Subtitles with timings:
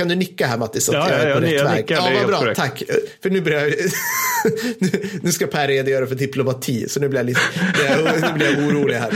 [0.00, 0.84] Kan du nicka här Mattis?
[0.84, 1.76] Så ja, jag är på ja, rätt jag väg.
[1.76, 2.60] nickar, ja, vad bra, korrekt.
[2.60, 2.82] tack.
[3.22, 3.74] För nu börjar jag...
[5.22, 7.40] nu ska Per redogöra för diplomati, så nu blir jag, lite,
[8.22, 9.10] nu blir jag orolig här.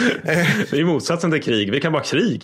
[0.71, 1.71] Det är motsatsen till krig.
[1.71, 2.43] Vi kan bara krig.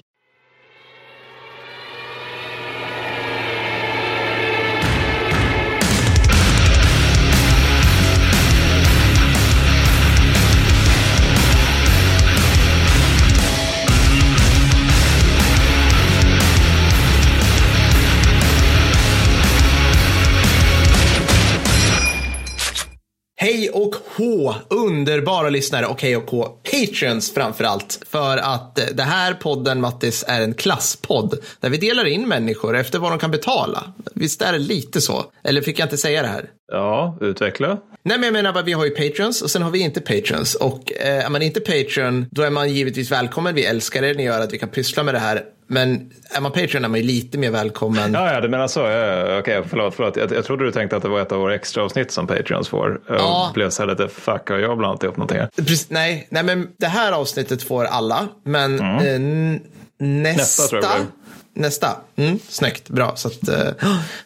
[24.16, 28.02] Hå, underbara lyssnare och hej och hå, patreons framför allt.
[28.10, 32.76] För att eh, det här podden, Mattis, är en klasspodd där vi delar in människor
[32.76, 33.92] efter vad de kan betala.
[34.14, 35.24] Visst är det lite så?
[35.44, 36.50] Eller fick jag inte säga det här?
[36.72, 37.78] Ja, utveckla.
[38.02, 40.54] Nej, men jag menar bara, vi har ju patrons och sen har vi inte patrons.
[40.54, 43.54] Och eh, är man inte patron, då är man givetvis välkommen.
[43.54, 45.44] Vi älskar er, ni gör att vi kan pyssla med det här.
[45.72, 48.12] Men är man patron är man ju lite mer välkommen.
[48.12, 48.80] Ja, ja, du menar så.
[48.80, 49.94] Ja, ja, Okej, förlåt.
[49.94, 50.16] förlåt.
[50.16, 52.68] Jag, jag trodde du tänkte att det var ett av våra extra avsnitt som Patreons
[52.68, 53.00] får.
[53.08, 53.50] Jag Ja.
[53.54, 55.38] blev så här lite, fuck, har jag blandat ihop någonting?
[55.38, 55.48] här?
[55.56, 59.60] Precis, nej, nej, men det här avsnittet får alla, men eh, n-
[59.98, 60.76] nästa...
[60.76, 60.84] Mm.
[60.84, 61.06] Nästa
[61.54, 61.96] Nästa.
[62.16, 63.16] Mm, snyggt, bra.
[63.16, 63.64] Så att, eh,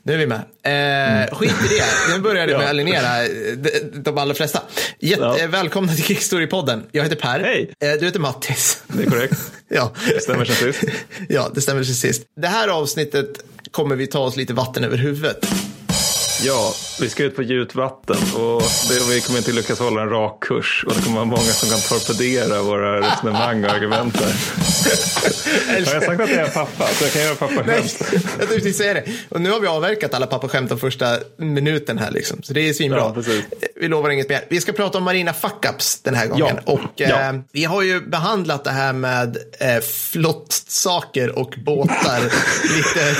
[0.02, 0.38] nu är vi med.
[1.28, 1.84] Eh, skit i det.
[2.14, 3.70] Nu börjar det med att alienera eh, de,
[4.02, 4.62] de allra flesta.
[4.98, 5.38] Jätte, Ja.
[5.38, 6.82] eh, Välkomna till Kickstory-podden.
[6.92, 7.40] Jag heter Per.
[7.40, 7.74] Hej.
[7.80, 8.82] Eh, du heter Mattis.
[8.86, 9.38] Det är korrekt.
[9.68, 9.92] ja.
[10.08, 10.84] Det stämmer sen sist.
[11.28, 12.22] ja, det stämmer sen sist.
[12.36, 13.28] Det här avsnittet
[13.70, 15.46] kommer vi ta oss lite vatten över huvudet.
[16.46, 20.10] Ja, vi ska ut på djupt vatten och det, vi kommer inte lyckas hålla en
[20.10, 24.16] rak kurs och det kommer vara många som kan torpedera våra resonemang och argument.
[24.20, 24.26] Här.
[25.86, 26.86] Har jag sagt att jag är pappa?
[26.86, 27.82] Så jag kan göra pappa Nej,
[28.38, 29.04] jag tänkte säga det.
[29.28, 32.42] Och nu har vi avverkat alla pappaskämt de första minuten här liksom.
[32.42, 32.98] Så det är svinbra.
[32.98, 33.44] Ja, precis.
[33.76, 34.44] vi lovar inget mer.
[34.48, 36.58] Vi ska prata om marina fuck-ups den här gången.
[36.66, 36.72] Ja.
[36.72, 37.34] Och eh, Ja.
[37.52, 42.20] vi har ju behandlat det här med eh, flottsaker och båtar
[42.76, 43.16] lite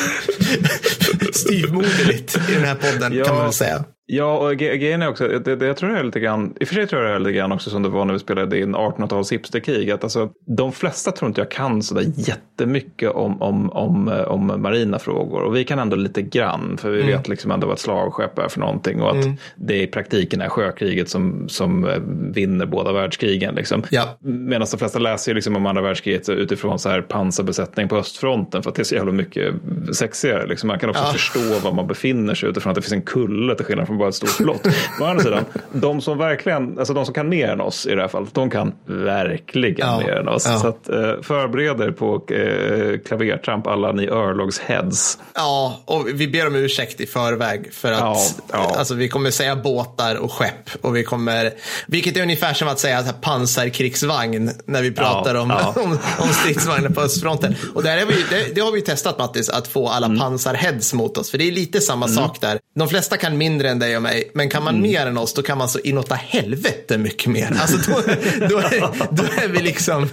[1.38, 3.24] styvmoderligt i den här podden Ja.
[3.24, 3.84] kan man väl säga.
[4.06, 6.68] Ja, och grejen är också, det, det, jag tror det är lite grann, i och
[6.68, 8.58] för sig tror jag det är lite grann också som det var när vi spelade
[8.60, 13.70] in 1800-tals hipsterkrig, att alltså, de flesta tror inte jag kan sådär jättemycket om, om,
[13.70, 17.16] om, eh, om marina frågor och vi kan ändå lite grann, för vi Mm.
[17.16, 20.48] vet liksom ändå vad ett slagskepp är för någonting och att det i praktiken är
[20.48, 21.98] sjökriget som, som eh,
[22.34, 23.54] vinner båda världskrigen.
[23.54, 23.82] Liksom.
[23.90, 24.18] Ja.
[24.20, 28.62] Medan de flesta läser ju liksom om andra världskriget utifrån så här pansarbesättning på östfronten
[28.62, 29.54] för att det är så jävla mycket
[29.92, 30.46] sexigare.
[30.46, 30.66] Liksom.
[30.68, 31.12] Man kan också Ja.
[31.12, 34.08] förstå var man befinner sig utifrån att det finns en kulle till skillnad från bara
[34.08, 34.66] ett stort slott.
[35.00, 38.00] Å andra sidan, de som verkligen, alltså de som kan mer än oss i det
[38.00, 39.98] här fallet, de kan verkligen Ja.
[39.98, 40.46] mer än oss.
[40.46, 40.58] Ja.
[40.58, 45.18] Så att, eh, förbered er på eh, klavertramp alla ni örlogsheads.
[45.34, 48.16] Ja, och vi ber om ursäkt i förväg för att Ja,
[48.52, 48.74] ja.
[48.78, 50.70] Alltså, vi kommer säga båtar och skepp.
[50.80, 51.50] Och vi kommer,
[51.86, 56.90] vilket är ungefär som att säga här, pansarkrigsvagn när vi pratar om, om, om stridsvagnar
[56.90, 57.54] på östfronten.
[57.74, 60.18] Och där är vi, det, det har vi testat Mattis, att få alla Mm.
[60.18, 61.30] pansarheads mot oss.
[61.30, 62.58] För det är lite samma sak där.
[62.74, 64.74] De flesta kan mindre än dig och mig, men kan Mm.
[64.74, 67.48] man mer än oss då kan man så inåt helvete mycket mer.
[67.60, 68.00] Alltså då,
[68.48, 68.80] då, är,
[69.10, 70.08] då är vi liksom,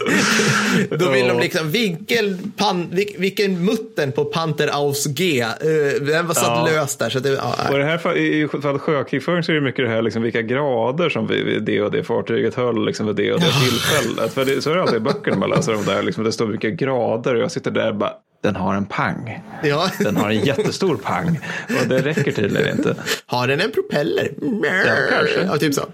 [0.89, 6.27] då vill de liksom, vilken, pan, vil- vilken muttern på Panter Aus G, uh, den
[6.27, 6.67] var satt Ja.
[6.75, 7.09] löst där.
[7.09, 9.91] Så det, ja, Och det här fall, i fallet sjökrigföring så är det mycket det
[9.91, 13.33] här liksom, vilka grader som vi, vi, det och det fartyget höll liksom, vid det
[13.33, 14.33] och det tillfället.
[14.33, 16.03] För det, så är det alltid i böckerna man läser om det här.
[16.03, 19.39] Liksom, det står vilka grader och jag sitter där och bara, den har en pang.
[19.63, 19.91] ja.
[19.99, 21.39] Den har en jättestor pang.
[21.81, 22.95] Och det räcker tydligen inte.
[23.25, 24.31] Har den en propeller?
[24.63, 25.41] Ja, kanske.
[25.41, 25.85] Ja, typ så.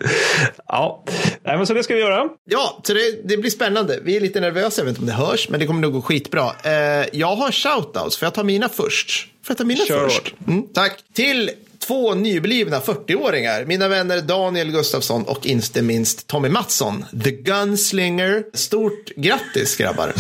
[0.68, 1.04] Ja,
[1.44, 2.30] Nej, men så det ska vi göra.
[2.46, 4.00] Ja, så det, det blir spännande.
[4.04, 6.02] Vi är lite nervösa, jag vet inte om det hörs, men det kommer nog gå
[6.02, 6.52] skitbra.
[6.64, 9.28] Eh, jag har shoutouts, för jag tar mina först.
[9.44, 10.34] Får jag ta mina Kör först?
[10.48, 11.00] Mm, tack.
[11.14, 11.52] Till
[11.88, 18.44] två nyblivna 40-åringar, mina vänner Daniel Gustafsson och inte minst Tommy Mattsson, The Gunslinger.
[18.54, 20.14] Stort grattis grabbar!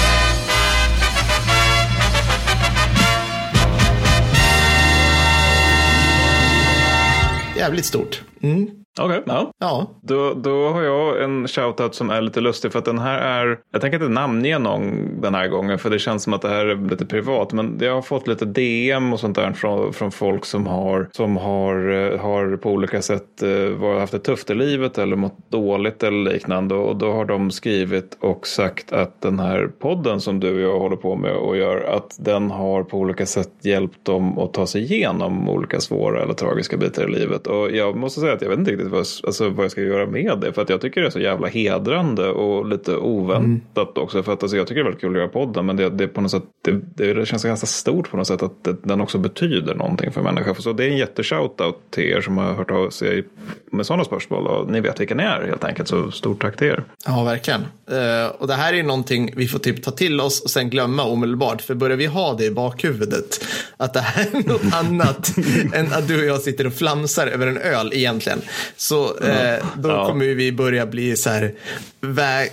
[7.67, 8.23] Jävligt stort.
[8.41, 8.69] Mm.
[9.00, 9.52] Okej, ja.
[9.59, 13.18] Ja, Då, då har jag en shoutout som är lite lustig för att den här
[13.19, 16.50] är, jag tänker inte namnge någon den här gången för det känns som att det
[16.50, 20.12] här är lite privat men jag har fått lite DM och sånt där från, från
[20.12, 24.50] folk som har, som har, eh, har på olika sätt eh, varit- haft det tufft
[24.50, 29.21] i livet eller mått dåligt eller liknande och då har de skrivit och sagt att
[29.21, 32.83] den här podden som du och jag håller på med och gör att den har
[32.83, 37.12] på olika sätt hjälpt dem att ta sig igenom olika svåra eller tragiska bitar i
[37.19, 37.48] livet.
[37.48, 39.81] Och jag måste säga att jag vet inte riktigt riktigt vad, alltså, vad jag ska
[39.81, 40.54] göra med det.
[40.54, 44.04] För att jag tycker det är så jävla hedrande och lite oväntat mm.
[44.04, 44.24] också.
[44.24, 45.66] För att alltså, jag tycker det är väldigt kul att göra podden.
[45.66, 48.63] Men det, det, på något sätt, det, det känns ganska stort på något sätt att
[48.63, 50.54] det, den också betyder någonting för människor.
[50.54, 53.24] Så det är en jätteshoutout till er som har hört av sig
[53.72, 54.48] med sådana spörsmål.
[54.48, 55.88] Och ni vet vilka ni är helt enkelt.
[55.88, 56.83] Så stort tack till er.
[57.06, 57.62] Ja, verkligen.
[57.62, 61.04] Uh, och det här är någonting vi får typ ta till oss och sen glömma
[61.04, 61.62] omedelbart.
[61.62, 63.45] För börjar vi ha det i bakhuvudet,
[63.78, 65.31] att det här är något annat
[65.74, 68.42] än att du och jag sitter och flamsar över en öl egentligen.
[68.77, 70.06] Så uh, då ja.
[70.06, 71.51] kommer vi börja bli så här,
[72.00, 72.50] väg,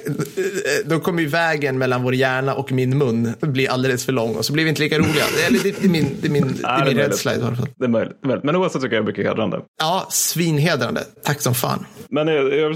[0.84, 4.44] då kommer ju vägen mellan vår hjärna och min mun bli alldeles för lång och
[4.44, 5.24] så blir vi inte lika roliga.
[5.46, 7.68] Eller det, det är min, det är min, det är min rädsla i alla fall.
[7.76, 8.16] Det är möjligt.
[8.42, 9.60] Men oavsett tycker jag är mycket hedrande.
[9.80, 11.00] Ja, svinhedrande.
[11.22, 11.86] Tack som fan.
[12.08, 12.26] Men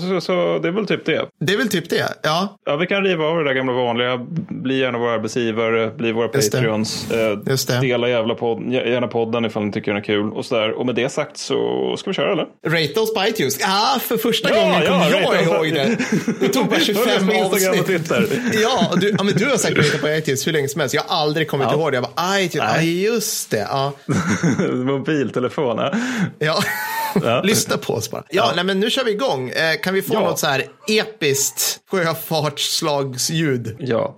[0.01, 1.29] så, så, det är väl typ det.
[1.41, 2.59] Det är väl typ det, ja.
[2.65, 4.27] Ja, vi kan riva av det där gamla vanliga.
[4.49, 7.07] Bli gärna våra arbetsgivare, bli våra Just Patreons.
[7.09, 7.41] Det.
[7.47, 7.81] Just det.
[7.81, 10.33] Dela jävla podd, gärna podden ifall ni tycker den är kul.
[10.33, 12.47] Och, så Och med det sagt så ska vi köra eller?
[12.67, 13.61] Rate oss på iTunes.
[13.61, 15.99] Ja, för första ja, gången ja, jag ihåg det.
[16.41, 18.11] Det tog bara 25 avsnitt.
[18.63, 20.95] Ja, du, ja, men du har sagt rate på iTunes hur länge som helst.
[20.95, 21.75] Jag har aldrig kommit ja.
[21.75, 21.97] ihåg det.
[21.97, 23.67] Jag bara, iTunes, ja, just det.
[23.71, 23.93] Ja.
[24.73, 25.79] Mobiltelefon,
[26.39, 26.63] ja.
[27.23, 27.43] Ja.
[27.45, 28.25] Lyssna på oss bara.
[28.31, 28.53] Ja.
[28.55, 29.51] Nej, men nu kör vi igång.
[29.51, 33.77] Eh, kan vi få något så här episkt sjöfartsslagsljud?
[33.79, 34.15] Ja.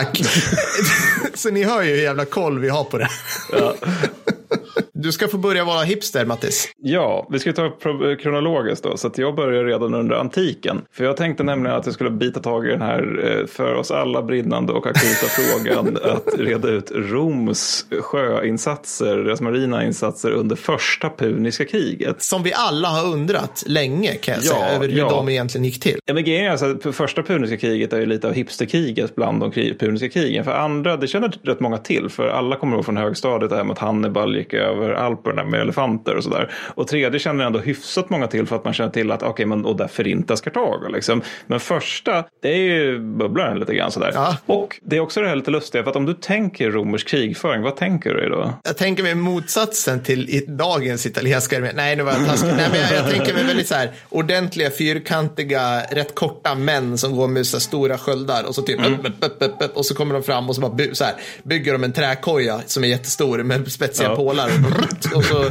[0.00, 0.22] Tack.
[1.34, 3.08] så ni hör ju hur jävla koll vi har på det.
[3.52, 3.74] Ja.
[5.02, 6.68] Du ska få börja vara hipster, Mattis.
[6.82, 7.70] Ja, vi ska ta
[8.22, 8.96] kronologiskt då.
[8.96, 10.82] Så att jag börjar redan under antiken.
[10.92, 13.90] För jag tänkte nämligen att jag skulle bita tag i den här eh, för oss
[13.90, 21.10] alla brinnande och akuta frågan att reda ut Roms sjöinsatser, deras marina insatser under första
[21.10, 22.22] puniska kriget.
[22.22, 25.10] Som vi alla har undrat länge kan jag ja, säga, över hur ja.
[25.10, 25.98] de egentligen gick till.
[26.04, 29.50] Ja, men grejen är alltså, första puniska kriget är ju lite av hipsterkriget bland de
[29.52, 30.44] puniska krigen.
[30.44, 33.64] För andra, det känner rätt många till, för alla kommer ihåg från högstadiet det här
[33.64, 36.50] med att Hannibal gick över över Alperna med elefanter och sådär.
[36.74, 39.46] Och tredje känner ändå hyfsat många till för att man känner till att okej, okay,
[39.46, 41.22] men och där förintas Kartago liksom.
[41.46, 44.10] Men första, det är ju bubblaren lite grann sådär.
[44.14, 44.36] Ja.
[44.46, 47.62] Och det är också det här lite lustiga, för att om du tänker romersk krigföring,
[47.62, 48.52] vad tänker du då?
[48.64, 51.70] Jag tänker mig motsatsen till dagens italienska armé.
[51.74, 52.52] Nej, nu var jag taskig.
[52.56, 57.16] Nej, men jag, jag, tänker mig väldigt så här, ordentliga, fyrkantiga, rätt korta män som
[57.16, 58.92] går med så stora sköldar och så typ mm.
[58.92, 61.72] upp, upp, upp, upp, och så kommer de fram och så bara så här, bygger
[61.72, 64.16] de en träkoja som är jättestor med spetsiga ja.
[64.16, 64.50] pålar
[65.14, 65.44] och så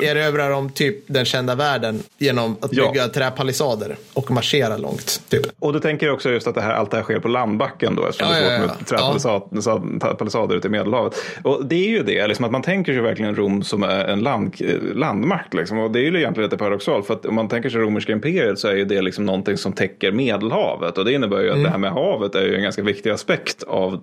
[0.00, 3.08] erövrar de typ den kända världen genom att bygga ja.
[3.08, 5.22] träpalissader och marschera långt.
[5.28, 5.46] Typ.
[5.58, 8.06] Och du tänker också just att det här, allt det här sker på landbacken då
[8.06, 11.14] eftersom ja, det är svårt med träpalisader ute i Medelhavet.
[11.42, 14.54] Och det är ju det, liksom att man tänker sig verkligen Rom som en land,
[14.94, 15.54] landmakt.
[15.54, 15.78] Liksom.
[15.78, 18.58] Och det är ju egentligen lite paradoxalt för att om man tänker sig romerska imperiet
[18.58, 20.98] så är ju det liksom någonting som täcker Medelhavet.
[20.98, 21.64] Och det innebär ju att mm.
[21.64, 24.00] det här med havet är ju en ganska viktig aspekt av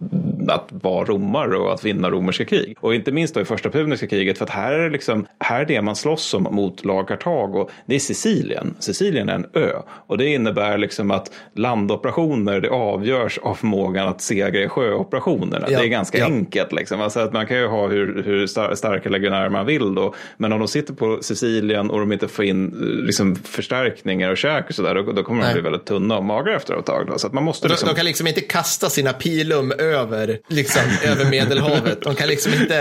[0.50, 2.78] att vara romare och att vinna romerska krig.
[2.80, 5.66] Och inte minst då i första puniska kriget för att här är liksom, här är
[5.66, 7.70] det man slåss om mot lag Kartago.
[7.86, 8.76] Det är Sicilien.
[8.80, 9.72] Sicilien är en ö
[10.08, 15.68] och det innebär liksom att landoperationer det avgörs av förmågan att segra i sjöoperationerna.
[15.70, 16.26] Ja, det är ganska ja.
[16.26, 17.02] enkelt liksom.
[17.02, 20.16] Alltså att man kan ju ha hur, hur starka legionärer man vill då.
[20.38, 22.68] Men om de sitter på Sicilien och de inte får in
[23.06, 26.56] liksom, förstärkningar och käk och sådär då, då kommer de bli väldigt tunna och magra
[26.56, 27.08] efter ett tag.
[27.08, 27.18] Då.
[27.18, 27.88] Så att man måste liksom...
[27.88, 30.82] de, de, kan liksom inte kasta sina pilum över, liksom,
[31.12, 32.02] över Medelhavet.
[32.02, 32.76] De kan liksom inte...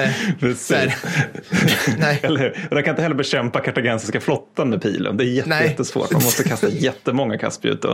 [0.71, 0.95] Här,
[1.99, 2.21] Nej.
[2.23, 5.17] Eller, de kan inte heller bekämpa kartagensiska flottan med pilen.
[5.17, 6.13] Det är jätte, jättesvårt.
[6.13, 7.83] Man måste kasta jättemånga kastspjut.
[7.83, 7.89] Det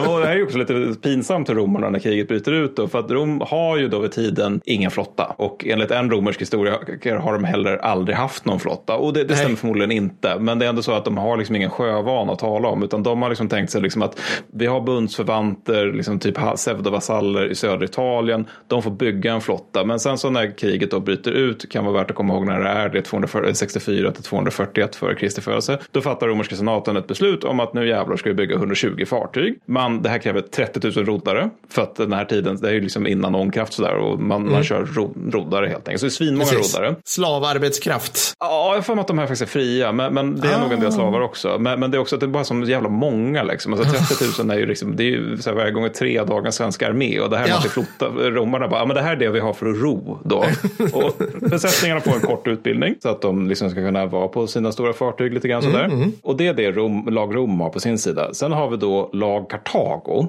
[0.00, 2.76] här är också lite pinsamt för romarna när kriget bryter ut.
[2.76, 5.34] Då, för att Rom har ju då vid tiden ingen flotta.
[5.38, 6.72] Och enligt en romersk historia
[7.20, 8.96] har de heller aldrig haft någon flotta.
[8.96, 10.38] Och det, det stämmer förmodligen inte.
[10.38, 12.82] Men det är ändå så att de har liksom ingen sjövana att tala om.
[12.82, 14.20] Utan de har liksom tänkt sig liksom att
[14.52, 18.46] vi har bundsförvanter, liksom typ pseudovasaller i södra Italien.
[18.68, 19.84] De får bygga en flotta.
[19.84, 22.60] Men sen så när kriget då bryter ut kan vara värt att komma ihåg när
[22.60, 25.78] det är det 264 till 241 före Kristi födelse.
[25.90, 29.58] Då fattar romerska senaten ett beslut om att nu jävlar ska vi bygga 120 fartyg.
[29.66, 32.80] Man, det här kräver 30 000 roddare för att den här tiden, det är ju
[32.80, 34.52] liksom innan ångkraft sådär och man, mm.
[34.52, 36.00] man kör ro, roddare helt enkelt.
[36.00, 36.76] Så det är svinmånga Precis.
[36.76, 36.94] roddare.
[37.04, 38.34] Slavarbetskraft.
[38.40, 40.62] Ja, jag får att de här faktiskt är fria, men, men det är ah.
[40.62, 41.56] nog en del slavar också.
[41.58, 43.72] Men, men, det är också att det är bara så jävla många liksom.
[43.72, 46.50] Alltså 30 000 är ju liksom, det är ju så här, varje gång tre dagar
[46.50, 47.54] svenska armé och det här ja.
[47.54, 48.06] måste flotta.
[48.08, 50.36] Romarna bara, men det här är det vi har för att ro då.
[50.92, 51.12] och
[51.50, 54.92] besättningarna får en kort utbildning så att de liksom ska kunna vara på sina stora
[54.92, 55.84] fartyg lite grann sådär.
[55.84, 56.12] Mm, mm.
[56.22, 58.34] Och det är det Rom, lag Rom har på sin sida.
[58.34, 60.26] Sen har vi då lag Kartago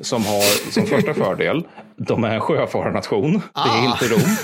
[0.00, 1.62] som har som första fördel
[1.96, 3.42] de är en sjöfararnation.
[3.52, 3.64] Ah.
[3.64, 3.92] Det är ah.
[3.92, 4.36] inte Rom.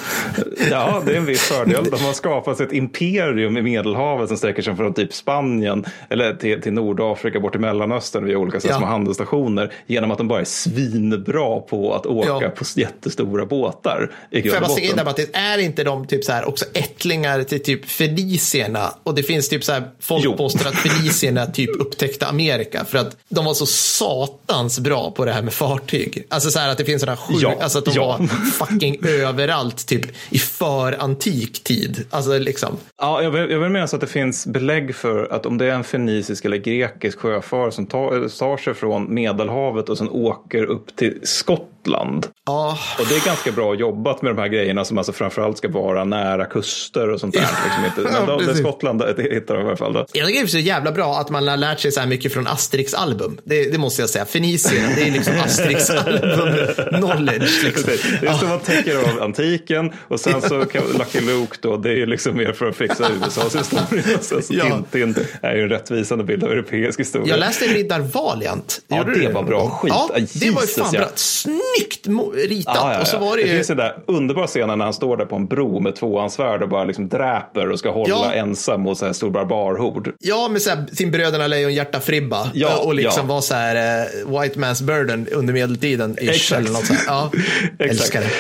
[0.70, 1.84] Ja, det är en viss fördel.
[1.90, 6.62] De har skapat ett imperium i Medelhavet som sträcker sig från typ Spanien eller till,
[6.62, 8.76] till Nordafrika bort till Mellanöstern via olika ja.
[8.76, 12.50] små handelsstationer genom att de bara är svinbra på att åka ja.
[12.50, 14.10] på jättestora båtar.
[14.30, 17.62] Får jag bara säga där, Mattis, är inte de typ så här också ättlingar till
[17.62, 18.94] typ fenicierna?
[19.02, 23.16] Och det finns typ så här, folk påstår att fenicierna typ upptäckte Amerika för att
[23.28, 26.26] de var så satans bra på det här med fartyg.
[26.28, 27.62] Alltså så här att det finns sådana sjuka, ja.
[27.62, 28.18] alltså att de ja.
[28.18, 28.26] var
[28.66, 32.04] fucking överallt typ i för antik tid.
[32.10, 32.76] Alltså liksom.
[33.00, 35.74] Ja, jag vill, jag vill minnas att det finns belägg för att om det är
[35.74, 40.96] en fenicisk eller grekisk sjöfar som tar, tar sig från Medelhavet och sen åker upp
[40.96, 41.77] till Skottland.
[42.46, 42.78] Ja.
[42.98, 46.04] Och det är ganska bra jobbat med de här grejerna som alltså framförallt ska vara
[46.04, 47.48] nära kuster och sånt där.
[47.64, 49.92] Liksom inte, men det är Skottland det hittar de i alla fall.
[49.92, 50.06] Då.
[50.12, 52.32] Jag tycker det är så jävla bra att man har lärt sig så här mycket
[52.32, 53.40] från Asterix album.
[53.44, 54.24] Det, det måste jag säga.
[54.24, 56.48] Fenicien, det är liksom Asterix album
[57.00, 57.64] knowledge.
[57.64, 57.92] Liksom.
[58.20, 61.90] Det är som man tänker av antiken och sen så kan Lucky Luke då, det
[61.90, 64.18] är ju liksom mer för att fixa USAs historia.
[64.20, 64.64] Så ja.
[64.64, 67.28] Tintin är ju en rättvisande bild av europeisk historia.
[67.28, 68.80] Jag läste Riddar Valiant.
[68.88, 69.92] Ja, det, det var bra skit.
[69.94, 71.08] Ja, det var ju fan bra.
[71.14, 71.58] Snyggt
[72.34, 72.74] ritat.
[72.74, 73.00] Ja, ja, ja.
[73.00, 73.48] Och så var det, ju...
[73.48, 76.62] det finns den där underbara scenen när han står där på en bro med tvåhandsvärd
[76.62, 80.12] och bara liksom dräper och ska hålla ensam mot så här stor barbarhord.
[80.18, 83.34] Ja, med så här, sin bröderna lejonhjärta fribba ja, och liksom ja.
[83.34, 86.16] var så här uh, white man's burden under medeltiden.
[86.20, 87.04] Ish, eller något så här.
[87.06, 87.30] Ja,
[87.78, 88.30] älskar det.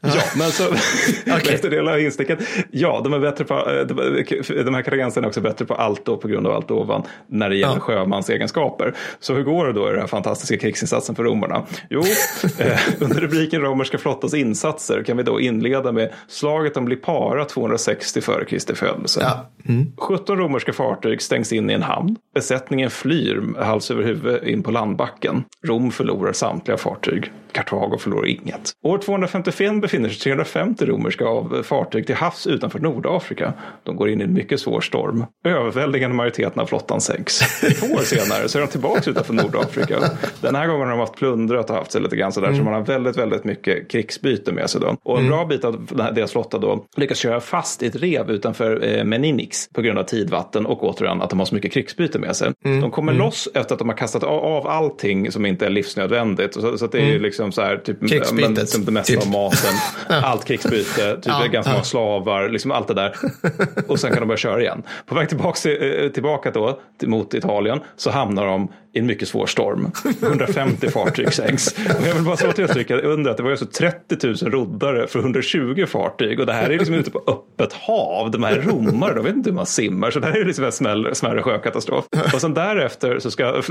[0.00, 0.68] Ja, men så
[1.36, 1.54] okay.
[1.54, 2.38] efter det lilla insticket.
[2.70, 6.16] Ja, de är bättre på, eh, de här karagenserna är också bättre på allt då
[6.16, 7.80] på grund av allt ovan när det gäller ja.
[7.80, 8.94] sjömans egenskaper.
[9.20, 11.66] Så hur går det då i den här fantastiska krigsinsatsen för romarna?
[11.90, 12.00] Jo,
[12.58, 18.20] eh, under rubriken romerska flottans insatser kan vi då inleda med slaget om Lipara 260
[18.20, 19.20] före Kristi födelse.
[19.22, 19.50] Ja.
[19.68, 19.92] Mm.
[19.96, 22.16] 17 romerska fartyg stängs in i en hamn.
[22.34, 25.44] Besättningen flyr hals över huvud in på landbacken.
[25.64, 27.32] Rom förlorar samtliga fartyg.
[27.52, 28.72] Kartago förlorar inget.
[28.82, 33.52] År 255 befinner sig 350 romerska av fartyg till havs utanför Nordafrika.
[33.82, 35.24] De går in i en mycket svår storm.
[35.44, 37.38] Överväldigande majoriteten av flottan sänks.
[37.80, 39.98] Två år senare så är de tillbaka utanför Nordafrika.
[40.40, 42.58] Den här gången har de haft plundrat och haft sig lite grann sådär mm.
[42.58, 44.96] så man har väldigt, väldigt mycket krigsbyte med sig då.
[45.02, 45.36] Och en mm.
[45.36, 49.68] bra bit av deras flotta då lyckas köra fast i ett rev utanför eh, Meninix
[49.74, 52.52] på grund av tidvatten och återigen att de har så mycket krigsbyte med sig.
[52.64, 52.80] Mm.
[52.80, 53.24] De kommer mm.
[53.24, 56.54] loss efter att de har kastat av allting som inte är livsnödvändigt.
[56.54, 57.22] Så, så det är ju mm.
[57.38, 58.74] Liksom så här, typ, Krigsbytet.
[58.76, 59.22] Men, det mesta typ.
[59.22, 59.74] av maten,
[60.24, 63.16] allt krigsbyte, typ ja, ganska många slavar, liksom allt det där.
[63.88, 64.82] Och sen kan de börja köra igen.
[65.06, 69.46] På väg tillbaka, eh, tillbaka då mot Italien så hamnar de i en mycket svår
[69.46, 69.90] storm.
[70.22, 71.72] 150 fartyg sänks.
[71.72, 74.52] Och jag vill bara slå till och stryka under att det var alltså 30 000
[74.52, 78.30] roddare för 120 fartyg och det här är liksom ute på öppet hav.
[78.30, 80.72] De här romare, de vet inte hur man simmar så det här är liksom en
[80.72, 82.04] smäll, smärre sjökatastrof.
[82.34, 83.62] Och sen därefter så ska,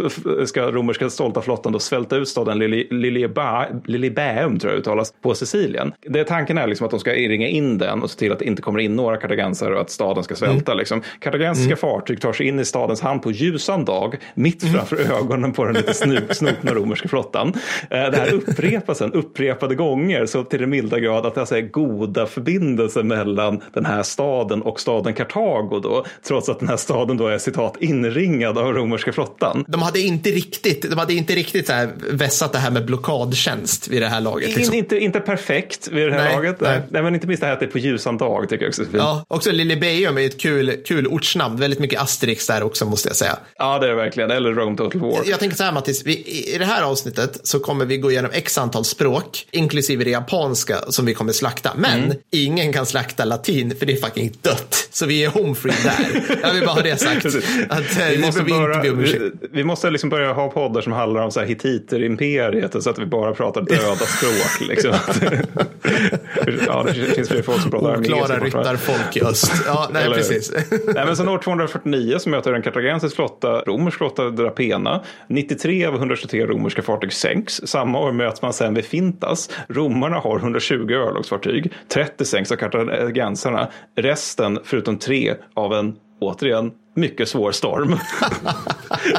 [0.45, 2.59] ska romerska stolta flottan då svälta ut staden
[3.85, 5.93] Lilibäum tror jag uttalas på Sicilien.
[6.01, 8.45] Det tanken är liksom att de ska ringa in den och se till att det
[8.45, 10.71] inte kommer in några kartagensare och att staden ska svälta.
[10.71, 10.79] Mm.
[10.79, 11.01] Liksom.
[11.19, 11.77] Kartagensiska mm.
[11.77, 15.65] fartyg tar sig in i stadens hamn på ljusan dag mitt framför mm ögonen på
[15.65, 15.93] den lite
[16.33, 17.53] snupna romerska flottan.
[17.89, 21.57] Eh, det här upprepas sen upprepade gånger så till den milda grad att det alltså
[21.57, 26.05] är goda förbindelser mellan den här staden och staden Kartago då.
[26.27, 29.65] Trots att den här staden då är citat inringad av romerska flottan.
[29.67, 32.85] De hade inte riktigt, de hade inte riktigt så här vässat det här med
[33.48, 34.56] blockadtjänst vid det här laget.
[34.56, 34.74] Liksom.
[34.74, 36.62] In, inte, inte perfekt vid det här nej, laget.
[36.62, 36.82] Nej.
[36.89, 37.04] nej.
[37.04, 38.86] men inte minst det här att det är på ljusan dag tycker jag också är
[38.86, 38.98] fint.
[38.98, 41.58] Ja, också Lillebeum är ett kul, kul ortsnamn.
[41.58, 43.38] Väldigt mycket Asterix där också måste jag säga.
[43.58, 44.32] Ja, det är verkligen.
[44.32, 45.22] Eller Rome Total War.
[45.25, 46.13] Jag tänker så här Mattis, vi,
[46.54, 50.77] i det här avsnittet så kommer vi gå igenom x antal språk, inklusive det japanska
[50.88, 51.72] som vi kommer slakta.
[51.75, 52.18] Men mm.
[52.32, 54.88] ingen kan slakta latin för det är fucking dött.
[54.92, 56.38] Så vi är home free där.
[56.44, 57.25] Jag vill bara ha det sagt.
[57.25, 61.32] Att, eh, vi, måste bara, vi, vi, måste liksom börja ha poddar som handlar om
[61.32, 64.70] så här hittiter-imperiet så att vi bara pratar döda språk.
[64.70, 64.94] Liksom.
[66.67, 69.51] ja, det finns fler folk som pratar Oklara ryttarfolk i öst.
[69.65, 70.51] Ja, nej, precis.
[70.70, 75.96] nej, men sen år 249 så möter en kartagensisk flotta romersk flotta Drapena 93 av
[75.96, 77.62] 123 romerska fartyg sänks.
[77.65, 79.50] Samma år möts man sen vid Fintas.
[79.67, 81.74] Romarna har 120 örlogsfartyg.
[81.88, 83.67] 30 sänks av kartagensarna.
[83.96, 87.89] Resten, förutom tre, av en återigen mycket svår storm.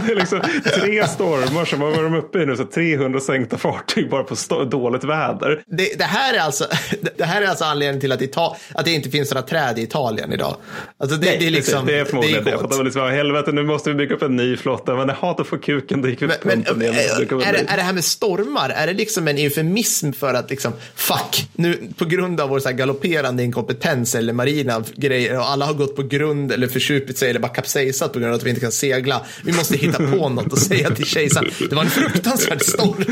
[0.07, 0.41] det är liksom
[0.75, 5.05] tre stormar som har varit uppe i nu, så 300 sänkta fartyg bara på dåligt
[5.05, 5.63] väder.
[5.67, 6.67] Det, det, här är alltså,
[7.17, 9.83] det här är alltså anledningen till att, Ita att det inte finns några träd i
[9.83, 10.57] Italien idag.
[10.99, 12.51] Alltså det, Nej, det är liksom, det är förmodligen det.
[12.51, 12.85] Är det.
[12.85, 14.97] Liksom, helvete, nu måste vi bygga upp en ny flotta.
[14.97, 17.93] Men jag hatar få kuken, då gick vi men, men, är, det, är det här
[17.93, 22.49] med stormar, är det liksom en eufemism för att liksom, fuck, nu på grund av
[22.49, 27.19] vår så galopperande inkompetens eller marina grejer och alla har gått på grund eller försupit
[27.19, 29.21] sig eller bara kapsejsat på grund av att vi inte kan segla.
[29.45, 31.51] Vi måste hitta på något och säga till kejsaren.
[31.71, 33.05] Det var en fruktansvärd storm.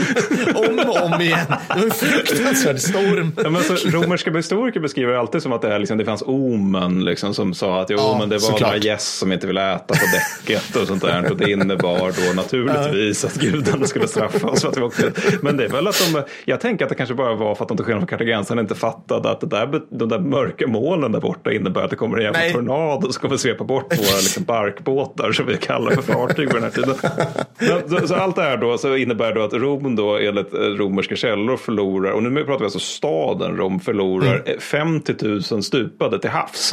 [0.55, 1.47] om och om igen.
[1.49, 3.33] Det var en fruktansvärd storm.
[3.37, 6.23] Ja, men så, romerska historiker beskriver det alltid som att det, är, liksom, det fanns
[6.27, 9.75] omen liksom, som sa att jo, Ja, men det var några gäss som inte ville
[9.75, 11.31] äta på däcket och sånt där.
[11.31, 15.13] Och det innebar då naturligtvis att gudarna skulle straffa oss för att vi åkte.
[15.43, 17.69] Men det är väl att de, jag tänker att det kanske bara var för att
[17.69, 21.21] de till skillnad från kartagensarna inte fattade att det där, de där mörka molnen där
[21.21, 22.53] borta innebär att det kommer en jävla Nej.
[22.53, 26.63] tornado som kommer svepa bort våra liksom, barkbåtar som vi kallar för fartyg på den
[26.63, 26.95] här tiden.
[27.59, 30.59] Men, så, så allt det här då så innebär då att Rom då enligt eh,
[30.61, 35.15] romerska källor förlorar, och nu pratar vi alltså staden Rom förlorar eh, 50
[35.53, 36.73] 000 stupade till havs.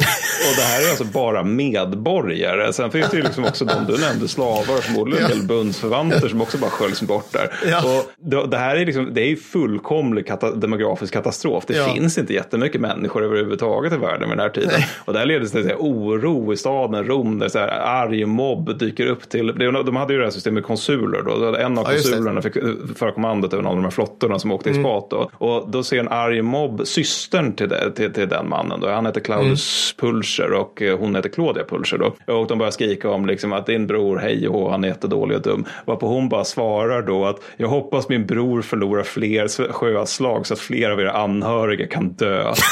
[0.50, 2.72] Och det här är alltså bara medborgare.
[2.72, 5.42] Sen finns det ju liksom också de du nämnde, slavar, förmodligen Ja.
[5.48, 7.48] bundsförvanter som också bara sköljs bort där.
[7.66, 7.78] Ja.
[7.98, 11.64] Och det, det här är liksom, det är ju fullkomlig kata demografisk katastrof.
[11.66, 11.88] Det Ja.
[11.94, 14.80] finns inte jättemycket människor överhuvudtaget i världen vid den här tiden.
[15.04, 18.24] Och där leder det till så här oro i staden Rom där så här arg
[18.24, 19.46] mobb dyker upp till.
[19.86, 21.56] De hade ju det här systemet med konsuler då.
[21.56, 22.62] En av Ja, konsulerna fick eh,
[22.96, 24.84] föra kommandot över någon av de här flottorna som åkte i Mm.
[24.84, 25.10] spat.
[25.10, 25.30] Då.
[25.34, 28.80] Och då ser en arg mobb systern till, det, till, till den mannen.
[28.80, 28.88] Då.
[28.88, 30.12] Han heter Claudius Mm.
[30.12, 31.98] Pulcher och eh, hon heter Claudia Pulcher.
[31.98, 32.34] Då.
[32.34, 35.42] Och de börjar skrika om liksom, att din bror, hej och han är jättedålig och
[35.42, 35.64] dum.
[35.84, 40.60] Varpå hon bara svarar då att jag hoppas min bror förlorar fler sjöslag så att
[40.60, 42.52] fler av era anhöriga kan dö.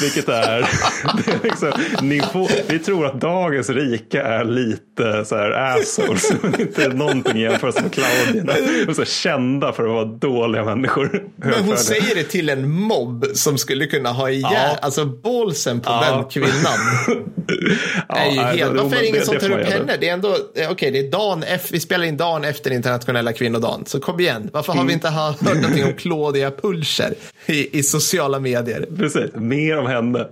[0.00, 0.60] Vilket är,
[1.26, 1.72] det är liksom,
[2.32, 7.42] får, vi tror att dagens rika är lite så här assholes, men inte någonting i
[7.42, 8.52] jämförelse med Claudierna.
[8.84, 11.22] De är så kända för att vara dåliga människor.
[11.36, 14.78] Men hon säger det till en mobb som skulle kunna ha ihjäl, Ja.
[14.82, 16.14] alltså bålsen på Ja.
[16.16, 16.78] den kvinnan.
[18.08, 19.96] är ju nej, helt, det- varför är det ingen som tar upp henne?
[20.00, 20.36] Det är ändå,
[20.70, 23.86] okej det är dagen efter, vi spelar in dagen efter internationella kvinnodagen.
[23.86, 27.14] Så kom igen, varför har vi inte ha- hört någonting om Claudia Pulcher
[27.46, 28.86] i, i sociala medier?
[28.98, 30.26] Precis, mer om henne.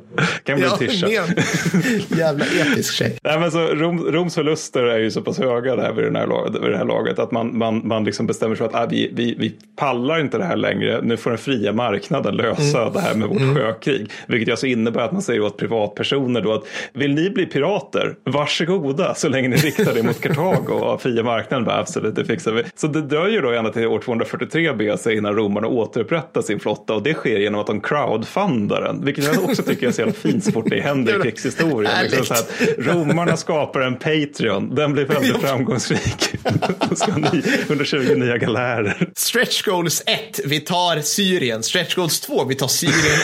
[0.44, 1.08] Kan bli Ja, Tisha.
[2.18, 3.18] jävla episk tjej.
[3.22, 6.60] Nej, men så Rom, Roms förluster är ju så pass höga där vid, den här,
[6.60, 9.10] vid det här laget att man, man, man liksom bestämmer sig för att ah, vi,
[9.14, 11.00] vi, vi pallar inte det här längre.
[11.02, 12.92] Nu får den fria marknaden lösa Mm.
[12.92, 14.10] det här med vårt sjökrig.
[14.26, 19.14] Vilket alltså innebär att man säger åt privatpersoner då att vill ni bli pirater, varsågoda
[19.14, 22.62] så länge ni riktar det mot Kartago och fria marknaden bara absolut, det fixar vi.
[22.74, 27.02] Så det dröjer då ända till år 243 BC innan romarna återupprättar sin flotta och
[27.02, 29.04] det sker genom att de crowdfundar den.
[29.04, 31.92] Vilket jag också tycker är så jävla fint så fort det händer i krigshistorien.
[32.02, 36.28] Liksom så att romarna skapar en Patreon, den blir väldigt framgångsrik.
[36.90, 39.10] Då ska ni 120 nya galärer.
[39.16, 41.62] Stretch goals 1, vi tar Syrien.
[41.62, 43.18] Stretch goals 2, vi tar Syrien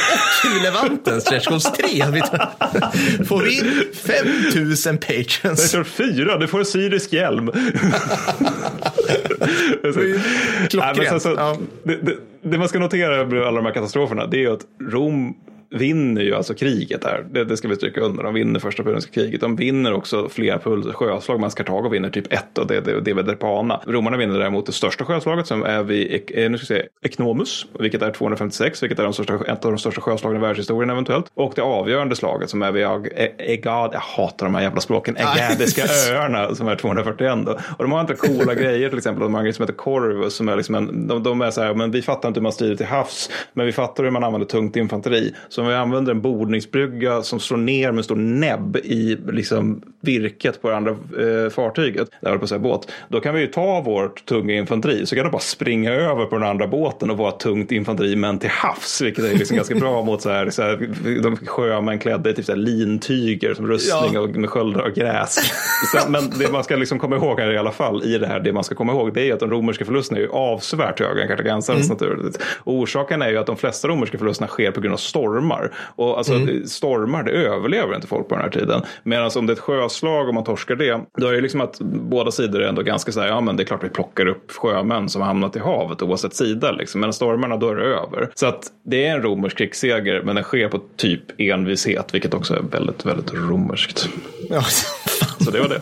[0.57, 1.21] och Levanten.
[1.21, 3.25] Stretch goals 3, vi tar...
[3.25, 5.71] får vi in 5000 Jag patrons.
[5.73, 7.51] kör fyra, du får en syrisk hjälm.
[10.71, 10.97] klockrent.
[10.99, 11.57] Nej, sen så, Ja.
[11.85, 15.35] det, det, det man ska notera med alla de här katastroferna det är att Rom
[15.71, 17.27] vinner ju alltså kriget där.
[17.31, 18.23] Det, det ska vi stryka under.
[18.23, 19.41] De vinner första puniska kriget.
[19.41, 21.41] De vinner också flera puls, sjöslag.
[21.41, 23.81] medan Kartago vinner typ ett och det, det, det är väl Drepana.
[23.87, 27.67] Romarna vinner däremot det största sjöslaget som är vid eh, nu ska vi se, Eknomus,
[27.79, 31.27] vilket är 256, vilket är de största, ett av de största sjöslagen i världshistorien eventuellt.
[31.35, 35.17] Och det avgörande slaget som är vid E- Egad, jag hatar de här jävla språken,
[35.17, 37.53] Egadiska öarna som är 241 då.
[37.53, 40.35] Och de har andra coola grejer, till exempel de har en grej som heter Corvus
[40.35, 42.53] som är liksom en, de, de är så här, men vi fattar inte hur man
[42.53, 45.35] strider till havs, men vi fattar hur man använder tungt infanteri.
[45.49, 49.83] Så om vi använder en bordningsbrygga som slår ner med en stor näbb i liksom
[50.01, 53.47] virket på det andra eh, fartyget, där på att säga båt, då kan vi ju
[53.47, 57.17] ta vårt tunga infanteri, så kan de bara springa över på den andra båten och
[57.17, 60.63] vara tungt infanteri men till havs, vilket är liksom ganska bra mot så här, så
[60.63, 60.89] här
[61.23, 64.21] de sjömän klädda i typ så här lintyger som rustning Ja.
[64.21, 65.35] och med sköldar och gräs.
[65.93, 68.41] Sen, men det man ska liksom komma ihåg här i alla fall i det här,
[68.41, 71.01] det man ska komma ihåg det är ju att de romerska förlusterna är ju avsevärt
[71.01, 72.43] högre än kartagensarnas naturligt.
[72.59, 75.73] Och orsaken är ju att de flesta romerska förlusterna sker på grund av stormar.
[75.97, 76.33] Och alltså
[76.67, 78.83] stormar, det överlever inte folk på den här tiden.
[79.03, 81.79] Medan om det är ett sjöslag och man torskar det, då är det liksom att
[81.81, 84.51] båda sidor är ändå ganska så här, ja men det är klart vi plockar upp
[84.51, 87.01] sjömän som har hamnat i havet oavsett sida liksom.
[87.01, 88.31] Men stormarna, då är det över.
[88.35, 92.55] Så att det är en romersk krigsseger, men den sker på typ envishet, vilket också
[92.55, 94.09] är väldigt, väldigt romerskt.
[94.51, 94.63] Ja,
[95.45, 95.81] Så det var det.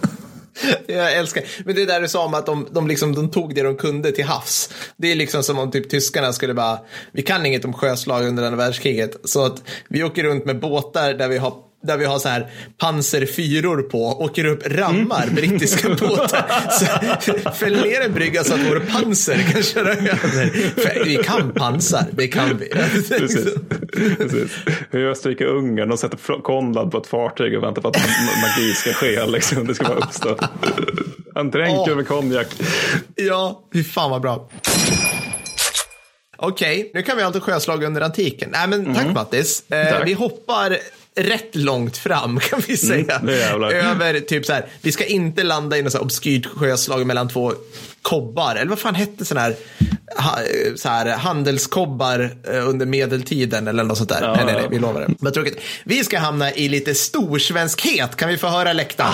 [0.87, 3.63] Jag älskar Men det där du sa om att de, de, liksom, de tog det
[3.63, 4.71] de kunde till havs.
[4.97, 6.79] Det är liksom som om typ tyskarna skulle bara,
[7.13, 9.17] vi kan inget om sjöslag under andra världskriget.
[9.25, 12.51] Så att vi åker runt med båtar där vi har där vi har så här
[12.79, 16.71] pansarfyror på, åker upp rammar brittiska båtar.
[16.71, 20.51] Så, fäll ner en brygga så att vår pansar kan köra över.
[20.81, 22.69] För vi kan pansar, det kan vi.
[22.69, 23.09] Precis.
[24.17, 24.51] Precis.
[24.91, 28.93] Hur Österrike-Ungern, de sätter Konrad på ett fartyg och väntar på att ma- magi ska
[28.93, 29.27] ske.
[29.27, 29.67] Liksom.
[29.67, 30.37] Det ska bara uppstå.
[31.35, 31.97] Han dränker Åh.
[31.97, 32.47] med konjak.
[33.15, 34.49] Ja, fy fan vad bra.
[36.41, 38.51] Okej, nu kan vi alltid sjöslag under antiken.
[38.53, 39.71] Nej, men tack Mattis.
[39.71, 40.09] Eh, Tack.
[40.09, 40.79] Vi hoppar
[41.19, 43.15] rätt långt fram kan vi säga.
[43.15, 43.71] Mm, det jävlar.
[43.73, 47.29] Över typ så här, vi ska inte landa i något så här obskyrt sjöslag mellan
[47.29, 47.53] två
[48.03, 49.57] kobbar, eller vad fan hette sån här,
[50.17, 50.39] ha,
[50.77, 54.33] så här handelskobbar eh, under medeltiden eller något sånt där.
[54.37, 55.15] nej, nej, nej, vi lovar det.
[55.19, 55.61] Vad tråkigt.
[55.85, 59.13] Vi ska hamna i lite storsvenskhet, kan vi få höra läktaren?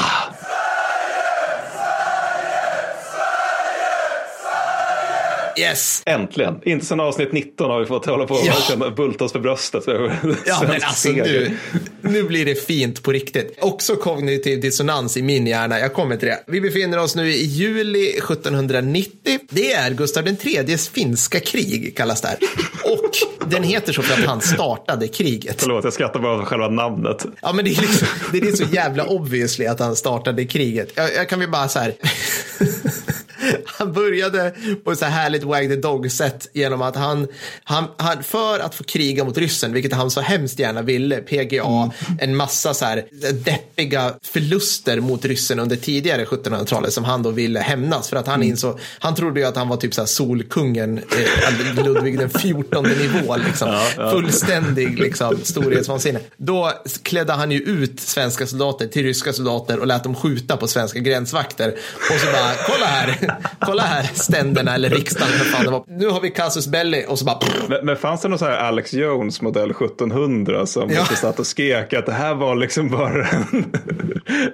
[5.59, 6.03] Yes.
[6.07, 6.61] Äntligen!
[6.65, 8.41] Inte sedan avsnitt 19 har vi fått hålla på och
[8.81, 8.91] Ja.
[8.91, 9.85] bulta oss för bröstet.
[10.47, 11.57] Ja, men alltså nu,
[12.01, 13.59] nu blir det fint på riktigt.
[13.61, 15.79] Också kognitiv dissonans i min hjärna.
[15.79, 16.45] Jag kommer till det.
[16.47, 19.39] Vi befinner oss nu i juli 1790.
[19.51, 22.39] Det är Gustav IIIs finska krig, kallas det här.
[22.85, 23.11] Och
[23.51, 25.57] den heter så för att han startade kriget.
[25.59, 27.27] Förlåt, jag skrattar bara åt själva namnet.
[27.43, 30.93] Ja, men det är, liksom, det är så jävla obviously att han startade kriget.
[30.95, 31.95] Jag, jag kan väl bara så här.
[33.67, 34.55] Han började
[34.85, 37.29] på ett så här härligt wag the dog-sätt genom att han,
[37.65, 41.91] han, han, för att få kriga mot ryssen, vilket han så hemskt gärna ville, PGA,
[42.21, 47.61] en massa så här deppiga förluster mot ryssen under tidigare 1700-talet som han då ville
[47.61, 50.99] hämnas för att han insåg, han trodde ju att han var typ så här solkungen,
[50.99, 53.81] eh, Ludvig den 14 nivå, liksom.
[54.13, 56.21] fullständig liksom, storhetsvansinne.
[56.37, 60.69] Då klädde han ju ut svenska soldater till ryska soldater och lät dem skjuta på
[60.69, 61.75] svenska gränsvakter.
[62.11, 65.29] Och så bara, kolla här, kolla här ständerna eller riksdagen.
[65.33, 65.85] fan det var.
[65.89, 68.57] Nu har vi Casus Belli och så bara, Men, men fanns det någon så här
[68.57, 71.07] Alex Jones modell 1700 som Ja.
[71.11, 71.17] ja.
[71.17, 73.71] satt och skrek att det här var liksom bara en,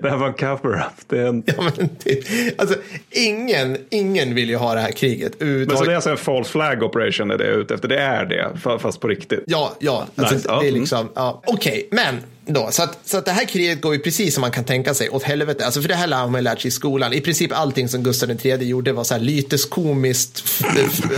[0.03, 0.93] det här var en cover-up.
[1.07, 2.25] Det är en, ja men typ,
[2.61, 2.77] alltså
[3.11, 5.33] ingen, ingen vill ju ha det här kriget.
[5.41, 7.89] men så det är alltså en false flag operation är det jag är ute efter.
[7.89, 9.45] Det är det, fa- fast på riktigt.
[9.47, 10.07] Ja, ja.
[10.17, 10.75] Alltså, Nice, det är mm.
[10.75, 11.43] liksom, ja.
[11.47, 12.17] Okej, men
[12.53, 14.95] då, så att, så att det här kriget går ju precis som man kan tänka
[14.95, 15.65] sig åt helvete.
[15.65, 17.13] Alltså för det här har man lärt sig i skolan.
[17.13, 20.45] I princip allting som Gustav III gjorde var så här lyteskomiskt.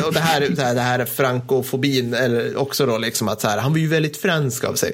[0.07, 3.59] Och det här, det här, det här frankofobin, eller också då liksom att så här,
[3.59, 4.93] han var ju väldigt fransk av sig.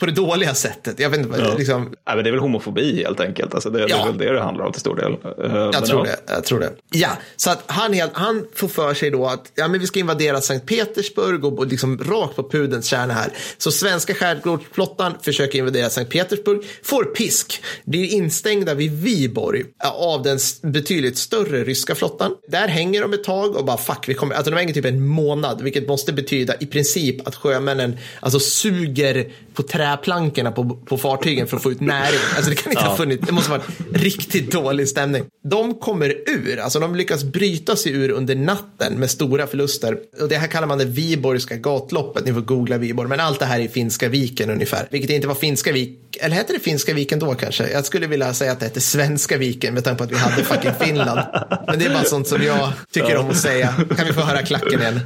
[0.00, 1.00] På det dåliga sättet.
[1.00, 1.46] Jag vet inte, Mm.
[1.50, 1.54] Ja.
[1.58, 3.54] liksom, Nej, men det är väl homofobi helt enkelt.
[3.54, 4.02] Alltså det, det Ja.
[4.02, 5.12] är väl det det handlar om till stor del.
[5.12, 6.12] Eh, Jag tror ja.
[6.26, 6.32] det.
[6.32, 6.70] Jag tror det.
[6.92, 9.98] Ja, så att han, helt, han får för sig då att ja, men vi ska
[9.98, 13.32] invadera Sankt Petersburg och, och liksom rakt på pudens kärna här.
[13.58, 20.22] Så svenska skärgårdsflottan försöker invadera Sankt Petersburg, får pisk, blir instängda vid Viborg ja, av
[20.22, 22.34] den betydligt större ryska flottan.
[22.48, 25.06] Där hänger de ett tag och bara fuck, vi kommer, alltså de hänger typ en
[25.06, 31.46] månad, vilket måste betyda i princip att sjömännen alltså suger på träplankorna på, på fartygen
[31.46, 32.20] för att få ut näring.
[32.36, 35.24] Alltså det kan inte ha funnits, det måste vara en riktigt dålig stämning.
[35.48, 39.98] De kommer ur, alltså de lyckas bryta sig ur under natten med stora förluster.
[40.20, 43.46] Och det här kallar man det Viborgska gatloppet, ni får googla Viborg, men allt det
[43.46, 44.88] här är i Finska viken ungefär.
[44.90, 47.70] Vilket inte var Finska vik, eller hette det Finska viken då kanske?
[47.70, 50.44] Jag skulle vilja säga att det hette Svenska viken med tanke på att vi hade
[50.44, 51.20] fucking Finland.
[51.66, 53.74] Men det är bara sånt som jag tycker om att säga.
[53.96, 55.00] Kan vi få höra klacken igen?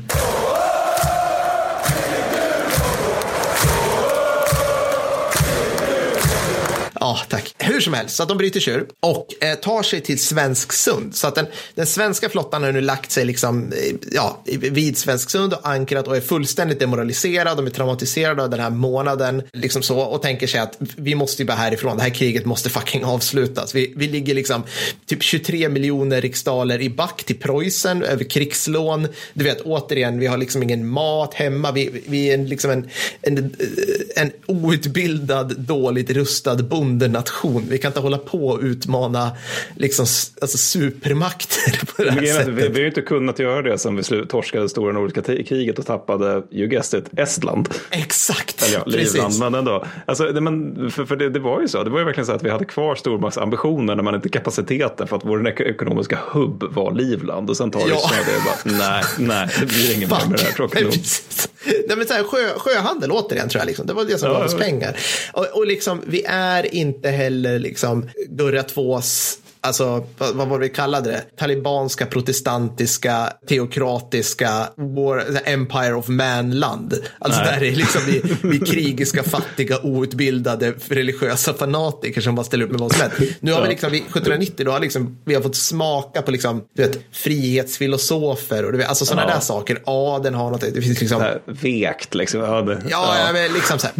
[7.01, 7.55] Ja, tack.
[7.59, 11.15] Hur som helst, så att de bryter sig ur och eh, tar sig till Svensksund.
[11.15, 15.53] Så att den, den svenska flottan har nu lagt sig liksom, eh, ja, vid Svensksund
[15.53, 17.57] och ankrat och är fullständigt demoraliserad.
[17.57, 21.43] De är traumatiserade av den här månaden liksom så, och tänker sig att vi måste
[21.43, 21.97] ju bara härifrån.
[21.97, 23.75] Det här kriget måste fucking avslutas.
[23.75, 24.63] Vi, vi ligger liksom
[25.07, 29.09] typ 23 miljoner riksdaler i back till Preussen över krigslån.
[29.35, 31.73] Du vet, återigen, vi har liksom ingen mat hemma.
[31.73, 32.91] Vi, vi är liksom en,
[33.23, 37.67] en, eh, en outbildad, dåligt rustad bonde bondenation.
[37.69, 39.31] Vi kan inte hålla på och utmana
[39.77, 40.07] liksom,
[40.41, 42.49] alltså, supermakter på det här sättet.
[42.49, 45.87] vi, vi har ju inte kunnat göra det sen vi torskade stora nordiska kriget och
[45.87, 47.69] tappade, you guessed it, Estland.
[47.91, 49.13] Exakt, Eller ja, precis.
[49.15, 49.85] Livland, men ändå.
[50.07, 51.85] Alltså, det, men, för, för det, det var ju så.
[51.85, 55.25] Det var ju verkligen så att vi hade kvar stormaktsambitioner men inte kapaciteten för att
[55.25, 57.51] vår ek- ekonomiska hubb var Livland.
[57.51, 57.87] Och sen tar Ja.
[57.87, 60.93] Det och bara, nej, nej, det blir inget mer med det här tråkigt Nej, nog.
[60.93, 61.49] precis.
[61.89, 63.67] Nej, men så här, sjö, sjöhandel återigen tror jag.
[63.67, 63.87] Liksom.
[63.87, 64.97] Det var det som Ja, gav oss pengar.
[65.33, 70.65] Och, och liksom, vi är inte heller liksom, Gurra IIs Alltså, vad, vad var det
[70.69, 71.23] vi kallade det?
[71.37, 76.95] Talibanska, protestantiska, teokratiska, war, Empire of Man-land.
[77.19, 77.51] Alltså Nej.
[77.61, 82.81] där är liksom vi, vi krigiska, fattiga, outbildade, religiösa fanatiker som bara ställer upp med
[82.81, 83.17] vad som helst.
[83.41, 83.71] Nu har vi Ja.
[83.71, 88.65] liksom, vi, 1790, då har liksom, vi har fått smaka på liksom, du vet, frihetsfilosofer
[88.65, 89.35] och du vet, alltså sådana Ja.
[89.35, 89.83] där saker.
[89.85, 92.41] Adeln har något, det finns liksom Vekt liksom.
[92.41, 93.33] Ja, det, Ja, ja.
[93.33, 93.95] men liksom så här.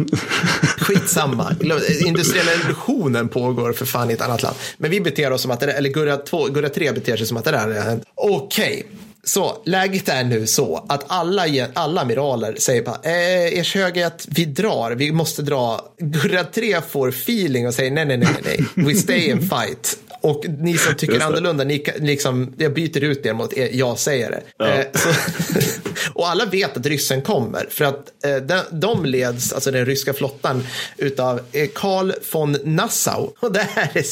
[0.79, 1.55] Skitsamma.
[2.05, 4.55] Industriella revolutionen pågår för fan i ett annat land.
[4.77, 7.37] Men vi beter oss som att det eller Gurra 2, Gurra 3 beter sig som
[7.37, 8.03] att det där har hänt.
[8.15, 8.85] Okej.
[9.23, 14.45] Så läget är nu så att alla, alla amiraler säger bara, eh, ers höghet, vi
[14.45, 15.81] drar, vi måste dra.
[15.97, 18.85] Gurra 3 får feeling och säger nej, nej, nej, nej, nej.
[18.85, 19.97] we stay and fight.
[20.21, 23.99] Och ni som tycker annorlunda, ni kan, liksom, jag byter ut er mot er, jag
[23.99, 24.41] säger det.
[24.57, 24.67] Ja.
[24.67, 25.09] Eh, så,
[26.13, 30.13] Och alla vet att ryssen kommer för att eh, de, de leds, alltså den ryska
[30.13, 30.63] flottan,
[30.97, 33.31] utav eh, Karl von Nassau.
[33.39, 34.05] Och det här är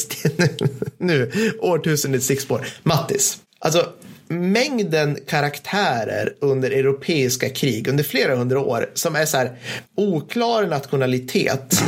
[1.04, 2.68] nu årtusendets stickspår.
[2.84, 3.90] Mattis, alltså
[4.28, 9.52] mängden karaktärer under europeiska krig under flera hundra år som är så här
[9.96, 11.82] oklar nationalitet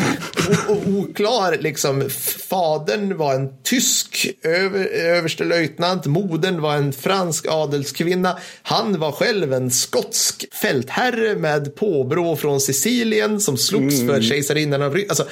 [0.86, 2.10] oklar liksom
[2.49, 9.71] fadern var en tysk över, överstelöjtnant modern var en fransk adelskvinna han var själv en
[9.71, 14.15] skotsk fältherre med påbrå från Sicilien som slogs mm.
[14.15, 15.23] för kejsarinnan av alltså,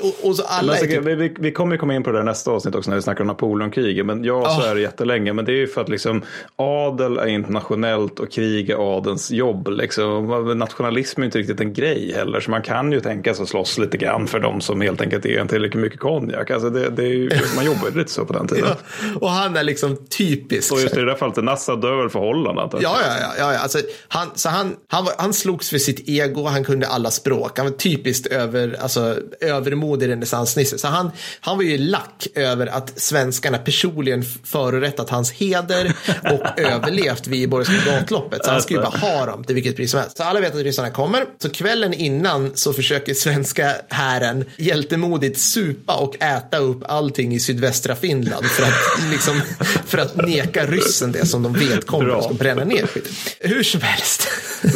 [0.00, 1.04] och, och så alla alltså, typ...
[1.04, 4.06] vi, vi, kommer komma in på det nästa avsnitt också när vi snackar om Napoleonkriget
[4.06, 4.70] men ja så oh.
[4.70, 6.22] är det jättelänge men det är ju för att liksom
[6.56, 9.68] adel är internationellt och krig är adelns jobb.
[9.68, 10.26] Liksom.
[10.58, 13.78] Nationalism är inte riktigt en grej heller, så man kan ju tänka sig att slåss
[13.78, 16.50] lite grann för de som helt enkelt är en tillräckligt mycket konjak.
[16.50, 18.60] Alltså det, det ju, man jobbade lite så på den tiden.
[18.70, 18.76] Ja,
[19.20, 20.72] och han är liksom typisk.
[20.72, 22.58] Och just i det där fallet, Nassa dör för Holland?
[22.58, 23.52] Ja, ja, ja.
[23.52, 27.10] ja, Alltså, han, så han, han, var, han slogs för sitt ego, han kunde alla
[27.10, 27.58] språk.
[27.58, 30.78] Han var typiskt över, alltså, övermodig renässansnisse.
[30.78, 35.96] Så han, han var ju lack över att svenskarna personligen förorättat hans heder
[36.32, 38.44] och överlevt vid Borgska gatloppet.
[38.44, 40.16] Så han ska ju bara ha dem till vilket pris som helst.
[40.16, 41.24] Så alla vet att ryssarna kommer.
[41.38, 47.96] Så kvällen innan så försöker svenska hären hjältemodigt supa och äta upp allting i sydvästra
[47.96, 49.40] Finland för att, liksom,
[49.86, 53.36] för att neka ryssen det som de vet kommer och ska bränna ner skit.
[53.40, 54.28] Hur som helst.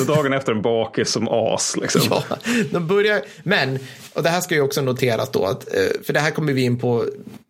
[0.07, 1.77] dagen efter en bakis som as.
[1.77, 2.03] Liksom.
[2.11, 2.25] Ja,
[2.71, 3.79] de börjar, men
[4.15, 6.63] och det här ska ju också noteras då, att, eh, för det här kommer vi
[6.63, 7.05] in på,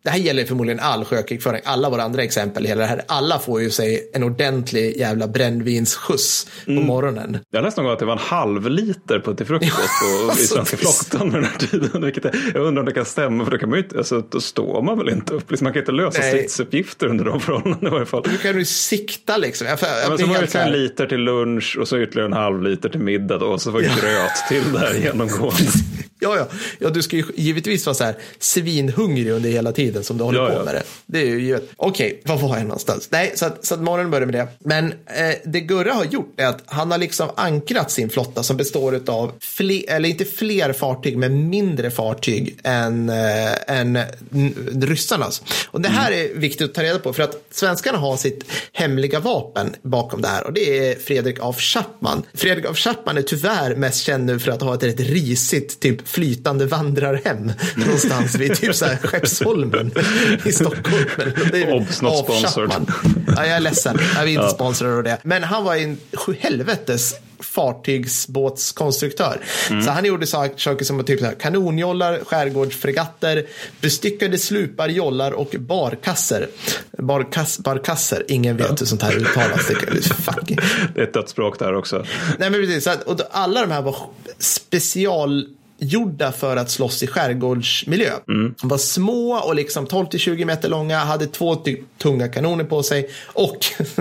[0.05, 3.61] det här gäller förmodligen all sjökrigföring, alla våra andra exempel, hela det här, alla får
[3.61, 6.85] ju sig en ordentlig jävla brännvinsskjuts på mm.
[6.85, 7.37] morgonen.
[7.51, 10.43] Jag läste någon gång att det var en halv liter på till frukost på, alltså,
[10.43, 12.01] i svenska flottan med den här tiden.
[12.01, 14.41] Vilket är, jag undrar om det kan stämma, för då, kan man ju, alltså, då
[14.41, 16.29] står man väl inte upp, liksom, man kan inte lösa Nej.
[16.29, 18.23] stridsuppgifter under de förhållandena i varje fall.
[18.23, 19.67] Du kan ju sikta liksom.
[19.67, 22.33] Jag, jag, ja, men så var det en liter till lunch och så ytterligare en
[22.33, 23.93] halv liter till middag då, och så var det ja.
[24.01, 25.71] gröt till där genomgående.
[26.25, 26.47] Ja, ja.
[26.79, 30.39] ja, du ska ju givetvis vara så här svinhungrig under hela tiden som du håller
[30.39, 30.79] ja, på med ja.
[30.79, 30.83] det.
[31.05, 31.69] Det är ju givet.
[31.77, 33.07] Okej, okay, var var jag någonstans?
[33.11, 34.47] Nej, så att, så att morgonen börjar med det.
[34.59, 38.57] Men eh, det Gurra har gjort är att han har liksom ankrat sin flotta som
[38.57, 43.99] består av fler, eller inte fler fartyg, men mindre fartyg än, äh, än
[44.81, 45.41] ryssarnas.
[45.67, 46.25] Och det här mm.
[46.25, 50.27] är viktigt att ta reda på för att svenskarna har sitt hemliga vapen bakom det
[50.27, 52.23] här och det är Fredrik af Chapman.
[52.33, 56.07] Fredrik af Chapman är tyvärr mest känd nu för att ha ett rätt risigt typ
[56.15, 59.91] flytande vandrarhem någonstans vid typ så här Skeppsholmen
[60.45, 61.05] i Stockholm.
[61.67, 62.71] Obs, not sponsored.
[63.27, 64.49] Ja, jag är ledsen, jag är inte ja.
[64.49, 65.17] sponsrad av det.
[65.23, 65.97] Men han var en
[66.39, 69.41] helvetes fartygsbåtskonstruktör.
[69.69, 69.83] Mm.
[69.83, 73.45] Så han gjorde saker som typ så här, kanonjollar, skärgårdsfregatter,
[73.81, 76.47] bestyckade slupar, jollar och barkasser.
[76.97, 78.75] Barkass, barkasser, ingen vet ja.
[78.79, 79.67] hur sånt här uttalas.
[79.67, 79.73] Det
[81.01, 82.05] är ett dött språk där också.
[82.37, 82.87] Nej, men precis.
[83.05, 83.95] Och alla de här var
[84.39, 88.11] special gjorda för att slåss i skärgårdsmiljö.
[88.27, 88.55] Mm.
[88.61, 91.63] De var små och liksom 12-20 meter långa, hade två
[91.97, 93.57] tunga kanoner på sig och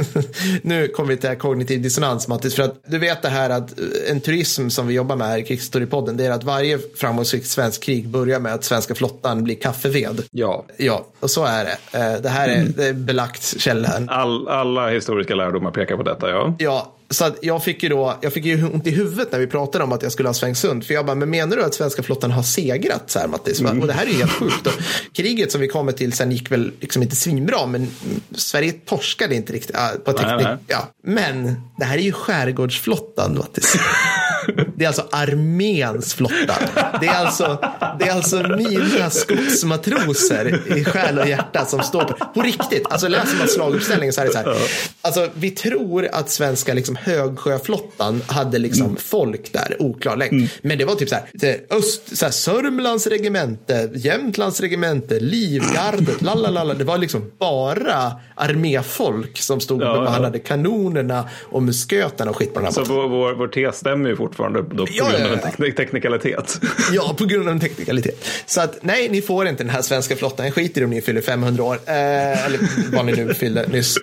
[0.63, 4.11] nu kommer vi till kognitiv dissonans Mattis, för att du vet det här att eh,
[4.11, 7.83] en turism som vi jobbar med här i Krigshistoriepodden, det är att varje framgångsrikt svensk
[7.83, 10.23] krig börjar med att svenska flottan blir kaffeved.
[10.31, 10.65] Ja.
[10.77, 11.99] Ja, och så är det.
[11.99, 12.73] Eh, det här är, mm.
[12.77, 14.09] det är belagt källan.
[14.09, 16.57] All, alla historiska lärdomar pekar på detta, ja.
[16.59, 19.85] Ja, så jag fick ju då, jag fick ju ont i huvudet när vi pratade
[19.85, 20.85] om att jag skulle ha Svängsund.
[20.85, 23.61] För jag bara, men menar du att svenska flottan har segrat så här Mattis?
[23.61, 23.81] Mm.
[23.81, 24.67] Och det här är ju helt sjukt.
[24.67, 24.73] Och
[25.13, 27.91] kriget som vi kommer till sen gick väl liksom inte svinbra, men
[28.35, 29.77] Sverige torskade inte riktigt.
[30.05, 30.89] På teknik, ja.
[31.05, 33.77] Men det här är ju skärgårdsflottan Mattis.
[34.77, 36.55] Det är alltså arméns flotta.
[37.01, 37.59] Det är alltså,
[37.99, 42.87] det är alltså mina skogsmatroser i själ och hjärta som står på, på riktigt.
[42.91, 44.57] Alltså läser man slaguppställningen så är det så här.
[45.03, 48.97] Alltså vi tror att svenska liksom högsjöflottan hade liksom mm.
[48.97, 50.33] folk där, oklar längd.
[50.33, 50.49] Mm.
[50.63, 56.75] Men det var typ så här, öst, så här Sörmlands regemente, Jämtlands regemente, Livgardet, lalala.
[56.75, 60.45] Det var liksom bara arméfolk som stod och behandlade ja.
[60.47, 64.17] kanonerna och musköterna och skit på den här Så vår, vår, vår tes stämmer ju
[64.35, 66.61] fortfarande då på ja, grund av en tek teknikalitet.
[66.93, 68.25] Ja, på grund av en teknikalitet.
[68.47, 70.47] Så att nej, ni får inte den här svenska flottan.
[70.47, 71.75] Jag skiter i om ni fyller 500 år.
[71.87, 72.59] Eh, eller
[72.97, 73.97] vad ni nu fyllde nyss.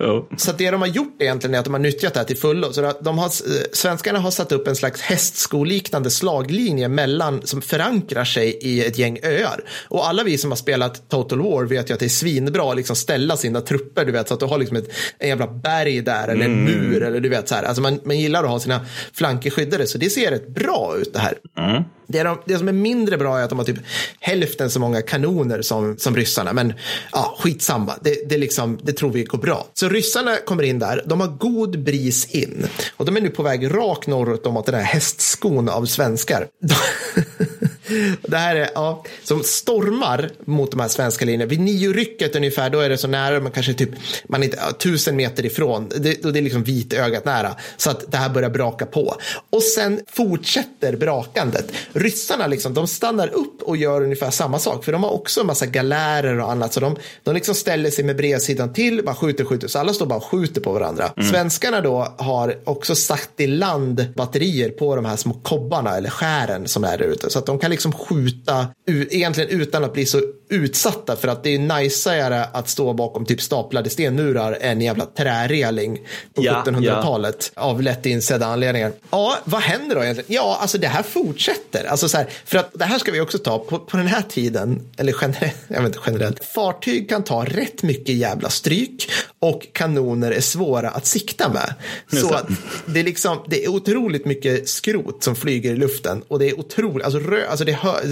[0.00, 0.24] Oh.
[0.36, 2.36] Så att det de har gjort egentligen är att de har nyttjat det här till
[2.36, 2.72] fullo.
[2.72, 3.30] Så de har,
[3.76, 9.18] svenskarna har satt upp en slags hästskoliknande slaglinje mellan, som förankrar sig i ett gäng
[9.22, 9.60] öar.
[9.88, 12.76] Och alla vi som har spelat Total War vet ju att det är svinbra att
[12.76, 16.00] liksom ställa sina trupper, du vet, så att du har liksom ett en jävla berg
[16.02, 16.64] där eller en mm.
[16.64, 17.62] mur eller du vet så här.
[17.62, 18.80] Alltså man, man gillar att ha sina
[19.12, 19.86] flanker skyddade.
[19.86, 21.38] Så det ser rätt bra ut det här.
[21.58, 21.82] Mm.
[22.06, 23.78] Det, är de, det som är mindre bra är att de har typ
[24.20, 26.52] hälften så många kanoner som, som ryssarna.
[26.52, 26.72] Men
[27.12, 29.66] ja, skitsamma, det, det, liksom, det tror vi går bra.
[29.74, 32.66] Så ryssarna kommer in där, de har god bris in.
[32.96, 36.46] Och de är nu på väg rakt norrut mot den här hästskon av svenskar.
[38.22, 41.46] Det här är, ja, som stormar mot de här svenska linjerna.
[41.46, 43.90] Vid nio-rycket ungefär, då är det så nära, man kanske typ,
[44.28, 45.88] man är inte, ja, tusen meter ifrån.
[45.88, 47.54] Det, det är liksom vitögat nära.
[47.76, 49.16] Så att det här börjar braka på.
[49.50, 51.72] Och sen fortsätter brakandet.
[51.92, 54.84] Ryssarna liksom, de stannar upp och gör ungefär samma sak.
[54.84, 56.72] För de har också en massa galärer och annat.
[56.72, 59.68] Så de, de liksom ställer sig med bredsidan till, bara skjuter, skjuter.
[59.68, 61.12] Så alla står bara och skjuter på varandra.
[61.16, 61.30] Mm.
[61.30, 66.68] Svenskarna då har också satt i land batterier på de här små kobbarna eller skären
[66.68, 67.30] som är där ute.
[67.30, 71.54] Så att de kan liksom skjuta egentligen utan att bli så utsatta för att det
[71.54, 75.98] är najsigare att stå bakom typ staplade stenmurar än jävla träreling
[76.34, 77.62] på ja, 1700-talet ja.
[77.62, 78.92] av lätt insedda anledningar.
[79.10, 80.34] Ja, vad händer då egentligen?
[80.34, 81.84] Ja, alltså det här fortsätter.
[81.84, 84.22] Alltså så här, för att det här ska vi också ta på, på den här
[84.22, 89.66] tiden, eller generellt, jag vet inte generellt, fartyg kan ta rätt mycket jävla stryk och
[89.72, 91.74] kanoner är svåra att sikta med.
[92.20, 92.48] Så att
[92.86, 96.60] det är liksom, det är otroligt mycket skrot som flyger i luften och det är
[96.60, 98.02] otroligt, alltså, rö, alltså det hör,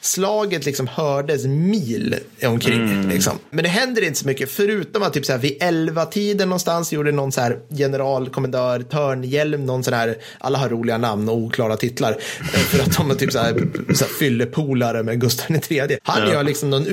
[0.00, 2.82] slaget liksom hördes mil omkring.
[2.82, 3.08] Mm.
[3.08, 3.38] Liksom.
[3.50, 6.92] Men det händer inte så mycket, förutom att typ så här, vid elva tiden någonstans
[6.92, 11.76] gjorde någon så här generalkommendör Törnhjelm, någon sån här, alla har roliga namn och oklara
[11.76, 13.52] titlar, eh, för att de är typ så här,
[13.94, 15.98] så här fyllepolare med Gustav III.
[16.02, 16.32] Han ja.
[16.32, 16.86] gör liksom någon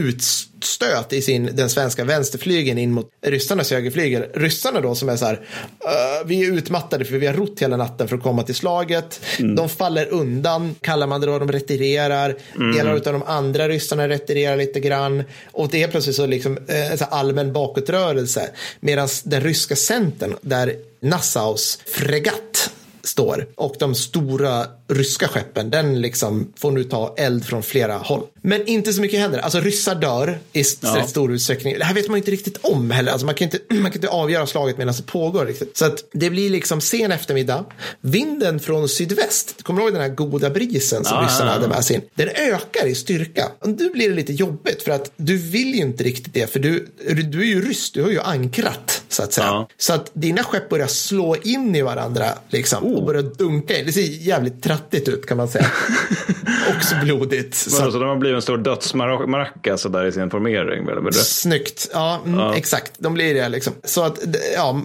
[0.60, 4.26] utstöt i sin, den svenska vänsterflygen in mot ryssarnas högerflygel.
[4.34, 7.78] Ryssarna då som är så här, uh, vi är utmattade för vi har rott hela
[7.78, 9.22] natten för att komma till slaget.
[9.40, 9.56] Mm.
[9.56, 12.36] De faller undan, kallar man det då, de retirerar.
[12.56, 12.76] Mm.
[12.76, 15.24] Delar av de andra ryssarna retirerar lite grann.
[15.52, 18.50] Och det är plötsligt så liksom eh, så allmän bakåtrörelse.
[18.80, 22.72] Medan den ryska centern, där Nassaus fregatt
[23.04, 28.24] står och de stora ryska skeppen, den liksom får nu ta eld från flera håll.
[28.42, 29.40] Men inte så mycket händer.
[29.40, 31.08] Alltså ryssar dör i ja.
[31.08, 31.80] stor utsträckning.
[31.80, 33.12] Det här vet man inte riktigt om heller.
[33.12, 35.78] Alltså man, kan inte, man kan inte avgöra slaget medan det pågår riktigt.
[35.78, 37.66] Så att det blir liksom sen eftermiddag.
[38.02, 41.86] Vinden från sydväst, kommer du ihåg den här goda brisen som ja, ryssarna hade med
[41.86, 42.02] sig in?
[42.16, 43.52] Den ökar i styrka.
[43.60, 46.48] Och nu blir det lite jobbigt för att du vill ju inte riktigt det.
[46.48, 46.88] För du,
[47.30, 49.48] du är ju ryss, du har ju ankrat så att säga.
[49.48, 49.70] Ja.
[49.78, 52.96] Så att dina skepp börjar slå in i varandra liksom, oh.
[52.96, 53.86] och börjar dunka in.
[53.86, 55.66] Det ser jävligt trattigt ut kan man säga.
[56.76, 57.56] Också blodigt.
[57.56, 60.88] Så, så de har blivit en stor dödsmaracka så där i sin formering?
[60.88, 61.12] Eller?
[61.12, 62.92] Snyggt, ja, mm, ja, exakt.
[62.98, 63.74] De blir det liksom.
[63.84, 64.20] Så att,
[64.56, 64.82] ja,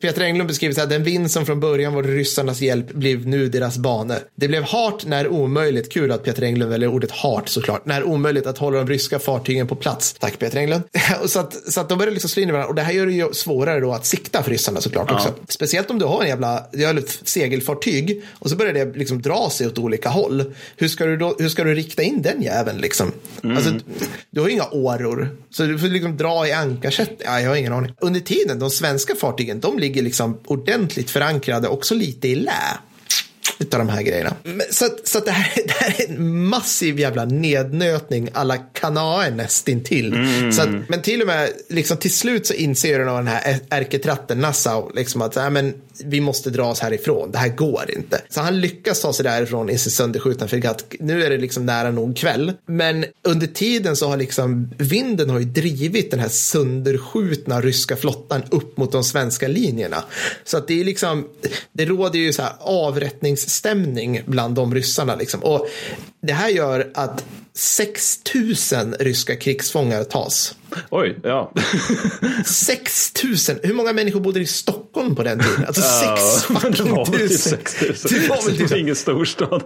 [0.00, 3.48] Peter Englund beskriver så här, den vind som från början var ryssarnas hjälp blev nu
[3.48, 4.18] deras bane.
[4.34, 8.46] Det blev hart när omöjligt, kul att Peter Englund väljer ordet hart såklart, när omöjligt
[8.46, 10.16] att hålla de ryska fartygen på plats.
[10.20, 10.82] Tack Peter Englund.
[11.26, 13.06] så, att, så att de börjar liksom slå in i varandra och det här gör
[13.06, 15.16] det ju svårare då att sikta för ryssarna såklart ja.
[15.16, 15.34] också.
[15.48, 16.58] Speciellt om du har en jävla,
[16.98, 20.54] ett segelfartyg och så börjar det liksom dra sig åt olika håll.
[20.76, 23.12] Hur ska du, då, hur ska du rikta in den jäveln liksom?
[23.42, 23.56] Mm.
[23.56, 23.72] Alltså,
[24.30, 27.22] du har ju inga åror, så du får liksom dra i ankarsätt.
[27.24, 27.92] Ja, jag har ingen aning.
[28.00, 32.78] Under tiden, de svenska fartygen, de ligger liksom ordentligt förankrade, också lite i lä
[33.58, 34.36] utav de här grejerna.
[34.70, 40.12] Så, så det, här, det här är en massiv jävla nednötning alla kanaer nästintill.
[40.12, 40.52] Mm.
[40.52, 44.90] Så att, men till och med liksom, till slut så inser den här ärketratten Nassau
[44.94, 48.20] liksom att äh, men, vi måste dra oss härifrån, det här går inte.
[48.28, 50.84] Så han lyckas ta sig därifrån i sin sönderskjutna fregatt.
[51.00, 52.52] Nu är det liksom nära nog kväll.
[52.66, 58.42] Men under tiden så har liksom vinden har ju drivit den här sönderskjutna ryska flottan
[58.50, 60.04] upp mot de svenska linjerna.
[60.44, 61.28] Så att det är liksom,
[61.72, 62.52] det råder ju så här
[63.48, 65.44] stämning bland de ryssarna liksom.
[65.44, 65.68] Och
[66.22, 68.20] det här gör att 6
[68.72, 70.54] 000 ryska krigsfångar tas.
[70.90, 71.52] Oj, ja.
[72.44, 73.58] 6 000.
[73.62, 75.64] Hur många människor bodde i Stockholm på den tiden?
[75.66, 77.58] Alltså 6 uh, fucking det tusen.
[77.58, 78.20] Typ 6 000.
[78.20, 79.62] Det var väl typ ingen storstad.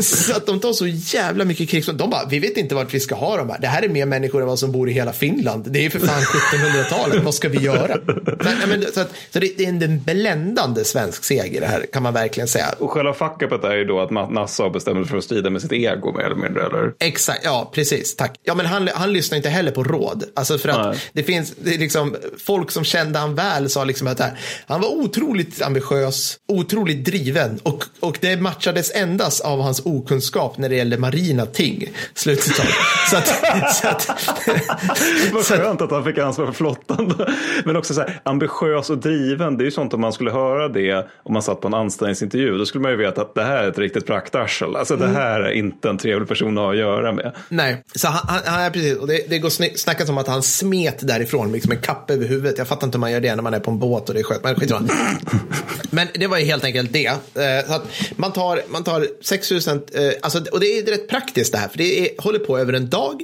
[0.00, 1.98] Så att de tar så jävla mycket krigsfångar.
[1.98, 3.58] De bara, vi vet inte vart vi ska ha dem här.
[3.58, 5.66] Det här är mer människor än vad som bor i hela Finland.
[5.70, 7.24] Det är för fan 1700-talet.
[7.24, 7.98] vad ska vi göra?
[8.60, 12.02] Så, men, så, att, så det, det är en bländande svensk seger det här, kan
[12.02, 12.74] man verkligen säga.
[12.78, 15.72] Och själva fuck är ju då att Nassau bestämmer sig för att strida med sitt
[15.72, 16.92] ego mer eller mindre, eller?
[17.00, 18.40] Exakt, ja precis, tack.
[18.42, 20.24] Ja men han, han lyssnar inte heller på råd.
[20.38, 20.98] Alltså för att Nej.
[21.12, 24.80] det finns det är liksom, folk som kände han väl sa liksom att här, han
[24.80, 30.76] var otroligt ambitiös, otroligt driven och, och det matchades endast av hans okunskap när det
[30.76, 31.88] gällde marina ting.
[32.14, 32.66] Slutcitat.
[33.10, 33.26] så att,
[33.74, 34.10] så att,
[35.32, 37.14] Vad skönt att han fick ansvar för flottan.
[37.64, 40.68] Men också så här, ambitiös och driven, det är ju sånt om man skulle höra
[40.68, 42.58] det om man satt på en anställningsintervju.
[42.58, 44.76] Då skulle man ju veta att det här är ett riktigt praktarsel.
[44.76, 45.16] Alltså det mm.
[45.16, 47.32] här är inte en trevlig person att ha att göra med.
[47.48, 51.06] Nej, så han, han, han precis, och det, det går snackas om att han smet
[51.06, 52.58] därifrån, liksom en kapp över huvudet.
[52.58, 54.20] Jag fattar inte hur man gör det när man är på en båt och det
[54.20, 54.44] är skönt.
[54.44, 54.82] Men skitbra.
[55.90, 57.06] Men det var ju helt enkelt det.
[57.06, 57.82] Eh, så att
[58.16, 61.78] man tar, man tar 6000, eh, alltså, och det är rätt praktiskt det här, för
[61.78, 63.22] det är, håller på över en dag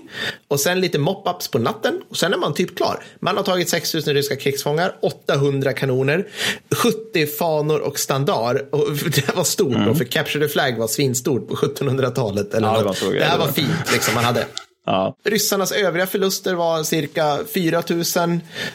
[0.48, 3.04] och sen lite mop-ups på natten och sen är man typ klar.
[3.20, 6.28] Man har tagit 6000 ryska krigsfångar, 800 kanoner,
[6.74, 8.60] 70 fanor och standard.
[8.72, 9.88] Och det var stort mm.
[9.88, 12.48] då, för Capture the Flag var svinstort på 1700-talet.
[12.52, 14.46] ja, det, var det här var fint, liksom, man hade.
[14.86, 15.16] Ja.
[15.24, 18.04] Ryssarnas övriga förluster var cirka 4 000.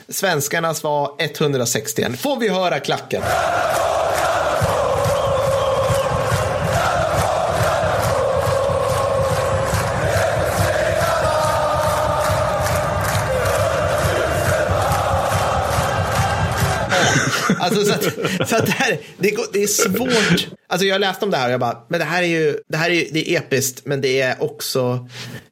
[0.09, 2.19] Svenskarnas var 161.
[2.19, 3.21] Får vi höra klacken?
[17.69, 20.47] Alltså, så att, så att det, här, det, det är svårt.
[20.67, 22.77] Alltså jag läste om det här och jag bara, men det här är ju, det
[22.77, 25.07] här är, det är episkt, men det är också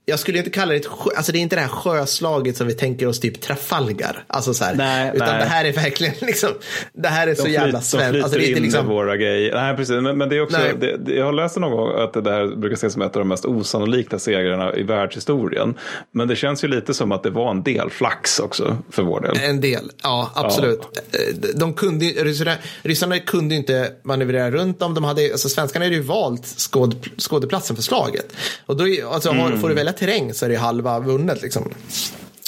[0.09, 2.73] jag skulle inte kalla det ett alltså det är inte det här sjöslaget som vi
[2.73, 4.23] tänker oss typ Trafalgar.
[4.27, 5.39] Alltså så här, nej, utan nej.
[5.39, 6.49] det här är verkligen liksom,
[6.93, 8.23] det här är så flyt, jävla svenskt.
[8.23, 8.87] Alltså det är in liksom...
[8.87, 9.53] våra grejer.
[9.55, 10.01] Nej, precis.
[10.01, 12.75] Men, men det är också, det, jag har läst någon gång att det här brukar
[12.75, 15.77] ses som ett av de mest osannolika segrarna i världshistorien.
[16.11, 19.21] Men det känns ju lite som att det var en del flax också för vår
[19.21, 19.37] del.
[19.43, 20.81] En del, ja absolut.
[21.11, 21.19] Ja.
[21.55, 24.93] De kunde, ryssarna, ryssarna kunde inte manövrera runt dem.
[24.93, 28.33] De hade, alltså svenskarna hade ju valt skåd, skådeplatsen för slaget.
[28.65, 29.61] Och då alltså, mm.
[29.61, 31.41] får du välja terräng så är det halva vunnet.
[31.41, 31.73] Liksom.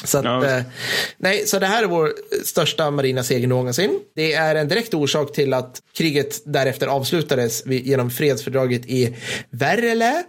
[0.04, 0.46] Så, att, ja.
[0.46, 0.64] eh,
[1.18, 2.14] nej, så det här är vår
[2.46, 4.00] största marina seger någonsin.
[4.16, 9.16] Det är en direkt orsak till att kriget därefter avslutades genom fredsfördraget i
[9.50, 10.24] Värele.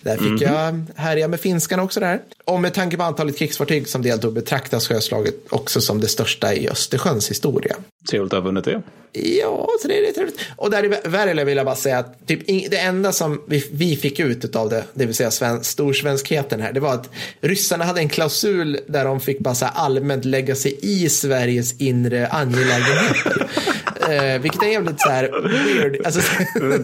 [0.00, 2.20] Där fick mm jag härja med finskan också där.
[2.44, 6.68] Och med tanke på antalet krigsfartyg som deltog betraktas sjöslaget också som det största i
[6.68, 7.76] Östersjöns historia.
[8.10, 8.82] Trevligt att ha vunnit det.
[9.12, 10.40] Ja, så det är trevligt.
[10.56, 13.96] Och där i Värele vill jag bara säga att typ, det enda som vi, vi
[13.96, 17.10] fick ut av det, det vill säga sven, storsvenskheten här, det var att
[17.40, 23.50] ryssarna hade en klausul där de fick bara allmänt lägga sig i Sveriges inre angelägenheter.
[24.10, 26.06] eh, vilket är jävligt så här weird.
[26.06, 26.20] Alltså,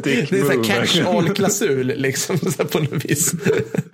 [0.03, 3.33] det är så här catch all-klausul liksom så på något vis.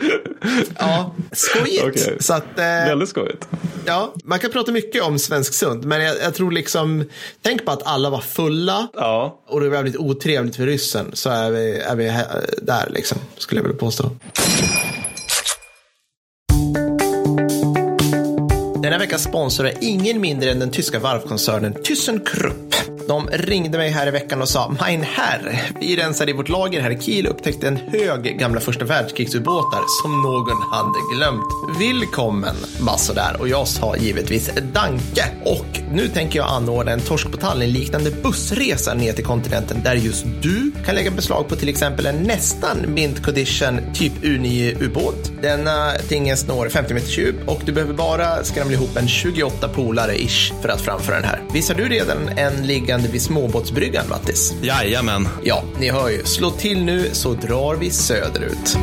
[0.79, 1.85] ja, skojigt.
[1.85, 2.16] Okay.
[2.20, 3.49] Så att, eh, Väldigt skojigt.
[3.85, 7.05] Ja, man kan prata mycket om svensk sund, men jag, jag, tror liksom,
[7.43, 9.43] tänk på att alla var fulla ja.
[9.47, 12.12] och det var väldigt otrevligt för ryssen, så är vi, är vi
[12.62, 14.11] där liksom, skulle jag vilja påstå.
[18.83, 22.74] Denna vecka sponsrar ingen mindre än den tyska varvkoncernen ThyssenKrupp.
[23.09, 26.81] De ringde mig här i veckan och sa, Mein Herr, vi rensade i vårt lager
[26.81, 31.47] här i Kiel och upptäckte en hög gamla första världskrigsubåtar som någon hade glömt.
[31.79, 33.37] Välkommen, var sådär.
[33.41, 35.25] Och jag sa givetvis danke.
[35.45, 39.95] Och nu tänker jag anordna en torsk på Tallinn liknande bussresa ner till kontinenten där
[39.95, 45.33] just du kan lägga beslag på till exempel en nästan mint condition typ U9-ubåt.
[45.43, 50.53] Denna tingens når 50 meters djup och du behöver bara skramla ihop en 28 polare-ish
[50.63, 51.43] för att framföra den här.
[51.53, 54.55] Visar du redan en liggande vid småbåtsbryggan, Mattis?
[54.63, 55.29] Jajamän.
[55.45, 56.25] Ja, ni hör ju.
[56.25, 58.79] Slå till nu så drar vi söderut.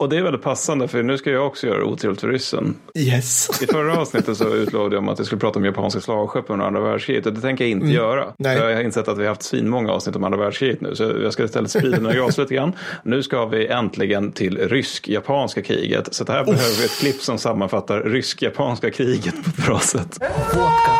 [0.00, 2.74] Och det är väldigt passande för nu ska jag också göra otrevligt för ryssen.
[2.94, 3.62] Yes.
[3.62, 6.66] I förra avsnittet så utlovade jag om att jag skulle prata om japanska slagskepp under
[6.66, 7.96] andra världskriget och det tänker jag inte mm.
[7.96, 8.32] göra.
[8.38, 8.56] Nej.
[8.56, 11.32] Jag har insett att vi har haft svinmånga avsnitt om andra världskriget nu så jag
[11.32, 12.72] ska istället sprida några gas lite grann.
[13.02, 16.44] Nu ska vi äntligen till rysk-japanska kriget så det här oh.
[16.44, 20.18] behöver vi ett klipp som sammanfattar rysk-japanska kriget på ett bra sätt.
[20.54, 20.99] Vodka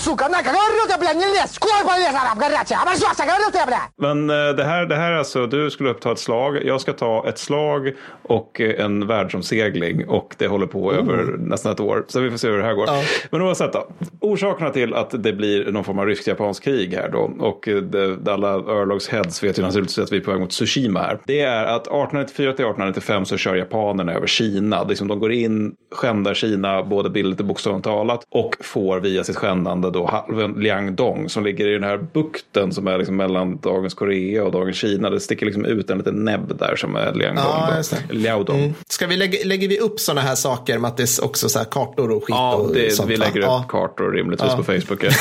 [0.00, 0.28] сука!
[0.28, 1.52] На, говорю ты, блядь, не лезь!
[1.52, 2.82] Сколько полез, араб, горячая!
[2.82, 3.90] Обожжешься, говорю ты, блядь!
[3.98, 6.92] Men eh, det här, det här är alltså, du skulle uppta ett slag, jag ska
[6.92, 7.92] ta ett slag
[8.22, 10.98] och eh, en världsomsegling och det håller på oh.
[10.98, 12.04] över nästan ett år.
[12.08, 12.86] Så vi får se hur det här går.
[12.86, 13.02] Ja.
[13.30, 13.88] Men oavsett då,
[14.20, 18.32] orsakerna till att det blir någon form av rysk-japansk krig här då och eh, det,
[18.32, 21.18] alla örlogs heads vet ju naturligtvis att vi är på väg mot Tsushima här.
[21.26, 24.84] Det är att 1894 till 1895 så kör japanerna över Kina.
[24.84, 29.36] Liksom de går in, skändar Kina både bildligt och bokstavligt talat och får via sitt
[29.36, 33.57] skändande spännande då halvön Liangdong som ligger i den här bukten som är liksom mellan
[33.57, 35.09] dagens Korea och dagens Kina.
[35.09, 37.45] Det sticker liksom ut en liten näbb där som är Liangdong.
[37.45, 38.59] Ja, Liaodong.
[38.59, 38.73] Mm.
[38.89, 42.23] Ska vi lägga, lägger vi upp sådana här saker, Mattis, också så här kartor och
[42.23, 43.09] skit ja, och det, sånt?
[43.09, 43.65] vi lägger upp ja.
[43.69, 44.57] kartor rimligtvis ja.
[44.57, 45.03] på Facebook.
[45.03, 45.11] ja,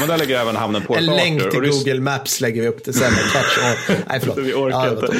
[0.00, 2.94] men där lägger även hamnen Port En länk till Google Maps lägger vi upp till
[2.94, 3.12] sen.
[3.12, 3.96] All.
[4.08, 4.38] Nej, förlåt.
[4.38, 5.16] vi orkar inte.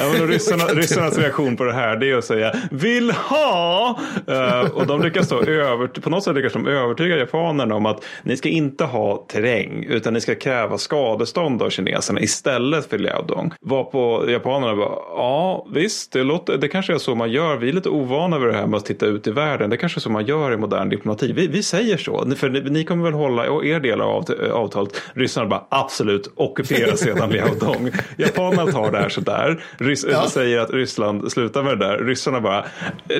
[0.00, 4.00] Ja, men ryssarna, ryssarnas reaktion på det här det är att säga vill ha.
[4.28, 8.04] Uh, och de lyckas då över, på något sätt lyckas de övertyga japanerna om att
[8.22, 13.52] ni ska inte ha terräng utan ni ska kräva skadestånd av kineserna istället för Liaodong.
[13.60, 17.56] Var på japanerna bara, ja visst, det, låter, det kanske är så man gör.
[17.56, 19.70] Vi är lite ovana vid det här med att titta ut i världen.
[19.70, 21.32] Det kanske är så man gör i modern diplomati.
[21.32, 25.02] Vi, vi säger så, för ni, ni kommer väl hålla er del av avtalet.
[25.14, 27.90] Ryssarna bara, absolut, ockupera sedan Liaodong.
[28.16, 29.62] Japanerna tar det här sådär.
[29.78, 30.28] Rys ja.
[30.28, 31.98] säger att Ryssland slutar med det där.
[31.98, 32.64] Ryssarna bara,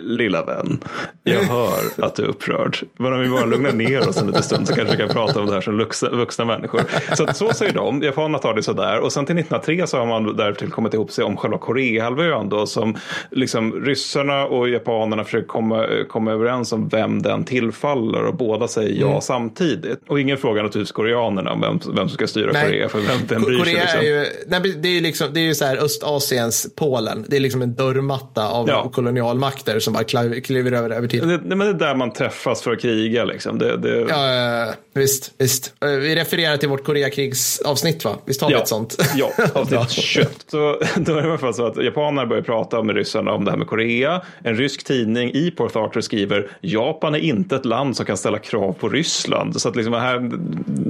[0.03, 0.81] lilla vän,
[1.23, 2.79] jag hör att du är upprörd.
[2.97, 5.41] Men om vi bara lugnar ner oss en liten stund så kanske vi kan prata
[5.41, 6.83] om det här som vuxna, vuxna människor.
[7.17, 9.01] Så, så säger de, japanerna tar det sådär.
[9.01, 12.67] Och sen till 1903 så har man därtill kommit ihop sig om själva Koreahalvön då
[12.67, 12.97] som
[13.31, 19.01] liksom ryssarna och japanerna försöker komma, komma överens om vem den tillfaller och båda säger
[19.01, 19.21] ja mm.
[19.21, 20.01] samtidigt.
[20.09, 22.65] Och ingen frågar naturligtvis koreanerna om vem, vem som ska styra nej.
[22.65, 22.89] Korea.
[22.89, 24.01] För vem, vem bryr Korea sig, liksom.
[24.01, 27.25] är ju, nej, det är ju liksom, det är ju så här Östasiens Polen.
[27.29, 28.89] Det är liksom en dörrmatta av ja.
[28.89, 30.05] kolonialmakter som bara
[30.41, 31.29] kliver över över tid.
[31.29, 33.59] Det, men det är där man träffas för att kriga liksom.
[33.59, 34.07] Det, det...
[34.09, 35.75] Ja, visst, visst.
[35.81, 38.19] Vi refererar till vårt Koreakrigsavsnitt va?
[38.25, 38.61] Visst har vi ja.
[38.61, 38.97] ett sånt?
[39.17, 40.45] Ja, avsnitt 21.
[40.47, 40.57] Så
[40.97, 43.51] då är det i alla fall så att japanerna börjar prata med ryssarna om det
[43.51, 44.23] här med Korea.
[44.45, 48.39] En rysk tidning i Port Arthur skriver Japan är inte ett land som kan ställa
[48.39, 49.61] krav på Ryssland.
[49.61, 50.31] Så att liksom här,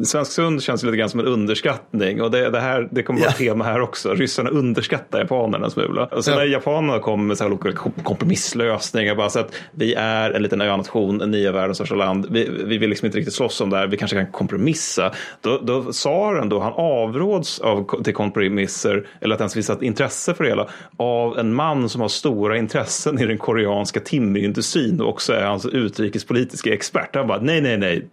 [0.05, 3.29] Svensk Sund känns lite grann som en underskattning och det, det här det kommer vara
[3.29, 3.39] yeah.
[3.39, 4.15] tema här också.
[4.15, 6.07] Ryssarna underskattar japanerna en smula.
[6.07, 6.41] Och sen ja.
[6.41, 11.17] när japanerna kommer med så här kompromisslösningar, bara så att vi är en liten önation,
[11.17, 13.87] ni är världens största land, vi, vi vill liksom inte riktigt slåss om det här,
[13.87, 15.13] vi kanske kan kompromissa.
[15.41, 20.35] Då, då tsaren då, han avråds av, till kompromisser, eller att ens visa ett intresse
[20.35, 25.09] för det hela, av en man som har stora intressen i den koreanska timmerindustrin och
[25.09, 27.17] också är hans utrikespolitiska expert.
[27.17, 28.09] Han bara, nej, nej, nej,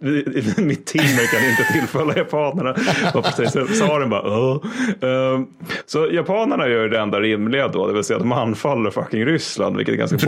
[0.56, 2.74] mitt timmer kan inte tillfalla japanerna.
[3.72, 4.64] Tsaren bara, Åh.
[5.00, 5.46] Ehm,
[5.86, 9.76] så japanerna gör det enda rimliga då, det vill säga att de anfaller fucking Ryssland,
[9.76, 10.18] vilket är ganska.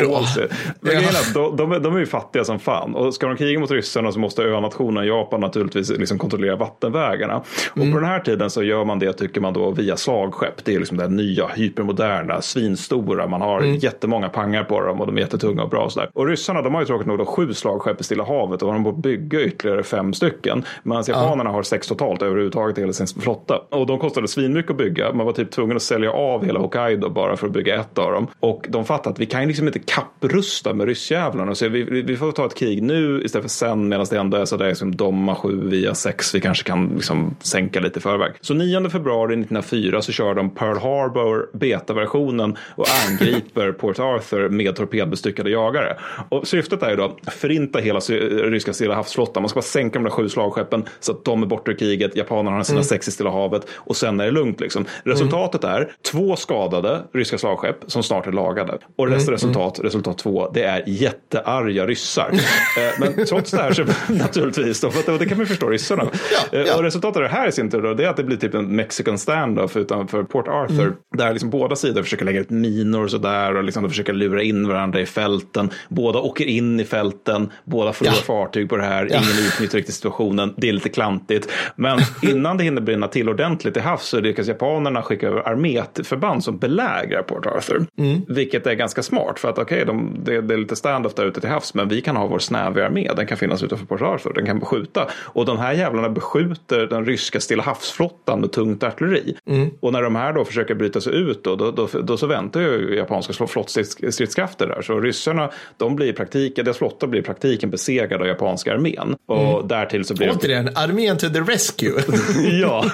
[0.80, 1.11] Men ja.
[1.34, 4.18] de, de, de är ju fattiga som fan och ska de kriga mot ryssarna så
[4.18, 7.42] måste önationen Japan naturligtvis liksom kontrollera vattenvägarna.
[7.76, 7.88] Mm.
[7.88, 10.64] Och på den här tiden så gör man det, tycker man då, via slagskepp.
[10.64, 13.26] Det är liksom det nya, hypermoderna, svinstora.
[13.26, 13.76] Man har mm.
[13.76, 16.11] jättemånga pangar på dem och de är jättetunga och bra och sådär.
[16.14, 18.84] Och ryssarna, de har ju tråkigt nog då sju slagskepp i Stilla havet och de
[18.84, 20.64] har bygga ytterligare fem stycken.
[20.82, 23.61] Medan japanerna har sex totalt överhuvudtaget i hela sin flotta.
[23.70, 25.12] Och de kostade svinmycket att bygga.
[25.12, 28.12] Man var typ tvungen att sälja av hela Hokkaido bara för att bygga ett av
[28.12, 28.26] dem.
[28.40, 31.55] Och de fattade att vi kan liksom inte kapprusta med ryssjävlarna.
[31.55, 34.44] Så vi, vi, får ta ett krig nu istället för sen medan det ändå är
[34.44, 36.34] så där som de har sju via sex.
[36.34, 38.32] Vi kanske kan liksom sänka lite i förväg.
[38.41, 44.76] Så 9 februari 1904 så kör de Pearl Harbor betaversionen och angriper Port Arthur med
[44.76, 45.97] torpedbestyckade jagare.
[46.28, 49.43] Och syftet är ju då förinta hela ryska Stilla havsflottan.
[49.43, 52.16] Man ska bara sänka de där sju slagskeppen så att de är borta ur kriget.
[52.16, 52.84] Japanerna har sina mm.
[52.84, 54.61] sex i Stilla havet och sen är det lugnt.
[54.61, 54.84] Liksom.
[55.05, 55.76] Resultatet mm.
[55.76, 58.78] är två skadade ryska slagskepp som snart är lagade.
[58.97, 59.18] Och mm.
[59.18, 59.86] resultat, mm.
[59.86, 62.30] resultat två, det är jättearga ryssar.
[62.78, 66.03] Eh, men trots det här så naturligtvis, då, för det kan man förstå ryssarna.
[66.53, 66.76] Ja, eh, ja.
[66.76, 68.55] Och resultatet av det här i sin tur då, det är att det blir typ
[68.55, 70.81] en mexican standoff utanför Port Arthur.
[70.81, 70.95] Mm.
[71.16, 74.68] Där liksom båda sidor försöker lägga ut minor och sådär och liksom försöker lura in
[74.68, 75.70] varandra i fälten.
[75.89, 78.22] Båda åker in i fälten, båda förlorar ja.
[78.22, 81.53] fartyg på det här, ingen utnyttjar riktigt situationen, det är lite klantigt.
[81.76, 86.45] Men innan det hinner brinna till ordentligt i havs så lyckas japanerna skicka över arméförband
[86.45, 87.87] som belägrar Port Arthur.
[87.99, 88.20] Mm.
[88.28, 91.24] Vilket är ganska smart för att okej, okay, de, det, det, är lite standoff där
[91.26, 94.03] ute till havs men vi kan ha vår snäviga armé, den kan finnas utanför Port
[94.03, 95.09] Arthur, den kan beskjuta.
[95.22, 99.36] Och de här jävlarna beskjuter den ryska Stilla havsflottan med tungt artilleri.
[99.46, 99.70] Mm.
[99.80, 102.60] Och när de här då försöker bryta sig ut då, då, då, då så väntar
[102.60, 104.82] ju japanska flottstridskrafter där.
[104.82, 109.16] Så ryssarna, de blir i praktiken, deras flotta blir i praktiken besegrad av japanska armén.
[109.26, 109.68] Och mm.
[109.68, 111.92] därtill så blir Återigen, armén to the rescue.
[112.60, 112.84] ja.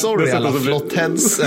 [0.00, 1.40] Sorry alla flottheads.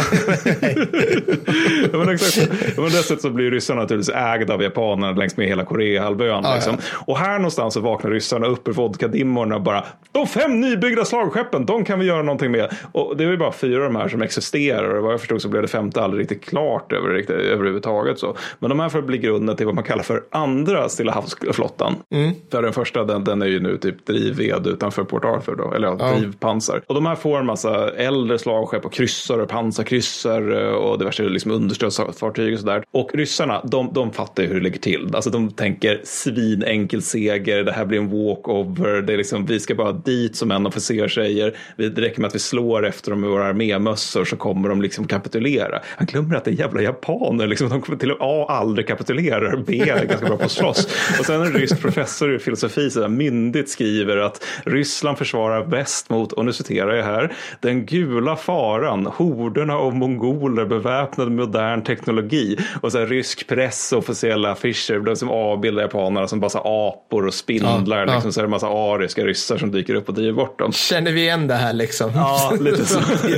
[1.91, 2.51] men, exakt.
[2.77, 6.45] men dessutom så blir ryssarna naturligtvis ägda av japanerna längs med hela Koreahalvön.
[6.45, 6.77] Ah, liksom.
[6.79, 7.03] ja.
[7.07, 11.65] Och här någonstans så vaknar ryssarna upp ur vodkadimmorna och bara de fem nybyggda slagskeppen,
[11.65, 12.73] de kan vi göra någonting med.
[12.91, 15.41] Och det är ju bara fyra av de här som existerar och vad jag förstod
[15.41, 18.19] så blev det femte aldrig riktigt klart över, riktigt, överhuvudtaget.
[18.19, 18.36] Så.
[18.59, 21.95] Men de här får bli grunden till vad man kallar för andra Stilla havsflottan.
[22.13, 22.31] Mm.
[22.51, 25.88] För den första den, den är ju nu typ drivved utanför Port Arthur då, eller
[25.88, 26.15] ja, ja.
[26.15, 26.81] drivpansar.
[26.88, 31.51] Och de här får en massa äldre slagskepp och kryssare, pansarkryssar eh, och diverse liksom
[31.51, 32.83] understödsfartyg och sådär.
[32.91, 35.09] Och ryssarna, de, de fattar ju hur det ligger till.
[35.13, 39.76] Alltså de tänker svinenkel seger, det här blir en walkover, det är liksom, vi ska
[39.76, 43.30] bara dit som en officer säger, det räcker med att vi slår efter dem med
[43.30, 45.80] våra armémössor så kommer de liksom kapitulera.
[45.97, 49.63] Han glömmer att det är jävla japaner, liksom, de kommer till och A aldrig kapitulerar,
[49.67, 50.88] B är ganska bra på att slåss.
[51.19, 56.09] Och sen en rysk professor i filosofi så där, myndigt skriver att Ryssland försvarar väst
[56.09, 61.84] mot, och nu citerar jag här, den gula faran, horderna av mongoler beväpnade med modern
[61.84, 62.57] teknologi.
[62.82, 66.59] Och så här, rysk press och officiella affischer de som avbildar japanerna som bara så
[66.59, 68.18] apor och spindlar här.
[68.18, 70.72] Liksom, så är det en massa ariska ryssar som dyker upp och driver bort dem.
[70.72, 72.12] Känner vi igen det här liksom?
[72.16, 72.99] Ja, lite så.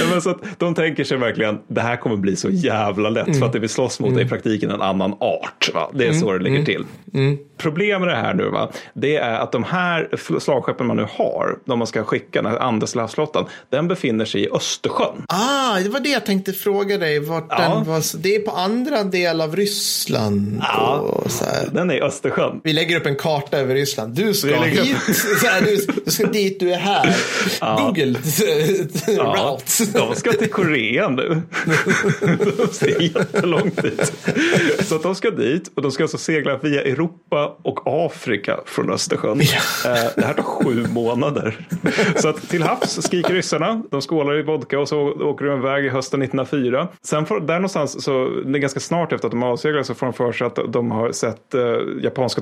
[0.00, 3.38] ja, men så att de tänker sig verkligen, det här kommer bli så jävla lätt
[3.38, 5.70] för att det vi slåss mot är i praktiken en annan art.
[5.74, 5.90] Va?
[5.94, 6.84] Det är så det ligger till.
[7.58, 8.70] Problemet med det här nu, va?
[8.94, 10.08] det är att de här
[10.40, 14.40] slagskeppen man nu har, de man ska skicka, den här andra havsflottan, den befinner sig
[14.42, 15.24] i Östersjön.
[15.28, 17.20] Ah, det var det jag tänkte fråga dig.
[17.20, 17.58] Vart Ja.
[17.58, 18.22] den var.
[18.22, 20.62] Det är på andra del av Ryssland.
[20.62, 21.20] Ja.
[21.72, 22.60] Den är i Östersjön.
[22.64, 24.14] Vi lägger upp en karta över Ryssland.
[24.14, 24.96] Du ska hit.
[25.44, 27.16] Här, du, du ska dit, du är här.
[27.86, 28.18] Google
[29.06, 29.98] Ja, route.
[29.98, 31.42] de ska till Korea nu.
[32.56, 34.12] de ska jättelångt dit.
[34.80, 38.90] Så att de ska dit och de ska alltså segla via Europa och Afrika från
[38.92, 39.40] Östersjön.
[39.40, 39.46] Eh,
[40.16, 41.66] Det här tar sju månader.
[42.16, 45.90] Så att till havs skriker ryssarna, de skålar i vodka och så åker de iväg
[45.90, 46.88] hösten 1904.
[47.02, 50.06] Sen får, där någonstans, så det är ganska snart efter att de avseglar så får
[50.06, 51.60] de för sig att de har sett eh,
[52.02, 52.40] japanska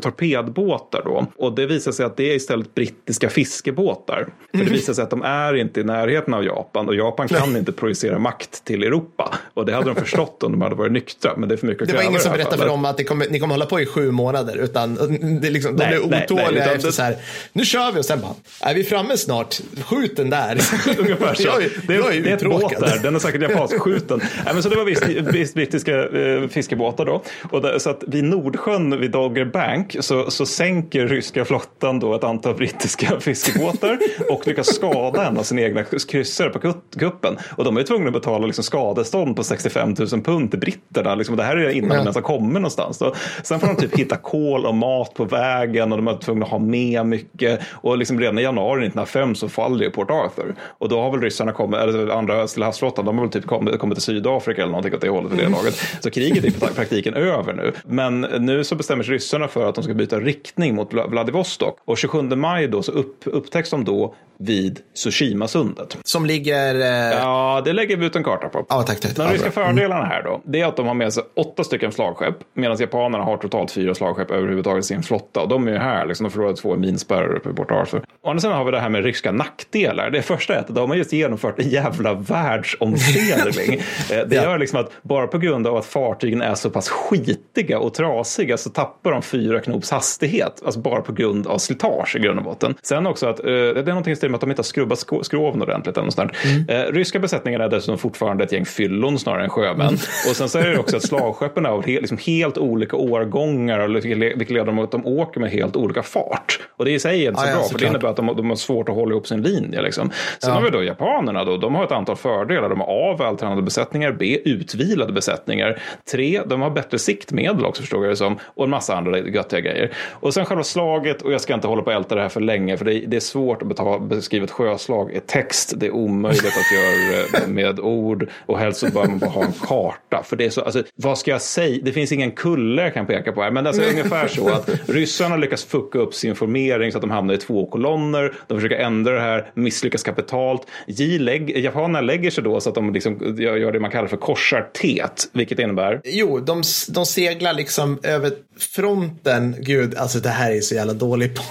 [0.54, 1.26] torpedbåtar då.
[1.36, 4.26] Och det visar sig att det är istället brittiska fiskebåtar.
[4.50, 7.56] För det visar sig att de är inte i närheten av Japan och Japan kan
[7.56, 9.34] inte projicera makt till Europa.
[9.54, 11.32] Och det hade de förstått om de hade varit nyktra.
[11.36, 13.26] Men det är för mycket att Det var ingen som berättade för dem att kommer,
[13.30, 14.56] ni kommer hålla på i sju månader.
[14.56, 14.94] Utan
[15.40, 17.16] det är liksom, de Nej, blev nej, otåliga nej, utan efter det- så här.
[17.52, 18.34] Nu kör vi och sen bara.
[18.70, 19.60] Är vi framme snart?
[19.84, 20.58] Skjut den där.
[20.98, 21.42] Ungefär så.
[21.42, 24.20] Jag är, det, jag är, det är ett båt där, den är säkert japansk skjuten.
[24.44, 27.22] Nej, men så det var visst, visst brittiska eh, fiskebåtar då.
[27.50, 32.14] Och det, så att vid Nordsjön, vid Dogger Bank, så, så sänker ryska flottan då
[32.14, 33.98] ett antal brittiska fiskebåtar
[34.30, 37.36] och lyckas skada en av sina egna kryssare på kuppen.
[37.56, 41.14] Och de är tvungna att betala liksom skadestånd på 65 000 pund till britterna.
[41.14, 42.98] Liksom, det här är innan de ens har kommit någonstans.
[42.98, 43.14] Då.
[43.42, 46.50] Sen får de typ hitta kol och mat på vägen och de är tvungna att
[46.50, 47.60] ha med mycket.
[47.72, 50.54] Och liksom redan i januari 1905 så faller ju Port Arthur.
[50.60, 53.78] Och då har väl ryssarna kommit, eller andra Stilla havsflottan, de har väl typ kommit,
[53.78, 55.74] kommit till Sydafrika eller någonting åt det hållet vid det laget.
[56.00, 57.72] Så kriget är i praktiken över nu.
[57.84, 61.78] Men nu så bestämmer sig ryssarna för att de ska byta riktning mot Vladivostok.
[61.84, 65.96] Och 27 maj då så upp, upptäcks de då vid Tsushima-sundet.
[66.04, 66.74] Som ligger...
[66.74, 67.18] Eh, ja.
[67.58, 68.62] Ja, det lägger vi ut en karta på.
[68.62, 68.86] tack.
[69.00, 69.16] tack.
[69.16, 71.92] De Ja, ryska fördelarna här då, det är att de har med sig åtta stycken
[71.92, 75.40] slagskepp, medan japanerna har totalt fyra slagskepp överhuvudtaget i sin flotta.
[75.40, 78.02] Och de är ju här, liksom, de förlorade två minspärrar uppe i Port Arthur.
[78.22, 80.10] Å andra sidan har vi det här med ryska nackdelar.
[80.10, 83.80] Det första är att de har just genomfört en jävla världsomsegling.
[84.12, 84.42] Eh, det Ja.
[84.42, 88.56] gör liksom att bara på grund av att fartygen är så pass skitiga och trasiga
[88.56, 90.62] så tappar de fyra knops hastighet.
[90.64, 92.74] Alltså bara på grund av slitage i grund och botten.
[92.82, 94.98] Sen också att eh, det är någonting i stil med att de inte har skrubbat
[94.98, 95.96] skro- skroven ordentligt.
[95.96, 96.32] Eller något sånt
[96.68, 96.86] där.
[96.88, 99.94] Eh, ryska besättningar är dessutom fortfarande ett gäng fyllon snarare än sjömän.
[100.30, 103.78] Och sen så är det också att slagskeppen är av he- liksom helt olika årgångar
[103.80, 106.60] och vilket le- vilket leder dem att de åker med helt olika fart.
[106.76, 108.26] Och det i sig är inte så Ja, ja, bra för det innebär att de,
[108.36, 109.82] de har svårt att hålla ihop sin linje.
[109.82, 110.10] Liksom.
[110.38, 110.54] Sen Ja.
[110.54, 112.68] har vi då japanerna då, de har ett antal fördelar.
[112.68, 115.78] De har A, vältränade besättningar, B, utvilade besättningar.
[116.12, 118.38] Tre, de har bättre siktmedel också förstår jag det som.
[118.44, 119.92] Och en massa andra göttiga grejer.
[120.10, 122.40] Och sen själva slaget, och jag ska inte hålla på och älta det här för
[122.40, 125.72] länge, för det det är svårt att betala, beskriva ett sjöslag i text.
[125.76, 129.52] Det är omöjligt att göra med ord och helst så bör man bara ha en
[129.52, 130.22] karta.
[130.24, 131.80] För det är så, alltså, vad ska jag säga?
[131.84, 134.48] Det finns ingen kulle jag kan peka på här, men alltså, det är ungefär så
[134.48, 138.34] att ryssarna lyckas fucka upp sin formering så att de hamnar i två kolonner.
[138.46, 140.62] De försöker ändra det här, misslyckas kapitalt.
[140.86, 144.16] J lägg, japanerna lägger sig då så att de liksom gör, det man kallar för
[144.16, 149.56] korsar tet, vilket innebär Jo, de, de seglar liksom över fronten.
[149.58, 151.44] Gud, alltså det här är så jävla dålig podd.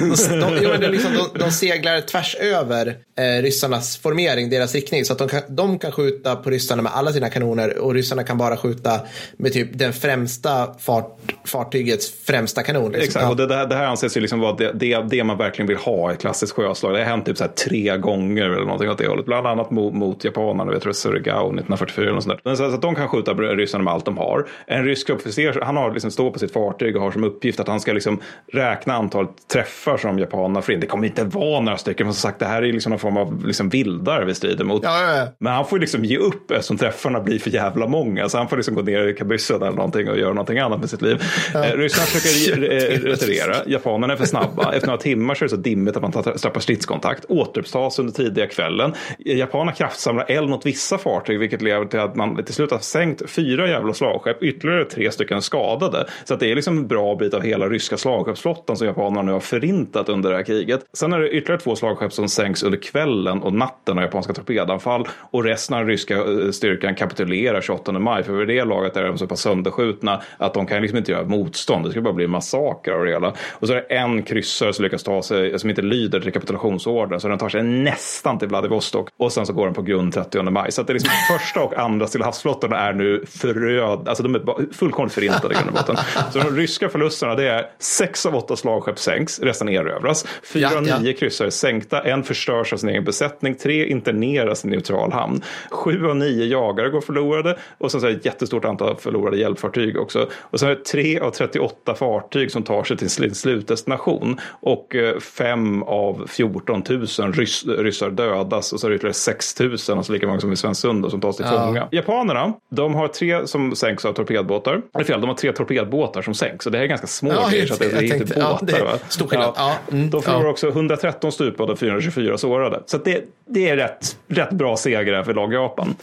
[0.30, 2.86] De, de, det är liksom, de, de seglar tvärs över
[3.18, 5.04] eh, ryssarnas formering, deras riktning.
[5.04, 8.24] Så att de kan, de kan skjuta på ryssarna med alla sina kanoner och ryssarna
[8.24, 9.00] kan bara skjuta
[9.36, 12.92] med typ den främsta fart, fartygets främsta kanon.
[12.92, 13.04] Liksom.
[13.04, 15.76] Exakt, och det, det, här, anses ju liksom vara det, det, det man verkligen vill
[15.76, 16.92] ha i klassiskt sjöslag.
[16.92, 19.26] Det har hänt typ så tre gånger eller någonting åt det hållet.
[19.26, 22.54] Bland annat mot, mot japanerna, jag tror det är Surigao 1944 eller något sånt där.
[22.54, 24.48] Så att de kan skjuta ryssarna med allt de har.
[24.66, 27.68] En rysk officer, han har liksom står på sitt fartyg och har som uppgift att
[27.68, 28.20] han ska liksom
[28.52, 30.80] räkna antalet träffar som japanerna får in.
[30.80, 33.16] Det kommer inte vara några stycken, men som sagt det här är liksom någon form
[33.16, 34.82] av liksom vildar vi strider mot.
[34.84, 35.28] Ja, ja, ja.
[35.38, 38.28] Men han får liksom ge upp eftersom träffarna blir för jävla många.
[38.28, 40.90] Så han får liksom gå ner i kabyssen eller någonting och göra någonting annat med
[40.90, 41.22] sitt liv.
[41.54, 43.56] Eh, Ryssland försöker eh, retirera.
[43.66, 44.72] Japanerna är för snabba.
[44.72, 47.24] Efter några timmar så är det så dimmigt att man tappar stridskontakt.
[47.28, 48.94] Återupptas under tidiga kvällen.
[49.18, 53.30] Japanerna kraftsamlar eld mot vissa fartyg vilket leder till att man till slut har sänkt
[53.30, 54.42] fyra jävla slagskepp.
[54.42, 56.06] Ytterligare tre stycken skadade.
[56.24, 59.32] Så att det är liksom en bra bit av hela ryska slagskeppsflottan som japanerna nu
[59.32, 60.80] har förintat under det här kriget.
[60.92, 64.32] Sen är det ytterligare två slagskepp slagskepp som sänks under kvällen och natten av japanska
[64.32, 68.22] torpedanfall och resten av den ryska eh, styrkan kapitulerar 28 maj.
[68.22, 71.24] För vid det laget är de så pass sönderskjutna att de kan liksom inte göra
[71.24, 71.84] motstånd.
[71.84, 73.32] Det skulle bara bli en massaker av det hela.
[73.50, 77.20] Och så är det en kryssare som lyckas ta sig, som inte lyder till kapitulationsordern,
[77.20, 80.42] så den tar sig nästan till Vladivostok och sen så går den på grund 30
[80.42, 80.72] maj.
[80.72, 84.34] Så att det är liksom första och andra Stilla havsflottorna är nu föröd, alltså de
[84.34, 85.96] är fullkomligt förintade i grund och botten.
[86.32, 90.26] Så de ryska förlusterna det är sex av åtta slagskepp sänks, resten erövras.
[90.42, 95.12] Fyra av nio kryssare sänkta, en förstörs av sin egen besättning, tre interneras i neutral
[95.12, 95.42] hamn.
[95.70, 99.36] Sju av nio jagare går förlorade och sen så är det ett jättestort antal förlorade
[99.36, 100.28] hjälpfartyg också.
[100.32, 104.94] Och sen är det tre av 38 fartyg som tar sig till sin slutdestination och
[104.94, 109.70] eh, fem av 14 000 rys ryssar dödas och så är det ytterligare 6 000,
[109.70, 111.66] alltså lika många som i Svensund som tas till ja.
[111.66, 111.88] fånga.
[111.90, 114.82] Japanerna, de har tre som sänks av torpedbåtar.
[114.94, 116.64] Eller fel, de har tre torpedbåtar som sänks.
[116.64, 117.66] Så det är ganska små ja, grejer.
[117.66, 118.40] Så det, är inte båtar.
[118.40, 119.52] Ja, det är stor skillnad.
[119.56, 119.64] Ja.
[119.64, 122.82] Ja, mm, de förlorar också 113 stupade och 424 sårade.
[122.86, 125.96] Så det, det är rätt, rätt bra seger för lag Japan.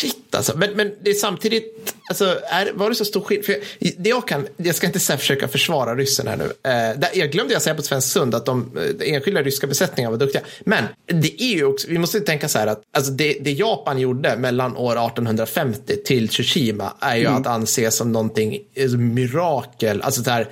[0.00, 0.58] Shit alltså.
[0.58, 3.56] Men, men det är samtidigt Alltså, är, var det så stor skillnad?
[3.98, 6.52] det jag, kan, jag ska inte så försöka försvara ryssen här nu.
[6.70, 10.10] Eh, jag glömde jag säga på Svensk Sund att de, de eh, enskilda ryska besättningarna
[10.10, 10.42] var duktiga.
[10.64, 13.98] Men det är ju också, vi måste tänka så här att alltså det, det Japan
[13.98, 17.40] gjorde mellan år 1850 till Tsushima är ju mm.
[17.40, 20.02] att anse som någonting alltså, mirakel.
[20.02, 20.46] Alltså så här,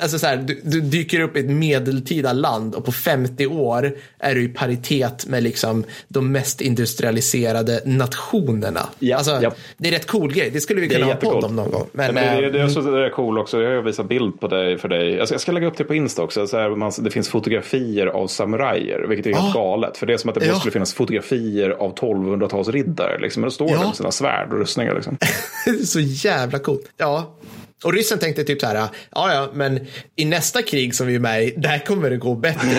[0.00, 3.96] alltså så här, du, du, dyker upp i ett medeltida land och på 50 år
[4.18, 8.88] är du i paritet med liksom de mest industrialiserade nationerna.
[8.98, 9.54] Ja, alltså, ja.
[9.76, 10.50] Det är rätt cool grej.
[10.50, 11.86] Det skulle vi kunna ha podd om någon gång.
[11.92, 13.62] Men, men det, det, är så det är cool också.
[13.62, 15.14] Jag har visat bild på dig för dig.
[15.14, 16.46] Jag ska, jag ska lägga upp det på Insta också.
[16.46, 19.60] Så här, man, det finns fotografier av samurajer, vilket är helt ah.
[19.60, 19.96] galet.
[19.96, 20.54] För det är som att det ja.
[20.54, 23.20] skulle finnas fotografier av 1200-talsriddare.
[23.20, 23.40] Liksom.
[23.40, 23.76] Men då står ja.
[23.76, 24.94] de med sina svärd och rustningar.
[24.94, 25.18] Liksom.
[25.84, 26.92] så jävla coolt.
[26.96, 27.36] Ja,
[27.84, 29.80] och ryssen tänkte typ så här, ja ja, men
[30.16, 32.68] i nästa krig som vi är med i, där kommer det gå bättre.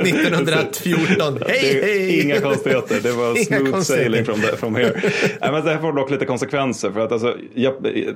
[0.00, 2.20] 1914, hej hej!
[2.20, 5.00] Inga konstigheter, det var smooth sailing from, the, from here.
[5.40, 7.36] Nej, men det här får dock lite konsekvenser, för att alltså,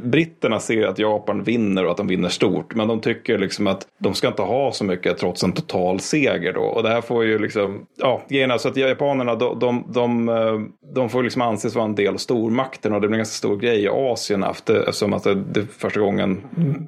[0.02, 3.86] britterna ser att Japan vinner och att de vinner stort, men de tycker liksom att
[3.98, 6.60] de ska inte ha så mycket trots en total seger då.
[6.60, 10.60] Och det här får ju liksom, ja, grejen så att japanerna, de, de, de, eh,
[10.94, 13.56] de får liksom anses vara en del av stormakten och det blir en ganska stor
[13.56, 16.42] grej i Asien efter, eftersom att det det är första gången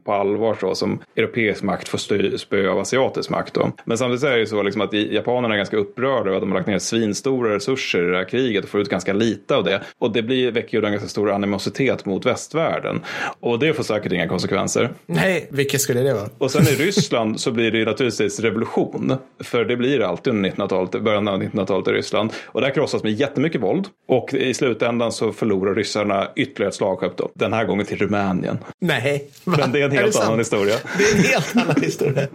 [0.05, 3.55] på allvar så som europeisk makt får spö av asiatisk makt.
[3.55, 3.73] Då.
[3.85, 6.51] Men samtidigt är det ju så liksom att japanerna är ganska upprörda över att de
[6.51, 9.65] har lagt ner svinstora resurser i det här kriget och får ut ganska lite av
[9.65, 9.83] det.
[9.99, 13.01] Och det blir, väcker ju en ganska stor animositet mot västvärlden.
[13.41, 14.91] Och det får säkert inga konsekvenser.
[15.07, 16.29] Nej, vilka skulle det vara?
[16.39, 19.15] Och sen i Ryssland så blir det ju naturligtvis revolution.
[19.41, 22.33] För det blir det alltid under 1900-talet, början av 1900-talet i Ryssland.
[22.47, 23.87] Och det här krossas med jättemycket våld.
[24.09, 27.31] Och i slutändan så förlorar ryssarna ytterligare ett slagskepp då.
[27.35, 28.59] Den här gången till Rumänien Spanien.
[28.81, 29.31] Nej.
[29.45, 29.57] Va?
[29.59, 30.77] Men det är en helt är annan historia.
[30.99, 32.29] Det är en helt annan historia.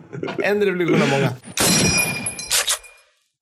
[0.44, 1.34] En revolution av många.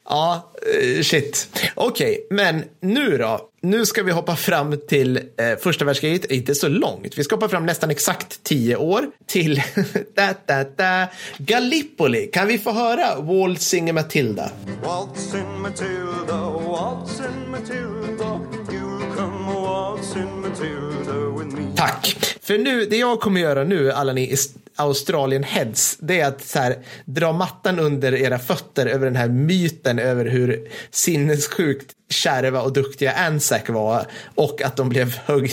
[0.09, 0.51] Ja,
[0.81, 1.47] eh, shit.
[1.75, 3.49] Okej, okay, men nu då?
[3.61, 7.17] Nu ska vi hoppa fram till eh, första världskriget, inte så långt.
[7.17, 9.55] Vi ska hoppa fram nästan exakt tio år till
[10.15, 11.07] da, da, da,
[11.37, 12.27] Gallipoli.
[12.27, 14.51] Kan vi få höra Waltzing Matilda?
[14.83, 18.39] Waltzing Matilda, waltzing Matilda,
[18.71, 20.89] you come waltzing Matilda
[21.37, 21.75] with me.
[21.75, 22.38] Tack.
[22.49, 24.35] För nu, det jag kommer göra nu, alla ni
[24.75, 29.27] Australien heads, det är att så här, dra mattan under era fötter över den här
[29.27, 34.05] myten över hur sinnessjukt kärva och duktiga Anzac var
[34.35, 35.51] och att de blev hugg,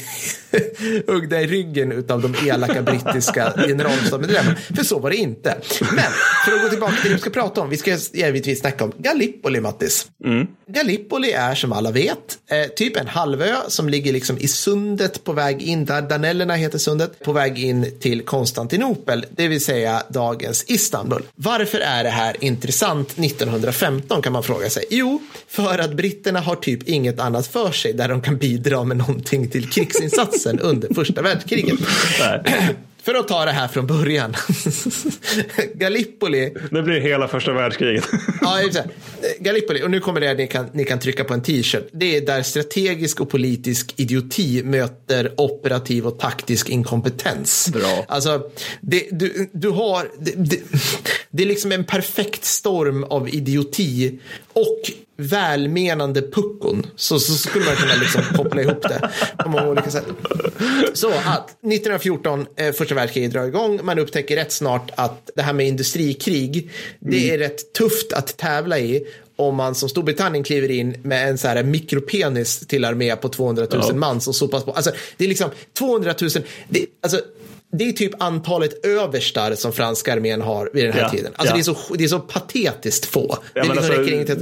[1.06, 4.56] huggda i ryggen av de elaka brittiska generalstabsmedlemmarna.
[4.76, 5.56] För så var det inte.
[5.80, 6.04] Men
[6.44, 7.70] för att gå tillbaka till det vi ska prata om.
[7.70, 10.06] Vi ska givetvis snacka om Gallipoli, Mattis.
[10.24, 10.46] Mm.
[10.68, 15.32] Gallipoli är som alla vet eh, typ en halvö som ligger liksom i sundet på
[15.32, 20.64] väg in, där Danellerna heter sundet, på väg in till Konstantinopel, det vill säga dagens
[20.68, 21.22] Istanbul.
[21.34, 24.84] Varför är det här intressant 1915 kan man fråga sig?
[24.90, 28.96] Jo, för att britterna har typ inget annat för sig där de kan bidra med
[28.96, 31.78] någonting till krigsinsatsen under första världskriget.
[33.06, 34.34] För att ta det här från början.
[35.74, 36.54] Gallipoli.
[36.70, 38.04] Det blir hela första världskriget.
[38.40, 38.60] ja,
[39.38, 41.88] Gallipoli, och nu kommer det ni kan, ni kan trycka på en t-shirt.
[41.92, 47.68] Det är där strategisk och politisk idioti möter operativ och taktisk inkompetens.
[47.72, 48.04] Bra.
[48.08, 50.60] Alltså, det, du, du har, det, det,
[51.30, 54.18] det är liksom en perfekt storm av idioti
[54.52, 54.80] och
[55.16, 60.04] välmenande puckon så, så skulle man kunna liksom koppla ihop det på många olika sätt.
[60.94, 65.52] Så att 1914, eh, första världskriget drar igång, man upptäcker rätt snart att det här
[65.52, 67.34] med industrikrig, det mm.
[67.34, 69.06] är rätt tufft att tävla i
[69.36, 73.66] om man som Storbritannien kliver in med en så här mikropenis till armé på 200
[73.72, 73.94] 000 ja.
[73.94, 74.72] man som så pass på.
[74.72, 76.30] Alltså, det är liksom 200 000.
[76.68, 77.20] Det, alltså,
[77.72, 81.32] det är typ antalet överstar som franska armén har vid den här Ja, tiden.
[81.36, 81.56] Alltså ja.
[81.56, 83.38] det, är så, det är så patetiskt få.
[83.54, 84.38] Ja, det alltså, ett...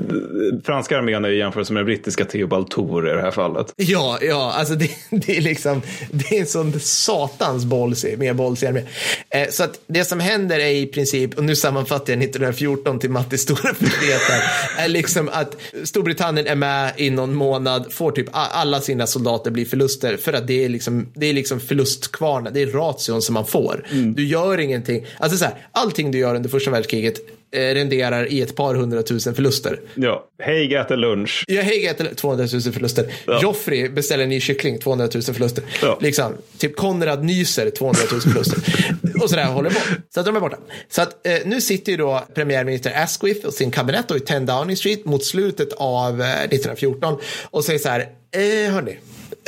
[0.65, 2.73] Franska armén är i jämförelse med den brittiska Theobald
[3.09, 3.73] i det här fallet.
[3.77, 8.67] Ja, ja, alltså det, det är liksom, det är en sån satans ballsy, mer ballsy
[8.67, 8.83] armé.
[9.31, 13.11] Eh, så att det som händer är i princip, och nu sammanfattar jag 1914 till
[13.11, 14.43] Mattis stora förtret här,
[14.85, 19.65] är liksom att Storbritannien är med i någon månad, får typ alla sina soldater bli
[19.65, 23.47] förluster för att det är liksom, det är liksom förlustkvarnar, det är ration som man
[23.47, 23.87] får.
[24.15, 27.21] Du gör ingenting, alltså så här, allting du gör under första världskriget
[27.55, 29.81] eh, renderar i ett par hundratusen förluster.
[29.95, 31.45] Ja, Haig äter lunch.
[31.49, 33.07] Jag Haig äter 200 000 förluster.
[33.27, 33.39] Ja.
[33.43, 35.65] Joffrey beställer en ny kyckling, 200 000 förluster.
[35.83, 35.99] Ja.
[36.01, 38.59] Liksom, typ Konrad nyser, 200 000 förluster.
[39.23, 39.81] och sådär håller på.
[40.15, 40.57] Så att de är borta.
[40.89, 44.41] Så att eh, nu sitter ju då premiärminister Asquith och sin kabinett då i 10
[44.41, 47.19] Downing Street mot slutet av eh, 1914
[47.51, 48.01] och säger så här,
[48.33, 48.99] eh, hörni,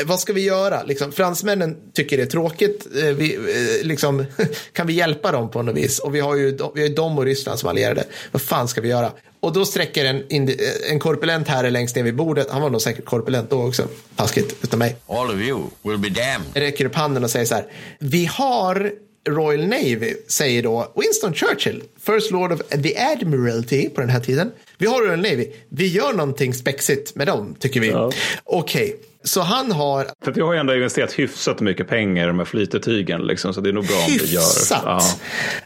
[0.04, 0.82] vad ska vi göra?
[0.82, 2.86] Liksom, fransmännen tycker det är tråkigt.
[2.96, 4.24] Eh, Vi, eh, liksom,
[4.72, 5.98] kan vi hjälpa dem på något vis?
[5.98, 8.04] Och vi har ju, vi har ju dem och Ryssland som allierade.
[8.32, 9.12] Vad fan ska vi göra?
[9.40, 12.82] Och då sträcker en, indi- en korpulent herre längst ner vid bordet, han var nog
[12.82, 16.46] säkert korpulent då också, taskigt utan mig, All of you will be damned.
[16.54, 17.66] räcker upp handen och säger så här,
[17.98, 18.92] vi har
[19.28, 24.50] Royal Navy, säger då Winston Churchill, First Lord of the Admiralty på den här tiden.
[24.78, 27.88] Vi har Royal Navy, vi gör någonting spexigt med dem, tycker vi.
[27.88, 28.12] Ja.
[28.44, 33.20] Okej, så han har För vi har ju ändå investerat hyfsat mycket pengar med flytetygen,
[33.20, 34.40] liksom, så det är nog bra om vi gör.
[34.40, 34.82] hyfsat.
[34.84, 35.00] Ja.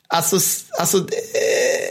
[0.06, 0.38] Alltså,
[0.80, 1.16] alltså det,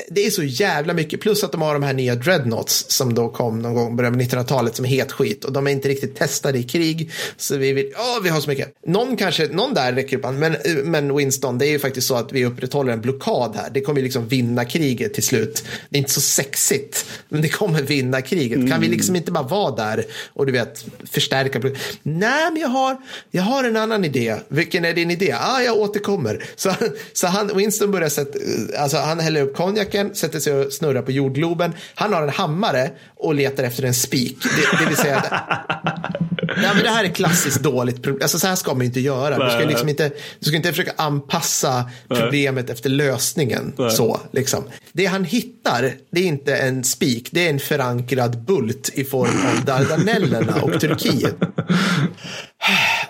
[0.09, 1.21] det är så jävla mycket.
[1.21, 4.13] Plus att de har de här nya dreadnoughts som då kom någon gång i början
[4.13, 5.45] av 1900-talet som är het skit.
[5.45, 7.11] Och de är inte riktigt testade i krig.
[7.37, 8.73] Så vi vill, ja vi har så mycket.
[8.85, 12.33] Någon kanske, någon där räcker upp men, men Winston, det är ju faktiskt så att
[12.33, 13.69] vi upprätthåller en blockad här.
[13.73, 15.63] Det kommer ju liksom vinna kriget till slut.
[15.89, 18.69] Det är inte så sexigt, men det kommer vinna kriget.
[18.71, 21.58] Kan vi liksom inte bara vara där och du vet förstärka?
[22.03, 22.97] Nej, men jag har,
[23.31, 24.35] jag har en annan idé.
[24.47, 25.35] Vilken är din idé?
[25.39, 26.43] Ah, jag återkommer.
[26.55, 26.73] Så,
[27.13, 28.39] så han, Winston börjar sätta,
[28.77, 31.73] alltså han häller upp konjaken, sätter sig och snurrar på jordgloben.
[31.95, 34.37] Han har en hammare och letar efter en spik.
[34.43, 35.33] Det, det vill säga att,
[36.57, 38.21] Nej, men det här är klassiskt dåligt problem.
[38.21, 39.45] Alltså, så här ska man inte göra.
[39.45, 39.67] Du ska, Nej.
[39.67, 43.73] liksom inte, du ska inte försöka anpassa problemet efter lösningen.
[43.77, 43.91] Nej.
[43.91, 44.63] Så, liksom.
[44.91, 49.29] Det han hittar, det är inte en spik, det är en förankrad bult i form
[49.29, 51.35] av Dardanellerna och Turkiet.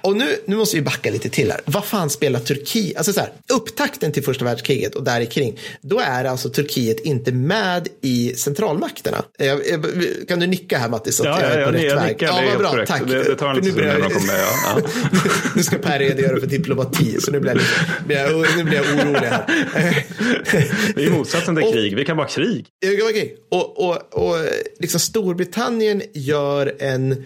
[0.02, 1.62] Och nu, nu måste vi backa lite till här.
[1.66, 2.98] Vad fan spelar Turkiet?
[2.98, 7.32] Alltså så här, upptakten till första världskriget och där kring, då är alltså Turkiet inte
[7.32, 9.24] med i centralmakterna.
[9.38, 9.86] Jag, jag,
[10.28, 11.20] kan du nicka här Mattis?
[11.20, 12.08] att Ja, jag är ja, på ja, rätt jag väg?
[12.14, 12.92] nickar, Ja, vad bra, korrekt.
[12.92, 13.02] tack.
[13.08, 14.82] Det- det tar en liten stund innan de kommer ja.
[15.56, 17.70] nu ska Per redogöra för diplomati, så nu blir jag, lite,
[18.06, 19.46] blir jag, nu blir jag orolig här.
[20.96, 21.96] Det är motsatsen till Och- krig.
[21.96, 22.66] Vi kan bara krig.
[23.10, 24.36] Okej, och, och, och
[24.80, 27.26] liksom Storbritannien gör en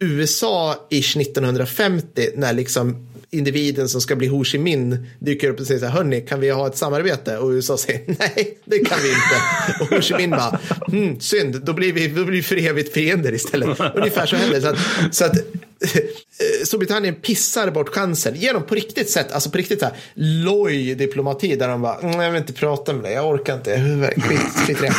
[0.00, 5.80] USA-ish 1950 när liksom individen som ska bli Ho Chi Minh dyker upp och säger
[5.80, 7.38] så här, hörni, kan vi ha ett samarbete?
[7.38, 9.80] Och USA säger, nej, det kan vi inte.
[9.80, 12.92] Och Ho Chi Minh bara, hmm, synd, då blir vi, då blir vi för evigt
[12.92, 13.80] fiender istället.
[13.94, 14.60] Ungefär så händer.
[14.60, 14.78] Så att,
[15.14, 19.84] så att eh, Storbritannien pissar bort chansen genom på riktigt sätt, alltså på riktigt så
[19.84, 23.54] här, loj diplomati där de bara, mm, jag vill inte prata med dig, jag orkar
[23.54, 23.80] inte,
[24.16, 24.92] skit, skit.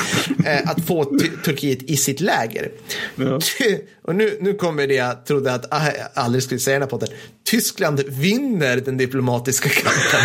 [0.45, 1.05] Eh, Att få
[1.45, 2.71] Turkiet i sitt läger.
[4.03, 6.81] Och nu, nu kommer det jag trodde att ah, jag aldrig skulle säga i den
[6.81, 7.09] här podden.
[7.51, 10.21] Tyskland vinner den diplomatiska kampen.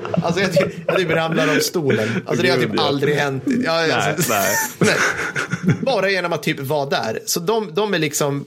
[0.22, 2.08] Alltså jag typ, jag typ ramlar av stolen.
[2.26, 3.44] Alltså det har typ aldrig hänt.
[3.64, 4.56] Ja, alltså, nej.
[4.78, 4.96] nej.
[5.82, 7.20] Bara genom att typ vara där.
[7.26, 8.44] Så de, de är liksom,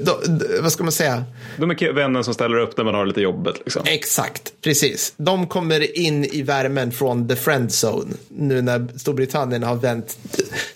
[0.00, 1.24] de, vad ska man säga?
[1.56, 3.54] De är vännen som ställer upp när man har lite jobbet.
[3.64, 3.82] Liksom.
[3.86, 5.12] Exakt, precis.
[5.16, 8.14] De kommer in i värmen från the friend zone.
[8.28, 10.18] Nu när Storbritannien har vänt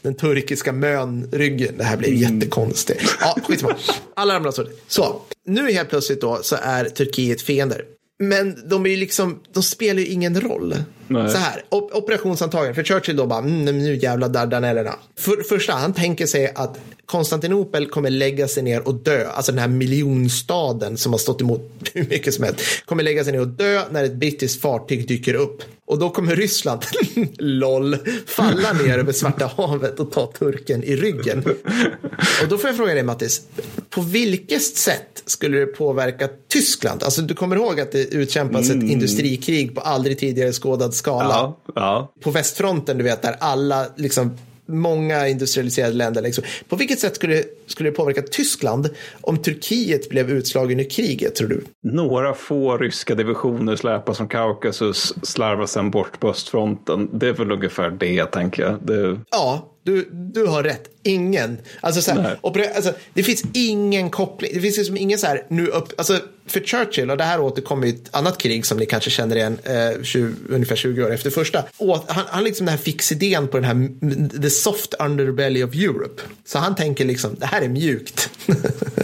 [0.02, 1.74] den turkiska mön ryggen.
[1.78, 3.16] Det här blir jättekonstigt.
[3.20, 3.74] Ja, skitsamma.
[4.16, 4.72] Alla ramlar av stolen.
[4.88, 7.84] Så, nu helt plötsligt då så är Turkiet fiender.
[8.22, 10.74] Men de är ju liksom, de spelar ju ingen roll.
[11.08, 11.30] Nej.
[11.30, 14.94] Så här, op- operationsantagen, för Churchill då bara, mm, nu jävla Dardanellerna.
[15.18, 19.28] För, första, han tänker sig att Konstantinopel kommer lägga sig ner och dö.
[19.28, 22.60] Alltså den här miljonstaden som har stått emot hur mycket som helst.
[22.86, 25.62] Kommer lägga sig ner och dö när ett brittiskt fartyg dyker upp.
[25.92, 26.82] Och då kommer Ryssland,
[27.38, 31.44] LOL, falla ner över Svarta havet och ta turken i ryggen.
[32.42, 33.42] Och då får jag fråga dig Mattis,
[33.90, 37.02] på vilket sätt skulle det påverka Tyskland?
[37.02, 41.58] Alltså du kommer ihåg att det utkämpas ett industrikrig på aldrig tidigare skådad skala Ja,
[41.74, 42.12] ja.
[42.20, 46.44] på västfronten, du vet, där alla, liksom, många industrialiserade länder, liksom.
[46.68, 48.88] på vilket sätt skulle, skulle det påverka Tyskland
[49.20, 51.64] om Turkiet blev utslagen i kriget, tror du?
[51.82, 57.10] Några få ryska divisioner släpas från Kaukasus, slarvas sen bort på östfronten.
[57.12, 58.78] Det är väl ungefär det, tänker jag.
[58.82, 59.20] Det...
[59.30, 60.88] Ja, du, du har rätt.
[61.02, 61.58] Ingen.
[61.80, 64.50] Alltså, så här, och, alltså, det finns ingen koppling.
[64.54, 67.86] Det finns liksom ingen så här, nu upp, alltså, för Churchill, och det här återkommer
[67.86, 71.30] i ett annat krig som ni kanske känner igen, eh, 20, ungefär 20 år efter
[71.30, 71.62] första.
[71.76, 76.22] Och han, han liksom den här fixidén på den här, the soft underbelly of Europe.
[76.44, 78.30] Så han tänker liksom, det här är mjukt.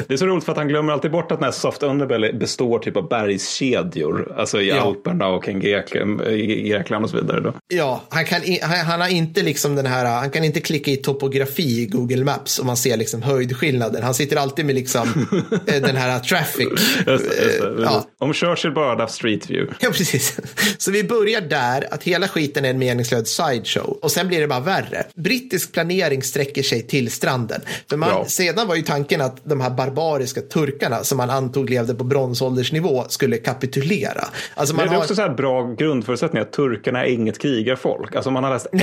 [0.06, 2.32] det är så roligt för att han glömmer alltid bort att den här soft underbelly
[2.32, 4.80] består typ av bergskedjor, alltså i ja.
[4.80, 7.40] Alperna och kring Grekland och så vidare.
[7.40, 7.54] Då.
[7.68, 10.96] Ja, han, kan, han, han, har inte liksom den här, han kan inte klicka i
[10.96, 14.02] topografi i Google Maps och man ser liksom höjdskillnaden.
[14.02, 15.08] Han sitter alltid med liksom
[15.66, 16.68] eh, den här traffic.
[16.68, 17.82] Just just det.
[17.82, 18.06] Ja.
[18.18, 19.74] Om Churchill bara hade haft Street View.
[19.80, 20.40] Ja, precis.
[20.78, 23.98] Så vi börjar där, att hela skiten är en meningslös sideshow.
[24.02, 25.06] Och sen blir det bara värre.
[25.14, 27.60] Brittisk planering sträcker sig till stranden.
[27.88, 28.24] För man, ja.
[28.24, 33.04] sedan var ju tanken att de här barbariska turkarna som man antog levde på bronsåldersnivå
[33.08, 34.24] skulle kapitulera.
[34.54, 35.02] Alltså man Men det är har...
[35.02, 38.14] också så här bra grundförutsättning att turkarna är inget krigarfolk.
[38.14, 38.82] Alltså man har läst ett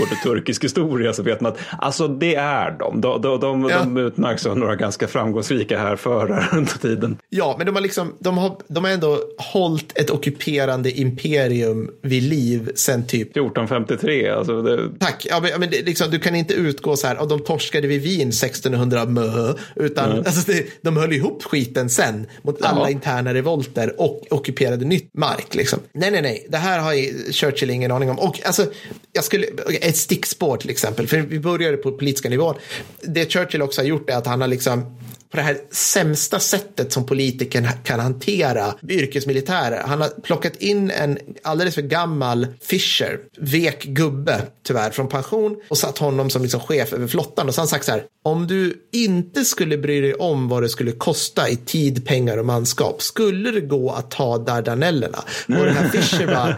[0.00, 3.00] ord turkisk historia så vet man att alltså det är de.
[3.00, 3.78] De, de, de, ja.
[3.78, 7.18] de utmärks som några ganska framgångsrika härförare under tiden.
[7.28, 12.22] Ja, men de har liksom, de har, de har ändå hållit ett ockuperande imperium vid
[12.22, 14.28] liv sen typ 1453.
[14.28, 14.90] Alltså det...
[14.98, 17.86] Tack, ja, men, men det, liksom, du kan inte utgå så här, och de torskade
[17.86, 20.24] vid Wien 1600 mö, utan mm.
[20.26, 22.66] alltså, det, de höll ihop skiten sen mot ja.
[22.66, 25.54] alla interna revolter och ockuperade nytt mark.
[25.54, 25.78] Liksom.
[25.92, 26.94] Nej, nej, nej, det här har
[27.32, 28.18] Churchill ingen aning om.
[28.18, 28.66] Och alltså,
[29.12, 29.46] jag skulle,
[29.80, 32.54] ett stickspår till exempel, för vi började på politiska nivån.
[33.02, 34.96] Det Churchill också har gjort är att han har liksom
[35.30, 39.82] på det här sämsta sättet som politikern kan hantera yrkesmilitärer.
[39.86, 45.78] Han har plockat in en alldeles för gammal Fischer, vek gubbe tyvärr från pension och
[45.78, 48.46] satt honom som liksom chef över flottan och så har han sagt så här om
[48.46, 53.02] du inte skulle bry dig om vad det skulle kosta i tid, pengar och manskap,
[53.02, 55.18] skulle det gå att ta Dardanellerna?
[55.48, 56.56] Och den här Fischer bara,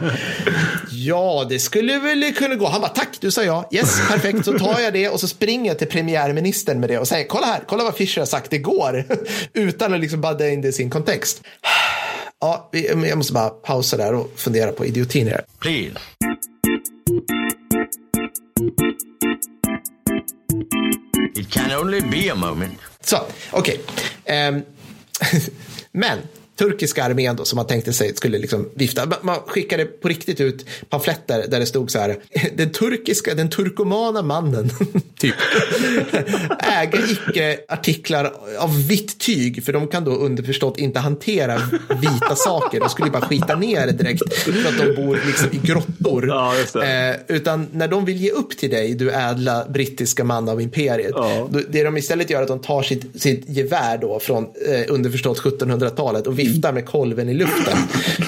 [0.90, 2.66] ja, det skulle väl kunna gå.
[2.66, 3.68] Han bara, tack, du sa ja.
[3.72, 7.08] Yes, perfekt, så tar jag det och så springer jag till premiärministern med det och
[7.08, 9.04] säger, kolla här, kolla vad Fischer har sagt, det går.
[9.52, 11.42] Utan att liksom badda in det i sin kontext.
[12.40, 15.44] Ja, jag måste bara pausa där och fundera på idiotin här.
[15.60, 15.98] Please.
[21.36, 22.78] It can only be a moment.
[23.00, 23.16] Så,
[23.50, 23.80] okej.
[24.24, 24.48] Okay.
[24.48, 24.62] Um,
[25.92, 26.18] men
[26.58, 29.12] turkiska armén då, som man tänkte sig skulle liksom vifta.
[29.22, 32.16] Man skickade på riktigt ut pamfletter där det stod så här.
[32.56, 34.70] Den turkiska, den turkomana mannen,
[35.18, 35.34] typ,
[36.58, 41.60] äger icke artiklar av vitt tyg, för de kan då underförstått inte hantera
[42.00, 42.80] vita saker.
[42.80, 46.28] De skulle bara skita ner det direkt för att de bor liksom i grottor.
[46.28, 50.60] Ja, eh, utan när de vill ge upp till dig, du ädla brittiska man av
[50.60, 51.48] imperiet, ja.
[51.68, 55.40] det de istället gör är att de tar sitt, sitt gevär då från eh, underförstått
[55.40, 57.78] 1700-talet och viftar med kolven i luften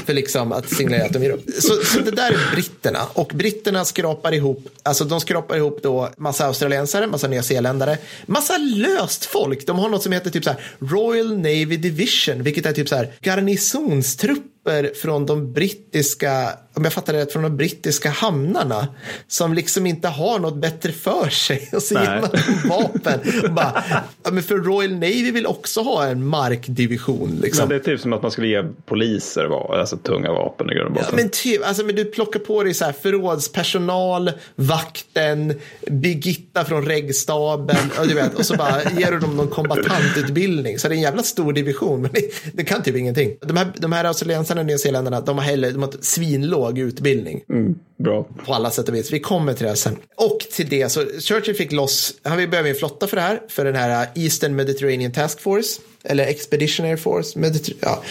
[0.06, 1.44] för liksom att signalera att de ger upp.
[1.58, 6.08] Så, så det där är britterna och britterna skrapar ihop, alltså de skrapar ihop då
[6.16, 9.66] massa australiensare, massa nyzeeländare, massa löst folk.
[9.66, 12.96] De har något som heter typ så här Royal Navy Division, vilket är typ så
[12.96, 14.53] här garnisonstrupp
[15.02, 18.88] från de brittiska, om jag fattar det rätt, från de brittiska hamnarna
[19.28, 21.70] som liksom inte har något bättre för sig.
[21.72, 22.30] Och så ger man
[22.68, 23.20] vapen.
[23.44, 23.84] Och bara,
[24.32, 27.38] men för Royal Navy vill också ha en markdivision.
[27.42, 27.62] Liksom.
[27.62, 30.96] Men det är typ som att man skulle ge poliser alltså, tunga vapen i grund
[31.00, 36.86] ja, men typ, alltså, men Du plockar på dig så här, förrådspersonal, vakten, Birgitta från
[36.86, 40.78] reggstaben och, du vet, och så bara ger du dem någon kombatantutbildning.
[40.78, 42.20] Så det är en jävla stor division, men det,
[42.52, 43.36] det kan typ ingenting.
[43.40, 47.44] De här, de här australiensarna kineserna och nyzeeländarna, de har heller de har svinlåg utbildning.
[47.48, 48.26] Mm, bra.
[48.46, 49.12] På alla sätt och vis.
[49.12, 49.96] Vi kommer till det sen.
[50.16, 53.40] Och till det så Churchill fick loss, han vill behöva en flotta för det här,
[53.48, 58.02] för den här Eastern Mediterranean Task Force, eller Expeditionary Force, Mediter ja.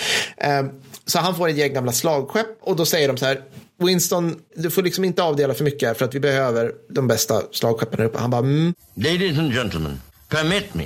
[0.60, 0.70] Um,
[1.06, 3.42] så han får ett gäng gamla slagskepp och då säger de så här,
[3.78, 8.00] Winston, du får liksom inte avdela för mycket för att vi behöver de bästa slagskeppen
[8.00, 8.20] här uppe.
[8.20, 8.74] Han bara, mm.
[8.96, 10.86] Ladies and gentlemen, permit me.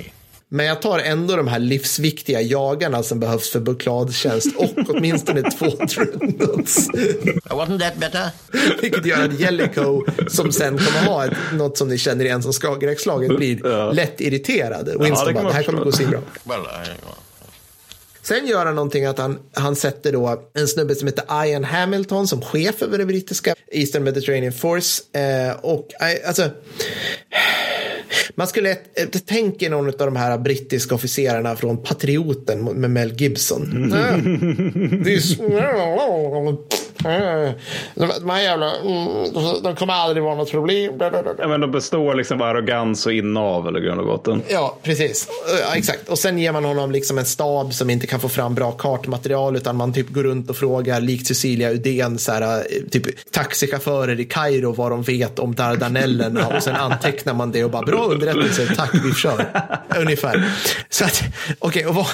[0.50, 5.66] Men jag tar ändå de här livsviktiga jagarna som behövs för bukladtjänst och åtminstone två
[5.66, 6.88] dreadnoughts.
[7.50, 8.30] Wasn't that better?
[8.82, 12.52] Vilket gör att Jellicoe, som sen kommer ha ett, något som ni känner igen som
[12.52, 13.92] Skagerrakslaget, blir ja.
[13.92, 14.86] lätt irriterad.
[14.86, 16.20] Winston ja, det bara, det här kommer gå så bra.
[16.44, 16.60] Well,
[18.28, 22.28] Sen gör han någonting att han, han sätter då en snubbe som heter Ian Hamilton
[22.28, 25.02] som chef över det brittiska Eastern Mediterranean Force.
[25.18, 26.50] Eh, och eh, alltså
[28.38, 28.74] man skulle
[29.26, 33.92] tänka någon av de här brittiska officerarna från Patrioten med Mel Gibson.
[33.92, 35.04] Mm.
[37.04, 37.52] "Mm,
[37.94, 39.08] de, här jävla, mm,
[39.62, 40.92] de kommer aldrig vara något problem.
[41.38, 44.42] Ja, men de består liksom av arrogans och inavel i grund och botten.
[44.48, 45.28] Ja, precis.
[45.60, 46.08] Ja, exakt.
[46.08, 49.56] Och sen ger man honom liksom en stab som inte kan få fram bra kartmaterial
[49.56, 54.20] utan man typ går runt och frågar likt Cecilia Udén så här, eh, typ taxichaufförer
[54.20, 58.04] i Kairo vad de vet om Dardanellerna och sen antecknar man det och bara bra
[58.04, 59.46] underrättelse, tack vi kör.
[59.98, 60.52] Ungefär.
[60.90, 61.22] Så att,
[61.58, 62.06] okej, och vad,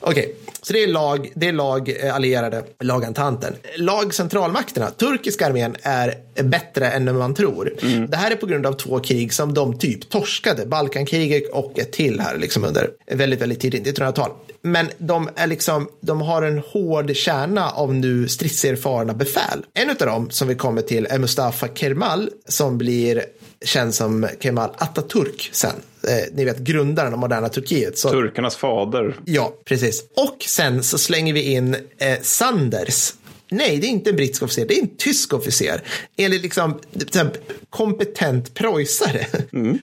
[0.00, 0.34] okej.
[0.62, 3.54] Så det är lag, det är lag eh, allierade, lagantanten.
[3.76, 7.74] Lag centralmakterna, turkiska armén är bättre än man tror.
[8.08, 11.92] Det här är på grund av två krig som de typ torskade, Balkankriget och ett
[11.92, 14.30] till här liksom under väldigt, väldigt tidigt 1900-tal.
[14.62, 19.64] Men de, är liksom, de har en hård kärna av nu stridserfarna befäl.
[19.74, 23.24] En av dem som vi kommer till är Mustafa Kemal som blir
[23.64, 25.74] känd som Kemal Atatürk sen.
[26.08, 27.98] Eh, ni vet grundaren av moderna Turkiet.
[27.98, 29.14] Så, Turkarnas fader.
[29.24, 30.04] Ja, precis.
[30.16, 33.14] Och sen så slänger vi in eh, Sanders.
[33.52, 35.80] Nej, det är inte en brittisk officer, det är en tysk officer.
[36.16, 36.78] Enligt liksom
[37.70, 39.26] kompetent preussare.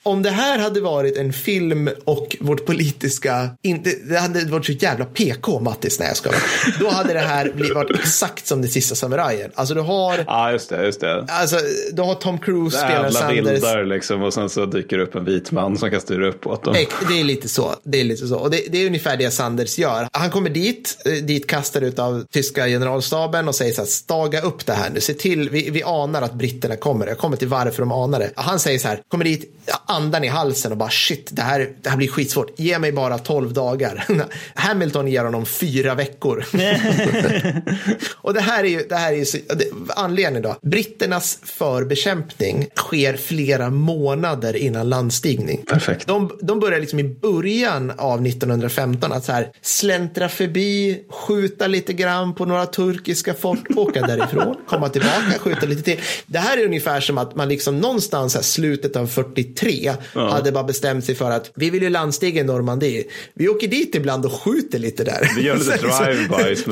[0.03, 4.71] Om det här hade varit en film och vårt politiska, inte, det hade varit så
[4.71, 6.31] jävla PK, Mattis, nej jag ska
[6.79, 9.51] Då hade det här blivit, varit exakt som den sista samurajen.
[9.55, 10.85] Alltså du har, Ja, just det.
[10.85, 11.25] Just det.
[11.29, 11.57] alltså,
[11.91, 13.45] du har Tom Cruise spelar Sanders.
[13.53, 16.47] vildar liksom och sen så dyker det upp en vit man som kan styra upp
[16.47, 16.75] åt dem.
[17.09, 17.75] Det är lite så.
[17.83, 18.37] Det är lite så.
[18.37, 20.07] Och det, det är ungefär det Sanders gör.
[20.11, 24.65] Han kommer dit, eh, dit kastad av tyska generalstaben och säger så här, staga upp
[24.65, 25.01] det här nu.
[25.01, 27.07] Se till, vi, vi anar att britterna kommer.
[27.07, 28.31] Jag kommer till varför de anar det.
[28.35, 29.51] Han säger så här, kommer dit,
[29.85, 32.59] andan i halsen och bara shit, det här, det här blir skitsvårt.
[32.59, 34.05] Ge mig bara 12 dagar.
[34.55, 36.45] Hamilton ger honom fyra veckor.
[38.15, 40.55] och det här är ju, det här är ju så, det, anledningen då.
[40.61, 45.63] Britternas förbekämpning sker flera månader innan landstigning.
[45.67, 46.07] Perfekt.
[46.07, 51.93] De, de börjar liksom i början av 1915 att så här släntra förbi, skjuta lite
[51.93, 55.99] grann på några turkiska fort, åka därifrån, komma tillbaka, skjuta lite till.
[56.25, 60.63] Det här är ungefär som att man liksom någonstans här slutet av 43 hade bara
[60.63, 63.03] bestämt sig för att vi vill ju landstiga i Normandie.
[63.33, 65.31] Vi åker dit ibland och skjuter lite där.
[65.35, 66.65] Vi gör lite drive-bys.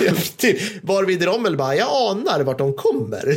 [0.00, 3.36] Ja, till- Varvid Rommel bara, jag anar vart de kommer.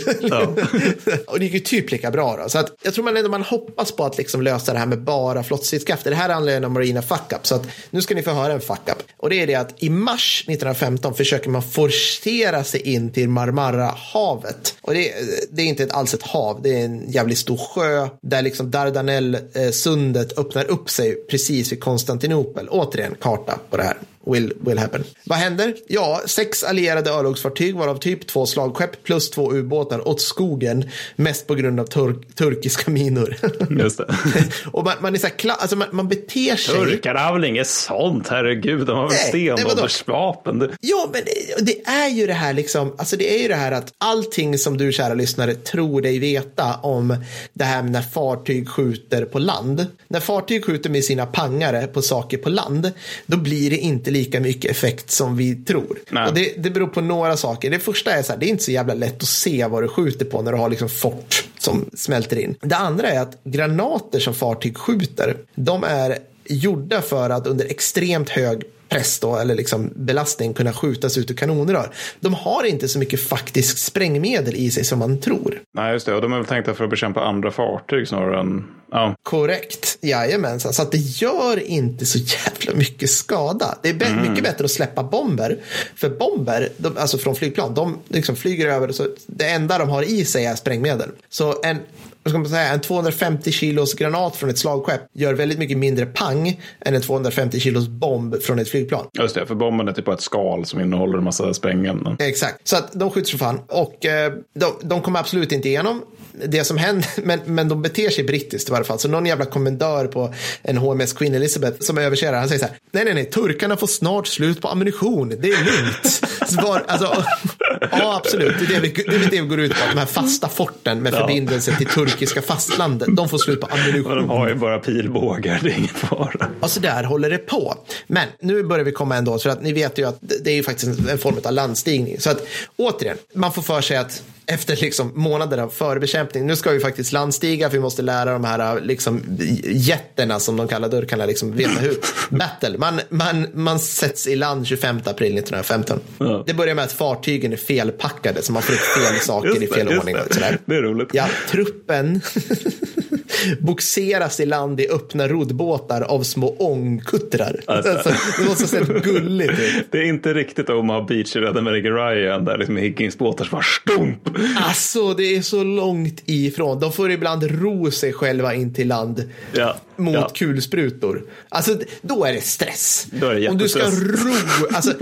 [1.27, 2.49] och det gick ju typ lika bra då.
[2.49, 5.01] Så att jag tror man ändå man hoppas på att liksom lösa det här med
[5.01, 6.09] bara flottstridskrafter.
[6.09, 7.47] Det här handlar ju om marina fuck-up.
[7.47, 8.97] Så att nu ska ni få höra en fuck-up.
[9.17, 14.75] Och det är det att i mars 1915 försöker man forcera sig in till Marmara-havet.
[14.81, 15.13] Och det,
[15.51, 20.37] det är inte alls ett hav, det är en jävligt stor sjö där liksom Dardanell-sundet
[20.37, 22.69] eh, öppnar upp sig precis vid Konstantinopel.
[22.69, 25.03] Återigen karta på det här will, will happen.
[25.23, 25.75] Vad händer?
[25.87, 30.89] Ja, sex allierade örlogsfartyg varav typ två slagskepp plus två ubåtar åt skogen.
[31.15, 33.35] Mest på grund av tur- turkiska minor.
[33.69, 34.15] Just det.
[34.71, 36.75] och man, man är så här, alltså man, man beter sig.
[36.75, 38.87] Turkarna har väl inget sånt, herregud.
[38.87, 40.71] De har väl stenåldersvapen.
[40.81, 43.71] Ja, men det, det är ju det här liksom, alltså det är ju det här
[43.71, 47.17] att allting som du kära lyssnare tror dig veta om
[47.53, 49.85] det här med när fartyg skjuter på land.
[50.07, 52.91] När fartyg skjuter med sina pangare på saker på land,
[53.25, 55.99] då blir det inte lika mycket effekt som vi tror.
[56.09, 56.27] Nej.
[56.27, 57.69] Och det, det beror på några saker.
[57.69, 59.87] Det första är så här, det är inte så jävla lätt att se vad du
[59.87, 62.55] skjuter på när du har liksom fort som smälter in.
[62.61, 68.29] Det andra är att granater som fartyg skjuter, de är gjorda för att under extremt
[68.29, 71.91] hög press då, eller liksom belastning kunna skjutas ut ur kanonrör.
[72.19, 75.61] De har inte så mycket faktiskt sprängmedel i sig som man tror.
[75.73, 76.15] Nej, just det.
[76.15, 78.63] Och de är väl tänkta för att bekämpa andra fartyg snarare än...
[78.91, 80.73] Ja, Korrekt, jajamensan.
[80.73, 83.77] Så att det gör inte så jävla mycket skada.
[83.83, 85.57] Det är bä- mycket bättre att släppa bomber.
[85.95, 88.91] För bomber, de, alltså från flygplan, de liksom flyger över.
[88.91, 91.09] Så det enda de har i sig är sprängmedel.
[91.29, 91.77] Så en,
[92.23, 96.05] vad ska man säga, en 250 kilos granat från ett slagskepp gör väldigt mycket mindre
[96.05, 99.05] pang än en 250 kilos bomb från ett flygplan.
[99.19, 99.45] just det.
[99.45, 102.15] För bomben är typ bara ett skal som innehåller en massa sprängämnen.
[102.19, 103.59] Exakt, så att de skjuts för fan.
[103.67, 106.01] Och eh, de, de kommer absolut inte igenom
[106.45, 108.99] det som händer, men, men de beter sig brittiskt i varje fall.
[108.99, 112.77] Så någon jävla kommendör på en HMS Queen Elizabeth som översätter, han säger så här,
[112.91, 116.21] nej, nej, nej, turkarna får snart slut på ammunition, det är lugnt.
[116.63, 117.23] Var, alltså,
[117.91, 120.05] ja, absolut, det är det, vi, det är det vi går ut på, de här
[120.05, 124.29] fasta forten med förbindelse till turkiska fastlandet, de får slut på Men de ammunition.
[124.29, 126.47] har ju bara pilbågar, det är ingen fara.
[126.59, 127.75] Och så där håller det på.
[128.07, 130.63] Men nu börjar vi komma ändå, för att ni vet ju att det är ju
[130.63, 132.19] faktiskt en, en form av landstigning.
[132.19, 136.71] Så att återigen, man får för sig att efter liksom månader av förbekämpning, nu ska
[136.71, 139.21] vi faktiskt landstiga, för vi måste lära de här liksom,
[139.63, 141.95] jätterna som de kallar durkarna liksom veta hur.
[142.29, 145.99] Battle, man, man, man sätts i land 25 april 1915.
[146.17, 146.43] Ja.
[146.47, 149.67] Det börjar med att fartygen är felpackade, så man får upp fel saker Just i
[149.67, 150.15] fel ordning.
[150.15, 150.33] det.
[150.33, 150.57] Sådär.
[150.65, 151.09] Det är roligt.
[151.13, 152.21] Ja, truppen.
[153.59, 157.59] boxeras i land i öppna roddbåtar av små ångkuttrar.
[157.67, 157.91] Alltså.
[157.91, 159.87] Alltså, det måste ha sett gulligt ut.
[159.91, 163.51] Det är inte riktigt Omaha Beach i Rädda Meg Ryan där liksom Higgins båtar som
[163.51, 164.32] bara stump.
[164.57, 166.79] Alltså, det är så långt ifrån.
[166.79, 170.31] De får ibland ro sig själva in till land Ja, mot ja.
[170.35, 171.23] kulsprutor.
[171.49, 173.07] Alltså, då är det stress.
[173.11, 174.35] Då är det Om du ska ro,
[174.73, 174.93] alltså,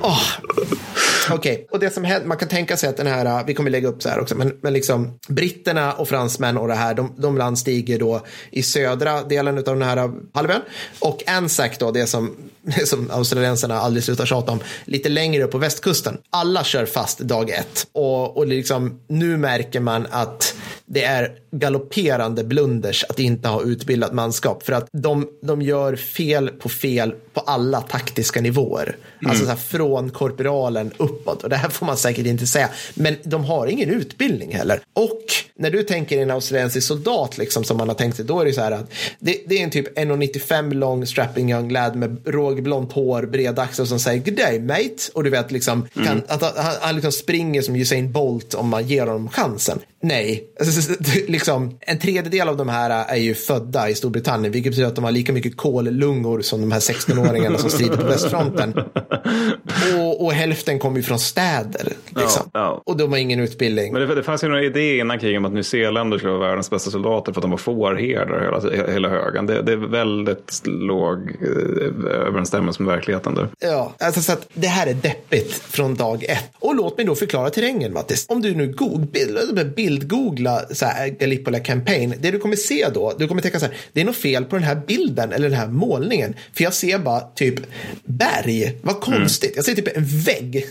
[0.00, 0.22] åh.
[1.30, 3.88] Okej, och det som händer, man kan tänka sig att den här, vi kommer lägga
[3.88, 7.38] upp så här också, men, men liksom britterna och fransmän och det här, de, de
[7.38, 10.60] landstiger då i södra delen av den här halvön.
[10.98, 15.50] Och Anzac då, det som, det som australiensarna aldrig slutar tjata om, lite längre upp
[15.50, 16.18] på västkusten.
[16.30, 17.86] Alla kör fast dag ett.
[17.92, 20.54] Och, och liksom, nu märker man att
[20.86, 24.62] det är galopperande blunders att inte ha utbildat manskap.
[24.62, 28.96] För att de, de gör fel på fel på alla taktiska nivåer.
[29.26, 31.42] Alltså så här, från korporalen uppåt.
[31.42, 32.68] Och det här får man säkert inte säga.
[32.94, 34.80] Men de har ingen utbildning heller.
[34.92, 35.22] Och
[35.56, 38.52] när du tänker en australiensisk soldat liksom, som man har tänkt sig, då är det
[38.52, 42.92] så här att det, det är en typ 1,95 lång strapping young lad med rågblont
[42.92, 45.10] hår, bred axel som säger good day mate.
[45.14, 48.88] Och du vet liksom, kan, att han, han, liksom springer som Usain Bolt om man
[48.88, 49.78] ger honom chansen.
[50.02, 50.92] Nej, alltså,
[51.28, 55.04] liksom, en tredjedel av de här är ju födda i Storbritannien, vilket betyder att de
[55.04, 56.80] har lika mycket kollungor som de här
[57.24, 58.74] 16-åringarna som strider på västfronten.
[59.98, 61.92] Och, och hälften kommer ju från städer.
[62.08, 62.50] Liksom.
[62.52, 62.82] Ja, ja.
[62.86, 63.92] Och de har ingen utbildning.
[63.92, 66.70] Men det, det fanns ju några idéer innan kriget om att nyzeeländare skulle vara världens
[66.70, 69.46] bästa soldater för att de var fårherdar hela, hela högen.
[69.46, 73.48] Det, det är väldigt låg eh, överensstämmelse med verkligheten där.
[73.60, 76.50] Ja, alltså så att det här är deppigt från dag ett.
[76.58, 78.26] Och låt mig då förklara terrängen, Mattis.
[78.28, 78.98] Om du nu go-
[79.76, 80.12] bild,
[81.18, 84.16] Gallipoli campaign, det du kommer se då, du kommer tänka så här, det är något
[84.16, 86.34] fel på den här bilden eller den här målningen.
[86.52, 87.54] För jag ser bara typ
[88.04, 89.52] berg, vad konstigt.
[89.56, 90.66] Jag ser typ en vägg.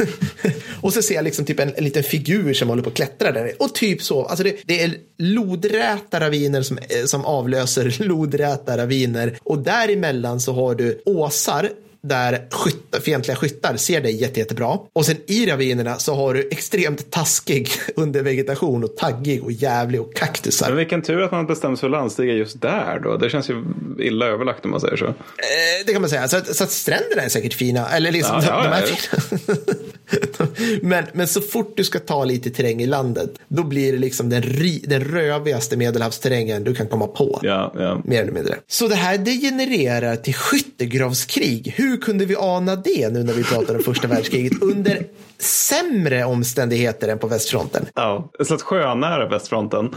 [0.80, 3.32] och så ser jag liksom typ en, en liten figur som håller på att klättra
[3.32, 3.52] där.
[3.58, 9.38] Och typ så, alltså det, det är lodräta raviner som, eh, som avlöser lodräta raviner.
[9.42, 14.78] Och däremellan så har du åsar där skyttar, fientliga skyttar ser dig jätte, jättebra.
[14.92, 20.14] Och sen i ravinerna så har du extremt taskig undervegetation och taggig och jävlig och
[20.14, 20.68] kaktusar.
[20.68, 23.16] Men vilken tur att man bestämde sig för att landstiga just där då.
[23.16, 23.64] Det känns ju
[23.98, 25.06] illa överlagt om man säger så.
[25.06, 25.14] Eh,
[25.86, 26.28] det kan man säga.
[26.28, 27.88] Så så att stränderna är säkert fina.
[27.88, 28.86] Eller liksom, Ja, ja, de är ja.
[29.16, 29.58] fina.
[30.82, 34.28] men, men så fort du ska ta lite terräng i landet, då blir det liksom
[34.28, 37.40] den, ri, den rövigaste medelhavsterrängen du kan komma på.
[37.42, 38.02] Ja, ja.
[38.04, 38.54] Mer eller mindre.
[38.66, 41.74] Så det här degenererar till skyttegravskrig.
[41.76, 45.06] Hur kunde vi ana det nu när vi pratar om första världskriget under
[45.40, 47.86] sämre omständigheter än på västfronten?
[47.94, 48.30] ja.
[48.44, 49.94] Så att sjönära västfronten.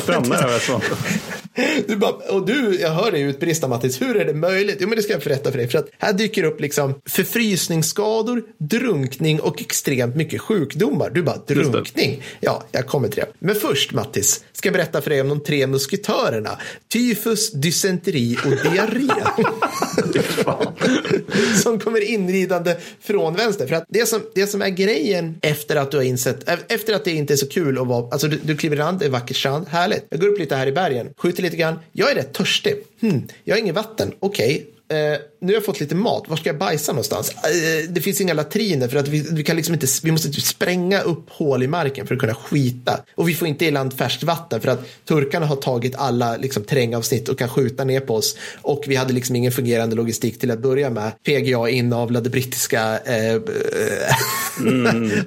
[0.00, 0.96] Strandnära västfronten.
[1.86, 4.76] Du bara, och du, jag hör dig utbrista Mattis, hur är det möjligt?
[4.80, 5.68] Jo men det ska jag berätta för dig.
[5.68, 11.10] För att här dyker upp liksom förfrysningsskador, drunkning och extremt mycket sjukdomar.
[11.10, 12.22] Du bara, drunkning?
[12.40, 13.28] Ja, jag kommer till det.
[13.38, 16.58] Men först Mattis, ska jag berätta för dig om de tre musketörerna.
[16.92, 19.08] Tyfus, dysenteri och diarré.
[21.62, 23.66] som kommer inridande från vänster.
[23.66, 27.04] För att det som, det som är grejen efter att du har insett, efter att
[27.04, 29.10] det inte är så kul att vara, alltså du, du kliver i land, det är
[29.10, 30.06] vackert strand, härligt.
[30.10, 32.74] Jag går upp lite här i bergen, skjuter lite grann, jag är rätt törstig.
[33.00, 34.66] Hmm, jag har inget vatten, okej.
[34.88, 37.30] Eh, nu har jag fått lite mat, var ska jag bajsa någonstans?
[37.30, 40.44] Eh, det finns inga latriner för att vi, vi kan liksom inte, vi måste typ
[40.44, 43.00] spränga upp hål i marken för att kunna skita.
[43.14, 46.64] Och vi får inte i land färskt vatten för att turkarna har tagit alla liksom,
[46.64, 48.36] terrängavsnitt och kan skjuta ner på oss.
[48.62, 51.12] Och vi hade liksom ingen fungerande logistik till att börja med.
[51.24, 53.40] PGA inavlade brittiska eh,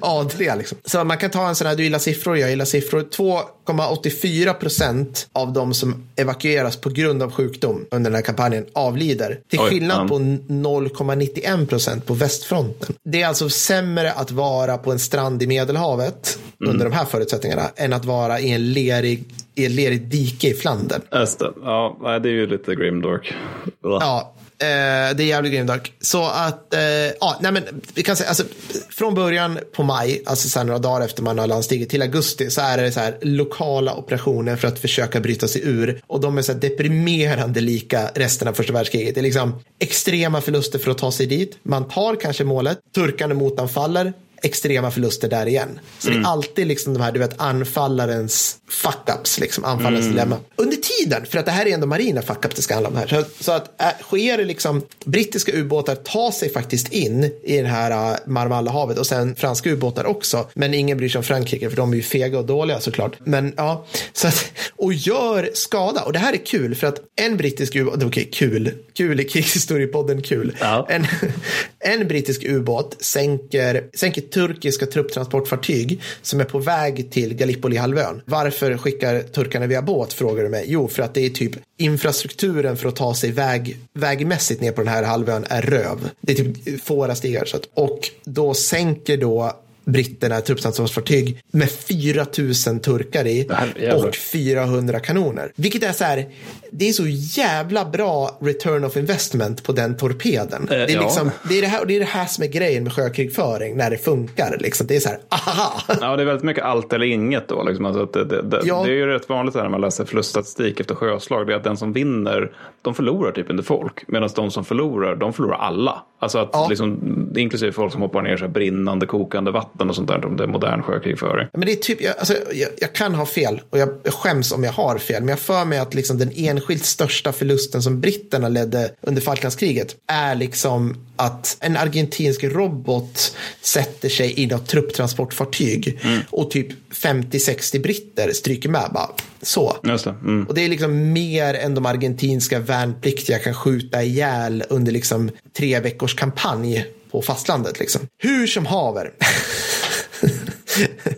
[0.00, 0.54] adliga.
[0.54, 0.78] Liksom.
[0.84, 3.00] Så man kan ta en sån här, du gillar siffror, jag gillar siffror.
[3.00, 9.40] 2,84 procent av de som evakueras på grund av sjukdom under den här kampanjen avlider.
[9.50, 12.94] Till skillnad på 0,91 procent på västfronten.
[13.02, 17.62] Det är alltså sämre att vara på en strand i Medelhavet under de här förutsättningarna
[17.76, 19.24] än att vara i en lerig
[19.54, 21.00] i ett lerigt dike i Flandern.
[21.12, 21.52] Just det.
[21.62, 23.34] Ja, det är ju lite grimdark.
[23.82, 24.32] Ja.
[24.58, 25.92] Eh, det är jävligt grimdark.
[26.00, 26.80] Så att, eh,
[27.20, 27.62] ja, nej men
[27.94, 28.44] vi kan säga, alltså
[28.90, 32.60] från början på maj, alltså sen några dagar efter man har landstigit till augusti så
[32.60, 36.42] är det så här lokala operationer för att försöka bryta sig ur och de är
[36.42, 39.14] så här deprimerande lika resten av första världskriget.
[39.14, 41.58] Det är liksom extrema förluster för att ta sig dit.
[41.62, 44.12] Man tar kanske målet, turkarna motanfaller,
[44.42, 45.80] extrema förluster där igen.
[45.98, 50.38] Så det är alltid liksom de här, du vet, anfallarens fuck-ups, liksom, anfallarens dilemma.
[50.56, 53.06] Under tiden, för att det här är ändå marina fuck-ups det ska handla om här,
[53.06, 57.68] så, så att äh, sker det liksom, brittiska ubåtar tar sig faktiskt in i det
[57.68, 61.76] här äh, Marmallahavet och sen franska ubåtar också, men ingen bryr sig om Frankrike för
[61.76, 63.16] de är ju fega och dåliga såklart.
[63.24, 66.02] Men ja, så att, och gör skada.
[66.02, 70.22] Och det här är kul för att en brittisk ubåt, okej kul, kul i krigshistoriepodden
[70.22, 70.56] kul.
[70.60, 70.86] Ja.
[70.90, 71.06] En,
[71.88, 78.22] En brittisk ubåt sänker, sänker turkiska trupptransportfartyg som är på väg till Gallipoli-halvön.
[78.24, 80.64] Varför skickar turkarna via båt, frågar du mig.
[80.68, 84.80] Jo, för att det är typ infrastrukturen för att ta sig väg, vägmässigt ner på
[84.80, 86.10] den här halvön är röv.
[86.20, 87.44] Det är typ fårastigar.
[87.44, 89.56] Så att, och då sänker då
[89.86, 93.48] britterna trupptransportfartyg med 4 000 turkar i
[93.94, 95.52] och 400 kanoner.
[95.56, 96.26] Vilket är så här,
[96.70, 97.06] det är så
[97.40, 100.66] jävla bra return of investment på den torpeden.
[100.68, 101.00] det, är ja.
[101.00, 103.90] liksom, det, är det, här, det är det här som är grejen med sjökrigföring när
[103.90, 104.56] det funkar.
[104.60, 104.86] Liksom.
[104.86, 105.82] Det är så här, aha!
[106.00, 107.62] Ja, det är väldigt mycket allt eller inget då.
[107.64, 107.84] Liksom.
[107.84, 108.82] Alltså det, det, det, Ja.
[108.84, 111.46] det är ju rätt vanligt här när man läser förluststatistik efter sjöslag.
[111.46, 112.52] Det är att den som vinner,
[112.82, 114.04] de förlorar typ inte folk.
[114.08, 116.02] Medan de som förlorar, de förlorar alla.
[116.18, 116.66] Alltså att Ja.
[116.68, 116.98] liksom,
[117.36, 120.24] inklusive folk som hoppar ner så brinnande, kokande vatten och sånt där.
[120.24, 121.48] Om det är modern sjökrigföring.
[121.52, 124.64] Men det är typ, jag, alltså, jag, jag kan ha fel och jag skäms om
[124.64, 125.22] jag har fel.
[125.22, 129.96] Men jag för mig att liksom den enskilt största förlusten som britterna ledde under Falklandskriget
[130.06, 135.98] är liksom att en argentinsk robot sätter sig i något trupptransportfartyg
[136.30, 139.10] och typ 50-60 britter stryker med bara
[139.42, 139.76] så.
[139.82, 140.06] Det.
[140.06, 140.44] Mm.
[140.48, 145.80] Och det är liksom mer än de argentinska värnpliktiga kan skjuta ihjäl under liksom tre
[145.80, 146.86] veckors kampanj
[147.16, 147.80] på fastlandet.
[147.80, 148.08] Liksom.
[148.18, 149.12] Hur som haver.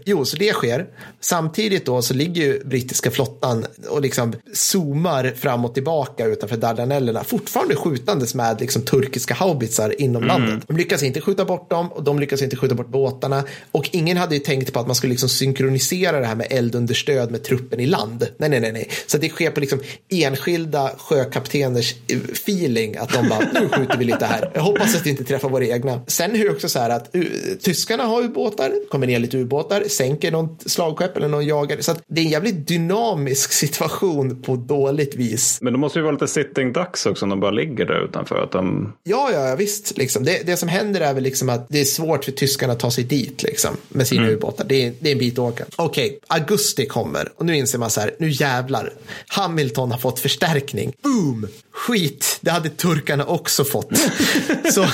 [0.04, 0.86] jo, så det sker.
[1.20, 7.24] Samtidigt då så ligger ju brittiska flottan och liksom zoomar fram och tillbaka utanför Dardanellerna.
[7.24, 10.64] Fortfarande skjutandes med liksom turkiska haubitsar inom landet.
[10.68, 13.44] De lyckas inte skjuta bort dem och de lyckas inte skjuta bort båtarna.
[13.72, 17.30] Och ingen hade ju tänkt på att man skulle liksom synkronisera det här med eldunderstöd
[17.30, 18.28] med truppen i land.
[18.36, 18.88] Nej, nej, nej, nej.
[19.06, 24.04] Så det sker på liksom enskilda sjökapteners eh, feeling att de bara, nu skjuter vi
[24.04, 24.50] lite här.
[24.54, 26.00] Jag hoppas att vi inte träffar våra egna.
[26.06, 27.24] Sen är det också så här att uh,
[27.60, 29.47] tyskarna har ubåtar, kommer ner lite ubåtar,
[29.88, 31.82] sänker något slagskepp eller någon jagare.
[31.82, 35.58] Så det är en jävligt dynamisk situation på dåligt vis.
[35.62, 38.42] Men det måste ju vara lite sitting ducks också om de bara ligger där utanför.
[38.42, 38.92] Att de...
[39.02, 39.98] Ja, ja, visst.
[39.98, 40.24] Liksom.
[40.24, 42.90] Det, det som händer är väl liksom att det är svårt för tyskarna att ta
[42.90, 44.64] sig dit liksom, med sina ubåtar.
[44.68, 45.64] Det är, det är en bit att åka.
[45.76, 48.92] Okej, augusti kommer och nu inser man så här, nu jävlar.
[49.28, 50.92] Hamilton har fått förstärkning.
[51.02, 51.46] Boom!
[51.78, 53.88] Skit, det hade turkarna också fått.
[54.72, 54.86] så,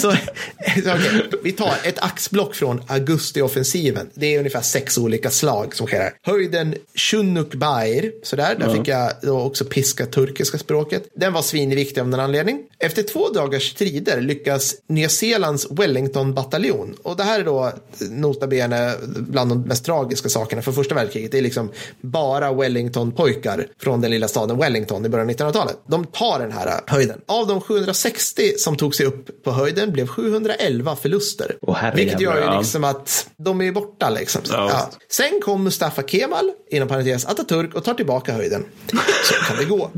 [0.00, 4.10] så, okej, vi tar ett axblock från augustioffensiven.
[4.14, 6.12] Det är ungefär sex olika slag som sker här.
[6.22, 11.08] Höjden Chunukbair, sådär, där fick jag då också piska turkiska språket.
[11.14, 12.62] Den var svinviktig av någon anledning.
[12.78, 17.72] Efter två dagars strider lyckas Nya Zeelands Wellington-bataljon, och det här är då
[18.10, 21.32] nota bene bland de mest tragiska sakerna för första världskriget.
[21.32, 21.70] Det är liksom
[22.00, 25.76] bara Wellington-pojkar från den lilla staden Wellington i början av 1900-talet.
[25.86, 27.20] De tar den här höjden.
[27.26, 31.56] Av de 760 som tog sig upp på höjden blev 711 förluster.
[31.66, 34.44] Herrejävlar, Vilket gör ju liksom att de är borta liksom.
[34.44, 34.90] Så, Ja, ja.
[35.08, 38.64] Sen kom Mustafa Kemal, inom parentes Atatürk, och tar tillbaka höjden.
[39.24, 39.90] Så kan det gå.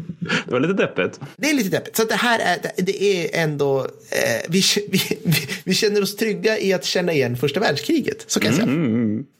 [0.47, 1.20] Det var lite deppigt.
[1.36, 1.97] Det är lite deppigt.
[1.97, 3.78] Så det här är, det är ändå,
[4.10, 8.24] eh, vi, vi, vi, vi känner oss trygga i att känna igen första världskriget.
[8.26, 8.66] Så kan jag säga.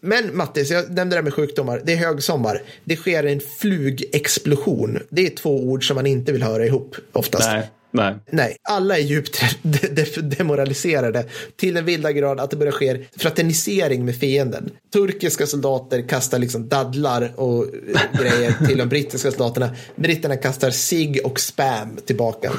[0.05, 1.83] Men Mattis, jag nämnde det här med sjukdomar.
[1.85, 2.63] Det är högsommar.
[2.85, 4.99] Det sker en flugexplosion.
[5.09, 7.49] Det är två ord som man inte vill höra ihop oftast.
[7.49, 8.15] Nej, nej.
[8.31, 11.25] Nej, alla är djupt de- de- demoraliserade
[11.57, 14.71] till den vilda grad att det börjar ske fraternisering med fienden.
[14.93, 17.67] Turkiska soldater kastar liksom dadlar och
[18.21, 19.71] grejer till de brittiska soldaterna.
[19.97, 22.53] Britterna kastar sig och spam tillbaka.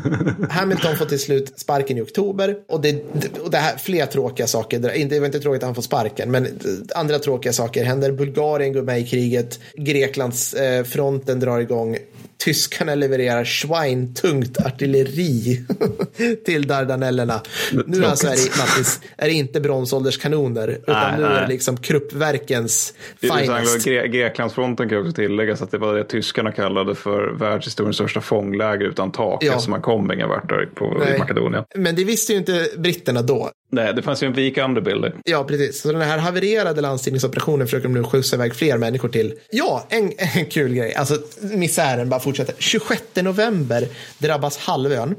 [0.50, 3.04] Hamilton får till slut sparken i oktober och det,
[3.42, 4.92] och det här fler tråkiga saker.
[4.94, 6.46] Inte, det var inte tråkigt att han får sparken, men
[6.94, 8.12] andra tråkiga saker händer.
[8.12, 9.60] Bulgarien går med i kriget.
[9.74, 11.98] Greklands eh, fronten drar igång.
[12.44, 15.60] Tyskarna levererar schweintungt artilleri
[16.44, 17.42] till Dardanellerna.
[17.86, 21.48] Nu alltså är det, Mattis, är det inte bronsålderskanoner, utan Nej, nu är det nej.
[21.48, 23.86] liksom Kruppverkens finest.
[23.86, 28.84] Gre- Greklandsfronten kan också tilläggas att det var det tyskarna kallade för världshistoriens största fångläger
[28.86, 29.44] utan tak.
[29.44, 29.48] Ja.
[29.50, 31.18] Eftersom man kom ingen vart på, i Nej.
[31.18, 31.64] Makedonien.
[31.74, 33.50] Men det visste ju inte britterna då.
[33.70, 35.12] Nej, det fanns ju en vik underbuilding.
[35.24, 35.80] Ja, precis.
[35.80, 39.34] Så den här havererade landstigningsoperationen försöker de nu skjutsa iväg fler människor till.
[39.50, 40.94] Ja, en, en kul grej.
[40.94, 42.54] Alltså, misären bara fortsätter.
[42.58, 43.88] 26 november
[44.18, 45.16] drabbas halvön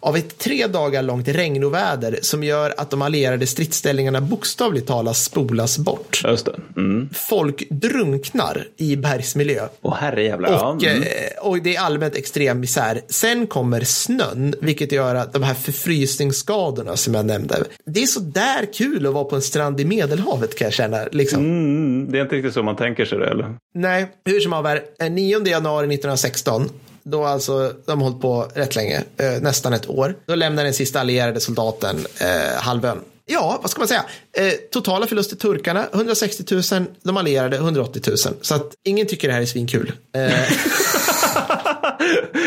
[0.00, 5.78] av ett tre dagar långt regnoväder som gör att de allierade stridsställningarna bokstavligt talat spolas
[5.78, 6.22] bort.
[6.24, 6.54] Just det.
[6.76, 7.08] Mm.
[7.12, 9.68] Folk drunknar i bergsmiljö.
[9.82, 10.50] Åh herrejävlar.
[10.50, 11.02] Ja, Och, mm.
[11.02, 11.08] eh,
[11.40, 13.00] och det är allmänt extrem misär.
[13.08, 17.64] Sen kommer snön, vilket gör att de här förfrysningsskadorna som jag nämnde.
[17.88, 21.04] Det är så där kul att vara på en strand i Medelhavet kan jag känna.
[21.12, 21.38] Liksom.
[21.38, 23.26] Mm, det är inte riktigt så man tänker sig det.
[23.28, 23.54] Eller?
[23.74, 26.70] Nej, hur som haver, eh, 9 januari 1916,
[27.02, 30.74] då alltså de har hållit på rätt länge, eh, nästan ett år, då lämnar den
[30.74, 33.00] sista allierade soldaten eh, halvön.
[33.30, 34.04] Ja, vad ska man säga?
[34.32, 38.16] Eh, totala förluster turkarna 160 000, de allierade 180 000.
[38.40, 39.92] Så att ingen tycker det här är svinkul.
[40.14, 40.22] Eh,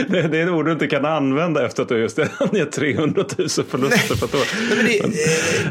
[0.07, 3.25] det, det är ett ord du inte kan använda efter att du just angett 300
[3.37, 4.47] 000 förluster på ett år.
[4.69, 5.19] Nej, men det,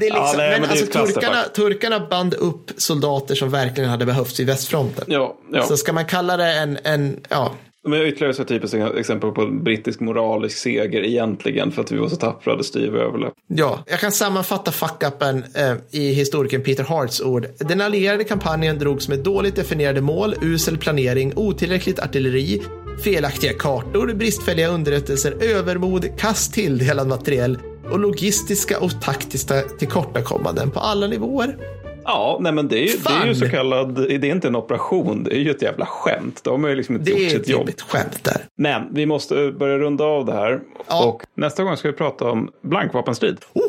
[0.00, 2.70] det är liksom, Ja, nej, men men det är alltså, ett turkarna, turkarna band upp
[2.76, 5.04] soldater som verkligen hade behövts vid västfronten.
[5.08, 5.62] Ja, ja.
[5.62, 7.52] Så ska man kalla det en, en ja,
[7.88, 12.16] Men ytterligare så typiskt exempel på brittisk moralisk seger egentligen för att vi var så
[12.16, 13.30] tappra hade styr överlev.
[13.46, 17.46] Ja, jag kan sammanfatta fuck-upen eh, i historikern Peter Harts ord.
[17.58, 22.62] Den allierade kampanjen drogs med dåligt definierade mål, usel planering, otillräckligt artilleri,
[23.04, 27.58] felaktiga kartor, bristfälliga underrättelser, övermod, kast tilldelad materiell
[27.90, 31.56] och logistiska och taktiska tillkortakommanden på alla nivåer.
[32.04, 34.56] Ja, nej men det är, ju, det är ju så kallad, det är inte en
[34.56, 36.40] operation, det är ju ett jävla skämt.
[36.44, 37.60] De har ju liksom inte Det gjort är sitt ett jobb.
[37.60, 38.36] jobbigt skämt där.
[38.56, 40.60] Men vi måste börja runda av det här.
[40.88, 41.04] Ja.
[41.06, 43.36] Och nästa gång ska vi prata om blankvapenstrid.
[43.52, 43.62] Oh,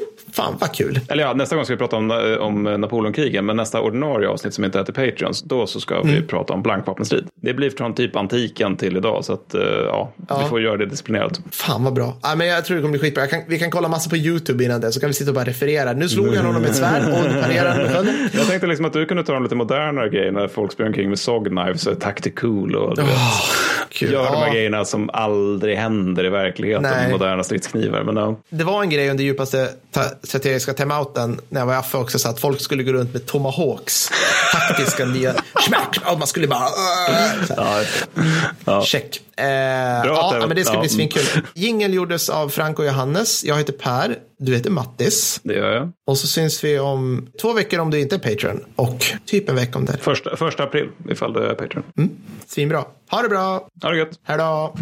[0.44, 1.00] fan vad kul.
[1.10, 4.54] Eller ja, nästa gång ska vi prata om, eh, om Napoleonkrigen, men nästa ordinarie avsnitt
[4.54, 6.08] som inte heter Patreons, då så ska Mm.
[6.16, 7.28] vi prata om blankvapenstrid.
[7.42, 10.40] Det blir från typ antiken till idag, så att eh, ja, Ja.
[10.44, 11.42] vi får göra det disciplinerat.
[11.52, 12.18] Fan vad bra.
[12.22, 13.24] Ja, men jag tror det kommer bli skitbra.
[13.24, 15.36] Jag kan, vi kan kolla massa på YouTube innan det så kan vi sitta och
[15.36, 15.94] bara referera.
[15.94, 18.16] Nu slog han honom med ett svärd och parerade med skölden.
[18.34, 21.10] Jag tänkte liksom att du kunde ta de lite modernare grejer när folk springer omkring
[21.10, 23.10] med sog knives och tactical och du vet,
[23.90, 24.12] Kul.
[24.12, 24.54] gör de här Ja.
[24.54, 27.12] grejerna som aldrig händer i verkligheten, Nej.
[27.12, 28.04] moderna stridsknivar.
[28.04, 28.36] Men ja.
[28.50, 29.68] Det var en grej under djupaste
[30.24, 33.26] strategiska timeouten när jag var i Affe också, så att folk skulle gå runt med
[33.26, 34.10] tomahawks.
[34.52, 35.34] Taktiska nya
[35.68, 35.98] smack.
[36.06, 36.68] Och man skulle bara...
[37.50, 37.84] Ja,
[38.66, 38.84] ja.
[38.84, 39.22] Check.
[39.38, 40.80] Eh, ja, men det ska ja.
[40.80, 41.24] bli svinkul.
[41.54, 43.44] Jingel gjordes av Frank och Johannes.
[43.44, 44.18] Jag heter Per.
[44.40, 45.40] Du heter Mattis.
[45.44, 45.92] Det gör jag.
[46.08, 48.64] Och så syns vi om två veckor om du inte är Patreon.
[48.76, 49.98] Och typ en vecka om det.
[49.98, 51.84] Första, första april, ifall du är Patreon.
[52.48, 52.86] Svinbra.
[53.12, 53.68] Ha det bra.
[53.84, 54.20] Ha det gött.
[54.24, 54.76] Hej då.